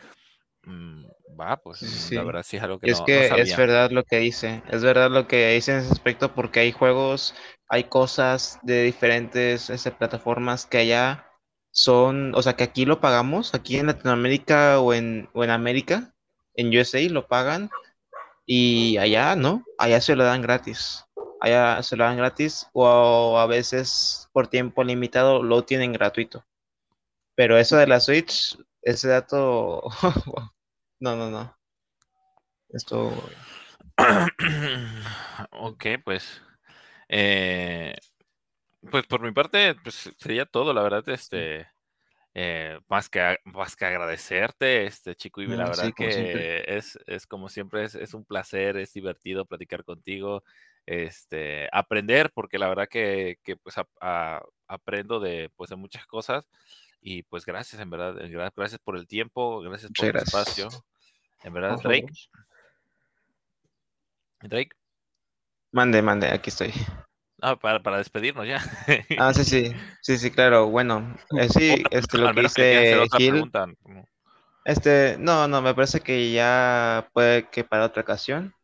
Mm, 0.64 1.04
va, 1.40 1.56
pues 1.56 2.12
la 2.12 2.22
verdad 2.22 2.44
sí 2.44 2.56
es 2.56 2.62
algo 2.62 2.78
que 2.78 2.90
es 2.90 3.00
que 3.00 3.26
es 3.26 3.56
verdad 3.56 3.90
lo 3.90 4.04
que 4.04 4.18
dice, 4.18 4.62
es 4.70 4.82
verdad 4.82 5.10
lo 5.10 5.26
que 5.26 5.54
dice 5.54 5.72
en 5.72 5.78
ese 5.78 5.90
aspecto 5.90 6.34
porque 6.34 6.60
hay 6.60 6.72
juegos, 6.72 7.34
hay 7.68 7.84
cosas 7.84 8.60
de 8.62 8.84
diferentes 8.84 9.70
este, 9.70 9.90
plataformas 9.90 10.66
que 10.66 10.78
allá 10.78 11.26
son, 11.72 12.34
o 12.34 12.42
sea, 12.42 12.52
que 12.54 12.64
aquí 12.64 12.84
lo 12.84 13.00
pagamos, 13.00 13.54
aquí 13.54 13.78
en 13.78 13.86
Latinoamérica 13.86 14.78
o 14.80 14.92
en, 14.94 15.28
o 15.32 15.42
en 15.42 15.50
América, 15.50 16.14
en 16.54 16.68
USA 16.68 17.00
lo 17.10 17.26
pagan 17.26 17.70
y 18.46 18.98
allá 18.98 19.34
no, 19.36 19.64
allá 19.78 20.00
se 20.00 20.14
lo 20.14 20.24
dan 20.24 20.42
gratis. 20.42 21.04
Allá 21.40 21.82
se 21.82 21.96
lo 21.96 22.04
dan 22.04 22.18
gratis 22.18 22.68
o 22.72 23.38
a 23.38 23.46
veces 23.46 24.28
por 24.32 24.46
tiempo 24.48 24.84
limitado 24.84 25.42
lo 25.42 25.64
tienen 25.64 25.92
gratuito. 25.92 26.44
Pero 27.34 27.58
eso 27.58 27.76
de 27.76 27.86
la 27.86 27.98
Switch, 27.98 28.56
ese 28.82 29.08
dato, 29.08 29.82
no, 31.02 31.16
no, 31.16 31.30
no. 31.30 31.58
Esto... 32.68 33.12
ok, 35.50 35.84
pues... 36.04 36.40
Eh, 37.08 37.94
pues 38.88 39.06
por 39.06 39.20
mi 39.20 39.32
parte, 39.32 39.74
pues 39.82 40.12
sería 40.16 40.46
todo, 40.46 40.72
la 40.72 40.82
verdad, 40.82 41.08
este... 41.08 41.66
Eh, 42.34 42.78
más, 42.88 43.10
que, 43.10 43.36
más 43.44 43.76
que 43.76 43.84
agradecerte, 43.84 44.86
este 44.86 45.14
chico, 45.16 45.42
y 45.42 45.46
la 45.48 45.66
verdad 45.66 45.92
que 45.94 46.64
es, 46.66 46.98
es, 47.06 47.26
como 47.26 47.50
siempre, 47.50 47.84
es, 47.84 47.94
es, 47.94 48.14
un 48.14 48.24
placer, 48.24 48.78
es 48.78 48.94
divertido 48.94 49.44
platicar 49.44 49.84
contigo, 49.84 50.42
este, 50.86 51.68
aprender, 51.72 52.30
porque 52.32 52.58
la 52.58 52.68
verdad 52.68 52.88
que, 52.88 53.38
que 53.42 53.56
pues 53.56 53.74
aprendo 54.66 55.20
de, 55.20 55.50
pues, 55.56 55.68
de 55.68 55.76
muchas 55.76 56.06
cosas, 56.06 56.48
y 57.02 57.24
pues 57.24 57.44
gracias, 57.44 57.82
en 57.82 57.90
verdad, 57.90 58.14
gracias 58.56 58.80
por 58.82 58.96
el 58.96 59.06
tiempo, 59.08 59.60
gracias 59.60 59.90
por 59.92 60.06
el 60.06 60.16
espacio, 60.16 60.68
en 61.44 61.52
verdad, 61.52 61.78
Drake. 61.82 62.12
Drake. 64.40 64.76
Mande, 65.72 66.02
mande, 66.02 66.28
aquí 66.28 66.50
estoy. 66.50 66.72
Ah, 67.40 67.56
para, 67.56 67.82
para 67.82 67.98
despedirnos 67.98 68.46
ya. 68.46 68.60
ah, 69.18 69.34
sí, 69.34 69.44
sí, 69.44 69.72
sí, 70.00 70.18
sí, 70.18 70.30
claro. 70.30 70.68
Bueno, 70.68 71.16
eh, 71.38 71.48
sí, 71.48 71.82
este, 71.90 72.18
lo 72.18 72.32
que 72.32 72.42
dice 72.42 73.06
Gil. 73.16 73.50
Este, 74.64 75.16
no, 75.18 75.48
no, 75.48 75.60
me 75.60 75.74
parece 75.74 76.00
que 76.00 76.30
ya 76.30 77.08
puede 77.12 77.48
que 77.48 77.64
para 77.64 77.86
otra 77.86 78.02
ocasión. 78.02 78.54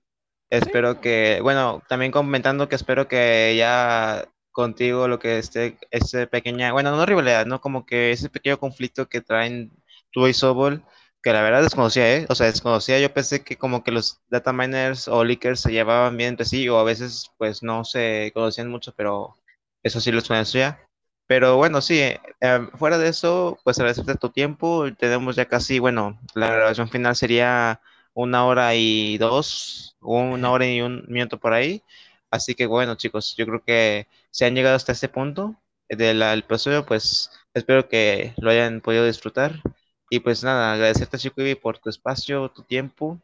Espero 0.51 1.01
que, 1.01 1.41
bueno, 1.43 1.83
también 1.89 2.13
comentando 2.13 2.69
que 2.69 2.77
espero 2.77 3.09
que 3.09 3.55
ya 3.57 4.29
contigo 4.53 5.09
lo 5.09 5.19
que 5.19 5.39
esté, 5.39 5.77
ese 5.91 6.27
pequeña, 6.27 6.73
bueno, 6.73 6.97
no 6.97 7.05
rivalidad, 7.05 7.47
¿no? 7.47 7.61
Como 7.61 7.85
que 7.85 8.13
ese 8.13 8.31
pequeño 8.31 8.59
conflicto 8.59 9.09
que 9.09 9.21
traen 9.21 9.73
tú 10.11 10.27
y 10.27 10.33
Sobol 10.33 10.85
que 11.23 11.33
la 11.33 11.43
verdad 11.43 11.63
desconocía, 11.63 12.17
¿eh? 12.17 12.27
O 12.29 12.35
sea, 12.35 12.47
desconocía, 12.47 12.99
yo 13.01 13.13
pensé 13.13 13.43
que 13.45 13.57
como 13.57 13.83
que 13.85 13.91
los 13.93 14.21
data 14.31 14.53
miners 14.53 15.09
o 15.09 15.25
leakers 15.25 15.61
se 15.61 15.73
llevaban 15.73 16.17
bien 16.17 16.31
entre 16.31 16.47
sí, 16.47 16.69
o 16.69 16.79
a 16.79 16.85
veces 16.85 17.31
pues 17.39 17.63
no 17.63 17.85
se 17.85 18.31
conocían 18.35 18.71
mucho, 18.71 18.93
pero 18.97 19.37
eso 19.83 20.01
sí 20.01 20.13
los 20.13 20.29
conocía. 20.29 20.81
Pero 21.27 21.57
bueno, 21.57 21.81
sí, 21.83 21.99
eh, 22.01 22.21
em, 22.41 22.71
fuera 22.73 22.99
de 22.99 23.09
eso, 23.09 23.59
pues 23.65 23.79
agradecerte 23.79 24.15
tu 24.17 24.31
tiempo, 24.31 24.87
tenemos 24.99 25.37
ya 25.37 25.47
casi, 25.47 25.79
bueno, 25.79 26.19
la 26.35 26.51
grabación 26.51 26.89
final 26.89 27.17
sería 27.17 27.81
una 28.15 28.47
hora 28.47 28.75
y 28.75 29.19
dos, 29.19 29.97
una 30.01 30.51
hora 30.51 30.67
y 30.67 30.81
un 30.81 31.05
minuto 31.09 31.39
por 31.39 31.53
ahí. 31.53 31.83
Así 32.31 32.55
que 32.55 32.67
bueno, 32.67 32.95
chicos, 32.97 33.35
yo 33.37 33.47
creo 33.47 33.63
que 33.65 34.09
se 34.31 34.47
han 34.47 34.55
llegado 34.55 34.77
hasta 34.77 34.93
este 34.93 35.09
punto 35.09 35.57
del 35.89 36.23
episodio, 36.23 36.85
pues 36.87 37.31
espero 37.55 37.89
que 37.89 38.35
lo 38.39 38.51
hayan 38.51 38.81
podido 38.81 39.05
disfrutar. 39.07 39.63
Y 40.11 40.21
pues 40.21 40.43
nada, 40.43 40.73
agradecerte, 40.73 41.19
Chico 41.19 41.43
por 41.61 41.79
tu 41.79 41.91
espacio, 41.91 42.51
tu 42.51 42.63
tiempo. 42.63 43.21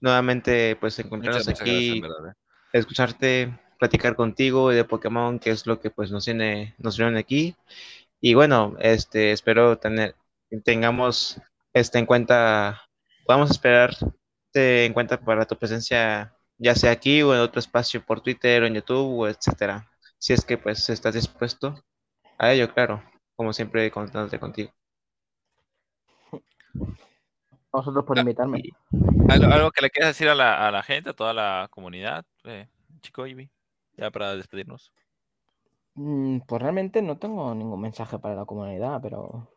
Nuevamente, 0.00 0.76
pues 0.76 0.98
encontrarnos 0.98 1.48
aquí, 1.48 1.98
eh. 1.98 2.32
escucharte, 2.72 3.58
platicar 3.78 4.16
contigo 4.16 4.70
de 4.70 4.84
Pokémon, 4.84 5.38
que 5.38 5.50
es 5.50 5.66
lo 5.66 5.80
que 5.80 5.90
pues 5.90 6.10
nos 6.10 6.24
tiene, 6.24 6.74
nos 6.78 6.98
viene 6.98 7.18
aquí. 7.18 7.54
Y 8.20 8.34
bueno, 8.34 8.76
este, 8.80 9.32
espero 9.32 9.78
tener, 9.78 10.16
tengamos 10.64 11.40
este 11.72 11.98
en 11.98 12.06
cuenta, 12.06 12.82
podamos 13.24 13.50
esperar 13.50 13.96
en 14.54 14.92
cuenta 14.94 15.20
para 15.20 15.46
tu 15.46 15.56
presencia, 15.56 16.34
ya 16.58 16.74
sea 16.74 16.90
aquí 16.90 17.22
o 17.22 17.34
en 17.34 17.40
otro 17.40 17.60
espacio 17.60 18.04
por 18.04 18.20
Twitter 18.22 18.62
o 18.62 18.66
en 18.66 18.74
YouTube 18.74 19.20
o 19.20 19.28
etcétera. 19.28 19.90
Si 20.18 20.32
es 20.32 20.44
que 20.44 20.58
pues 20.58 20.88
estás 20.88 21.14
dispuesto 21.14 21.74
a 22.38 22.52
ello, 22.52 22.72
claro, 22.72 23.02
como 23.36 23.52
siempre 23.52 23.90
contándote 23.90 24.38
contigo 24.38 24.72
vosotros 27.72 28.04
por 28.04 28.18
ah, 28.18 28.20
invitarme. 28.20 28.62
¿Algo, 29.28 29.70
que 29.70 29.82
le 29.82 29.90
quieras 29.90 30.10
decir 30.10 30.28
a 30.28 30.34
la, 30.34 30.66
a 30.66 30.70
la, 30.70 30.82
gente, 30.82 31.10
a 31.10 31.12
toda 31.12 31.32
la 31.32 31.68
comunidad, 31.70 32.24
eh, 32.44 32.68
chico 33.00 33.26
Ivy, 33.26 33.50
ya 33.96 34.10
para 34.10 34.34
despedirnos? 34.34 34.92
Mm, 35.94 36.40
pues 36.46 36.62
realmente 36.62 37.02
no 37.02 37.18
tengo 37.18 37.54
ningún 37.54 37.80
mensaje 37.80 38.18
para 38.18 38.34
la 38.34 38.44
comunidad, 38.44 39.00
pero 39.02 39.50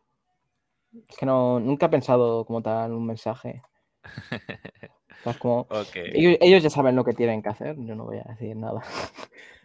es 1.08 1.16
que 1.16 1.26
no, 1.26 1.60
nunca 1.60 1.86
he 1.86 1.90
pensado 1.90 2.44
como 2.44 2.62
tal 2.62 2.92
un 2.92 3.06
mensaje. 3.06 3.62
como, 5.38 5.66
ellos, 5.94 6.62
ya 6.62 6.70
saben 6.70 6.96
lo 6.96 7.04
que 7.04 7.12
tienen 7.12 7.42
que 7.42 7.50
hacer, 7.50 7.76
yo 7.78 7.94
no 7.94 8.04
voy 8.04 8.18
a 8.18 8.24
decir 8.24 8.56
nada. 8.56 8.82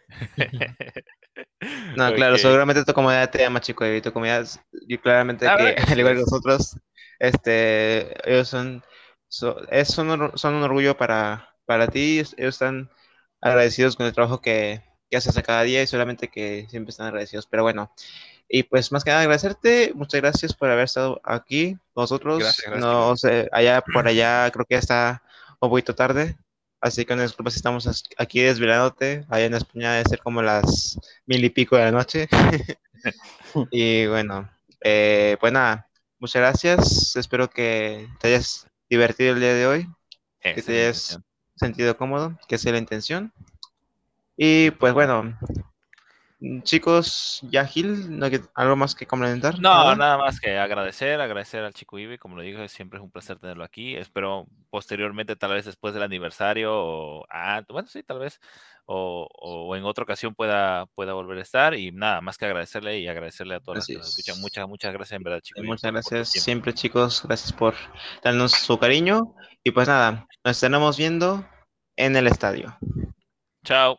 no, 1.96 2.14
claro, 2.14 2.38
seguramente 2.38 2.84
tu 2.84 2.92
comunidad 2.92 3.30
te 3.30 3.38
llama 3.38 3.60
chico 3.60 3.86
y 3.86 4.00
tu 4.00 4.12
comunidad, 4.12 4.46
y 4.86 4.98
claramente 4.98 5.46
que, 5.46 5.76
al 5.92 5.98
igual 5.98 6.14
que 6.14 6.20
nosotros, 6.20 6.76
este, 7.18 8.30
ellos 8.30 8.48
son, 8.48 8.82
son, 9.28 10.54
un 10.54 10.62
orgullo 10.62 10.96
para, 10.96 11.50
para 11.64 11.88
ti, 11.88 12.18
ellos 12.18 12.36
están 12.36 12.90
agradecidos 13.40 13.96
con 13.96 14.06
el 14.06 14.12
trabajo 14.12 14.40
que, 14.40 14.82
que 15.10 15.16
haces 15.16 15.36
a 15.36 15.42
cada 15.42 15.62
día 15.62 15.82
y 15.82 15.86
solamente 15.86 16.28
que 16.28 16.66
siempre 16.68 16.90
están 16.90 17.06
agradecidos. 17.06 17.46
Pero 17.46 17.62
bueno, 17.62 17.92
y 18.48 18.62
pues 18.64 18.92
más 18.92 19.04
que 19.04 19.10
nada 19.10 19.22
agradecerte, 19.22 19.92
muchas 19.94 20.20
gracias 20.20 20.54
por 20.54 20.70
haber 20.70 20.84
estado 20.84 21.20
aquí 21.24 21.76
nosotros. 21.94 22.42
no 22.76 23.16
sé, 23.16 23.48
allá 23.52 23.82
por 23.82 24.06
allá 24.06 24.50
creo 24.52 24.64
que 24.64 24.74
ya 24.74 24.78
está 24.78 25.22
un 25.60 25.70
poquito 25.70 25.94
tarde, 25.94 26.36
así 26.86 27.04
que 27.04 27.16
no 27.16 27.22
disculpas 27.22 27.56
estamos 27.56 28.04
aquí 28.16 28.40
desvelándote. 28.40 29.24
Allá 29.28 29.46
en 29.46 29.54
España 29.54 29.92
debe 29.92 30.08
ser 30.08 30.18
como 30.20 30.42
las 30.42 30.98
mil 31.26 31.44
y 31.44 31.50
pico 31.50 31.76
de 31.76 31.84
la 31.84 31.92
noche. 31.92 32.28
y 33.70 34.06
bueno, 34.06 34.50
eh, 34.82 35.36
pues 35.40 35.52
nada, 35.52 35.88
muchas 36.18 36.40
gracias. 36.40 37.16
Espero 37.16 37.50
que 37.50 38.08
te 38.20 38.28
hayas 38.28 38.66
divertido 38.88 39.34
el 39.34 39.40
día 39.40 39.54
de 39.54 39.66
hoy, 39.66 39.88
que 40.40 40.62
te 40.62 40.72
hayas 40.72 41.18
sentido 41.56 41.96
cómodo, 41.96 42.38
que 42.48 42.58
sea 42.58 42.72
la 42.72 42.78
intención. 42.78 43.32
Y 44.36 44.70
pues 44.72 44.92
bueno, 44.92 45.38
chicos, 46.62 47.40
ya 47.50 47.64
Gil, 47.66 48.18
¿no 48.18 48.28
¿algo 48.54 48.76
más 48.76 48.94
que 48.94 49.06
complementar? 49.06 49.58
No, 49.58 49.94
nada 49.96 50.18
más 50.18 50.38
que 50.38 50.58
agradecer, 50.58 51.20
agradecer 51.20 51.64
al 51.64 51.72
chico 51.72 51.98
Ibe, 51.98 52.18
como 52.18 52.36
lo 52.36 52.42
dije, 52.42 52.68
siempre 52.68 52.98
es 52.98 53.02
un 53.02 53.10
placer 53.10 53.38
tenerlo 53.38 53.64
aquí. 53.64 53.96
Espero 53.96 54.46
posteriormente, 54.70 55.36
tal 55.36 55.52
vez 55.52 55.64
después 55.64 55.94
del 55.94 56.02
aniversario, 56.02 56.72
o 56.74 57.24
ah, 57.30 57.62
bueno, 57.68 57.88
sí, 57.88 58.02
tal 58.02 58.18
vez, 58.18 58.40
o, 58.84 59.74
en 59.76 59.84
otra 59.84 60.04
ocasión 60.04 60.34
pueda, 60.34 60.86
pueda 60.94 61.14
volver 61.14 61.38
a 61.38 61.42
estar. 61.42 61.74
Y 61.74 61.90
nada, 61.92 62.20
más 62.20 62.36
que 62.38 62.44
agradecerle 62.44 62.98
y 63.00 63.08
agradecerle 63.08 63.54
a 63.54 63.60
todos 63.60 63.78
los 63.78 63.86
que 63.86 63.94
nos 63.94 64.08
escuchan. 64.08 64.40
Muchas, 64.40 64.68
muchas 64.68 64.92
gracias, 64.92 65.16
en 65.16 65.22
verdad, 65.22 65.40
chico. 65.40 65.62
Muchas 65.62 65.92
gracias 65.92 66.30
siempre, 66.30 66.74
chicos. 66.74 67.22
Gracias 67.24 67.52
por 67.52 67.74
darnos 68.22 68.52
su 68.52 68.78
cariño. 68.78 69.34
Y 69.64 69.70
pues 69.70 69.88
nada, 69.88 70.26
nos 70.44 70.56
estaremos 70.56 70.96
viendo 70.96 71.44
en 71.96 72.14
el 72.14 72.26
estadio. 72.26 72.76
Chao. 73.64 73.98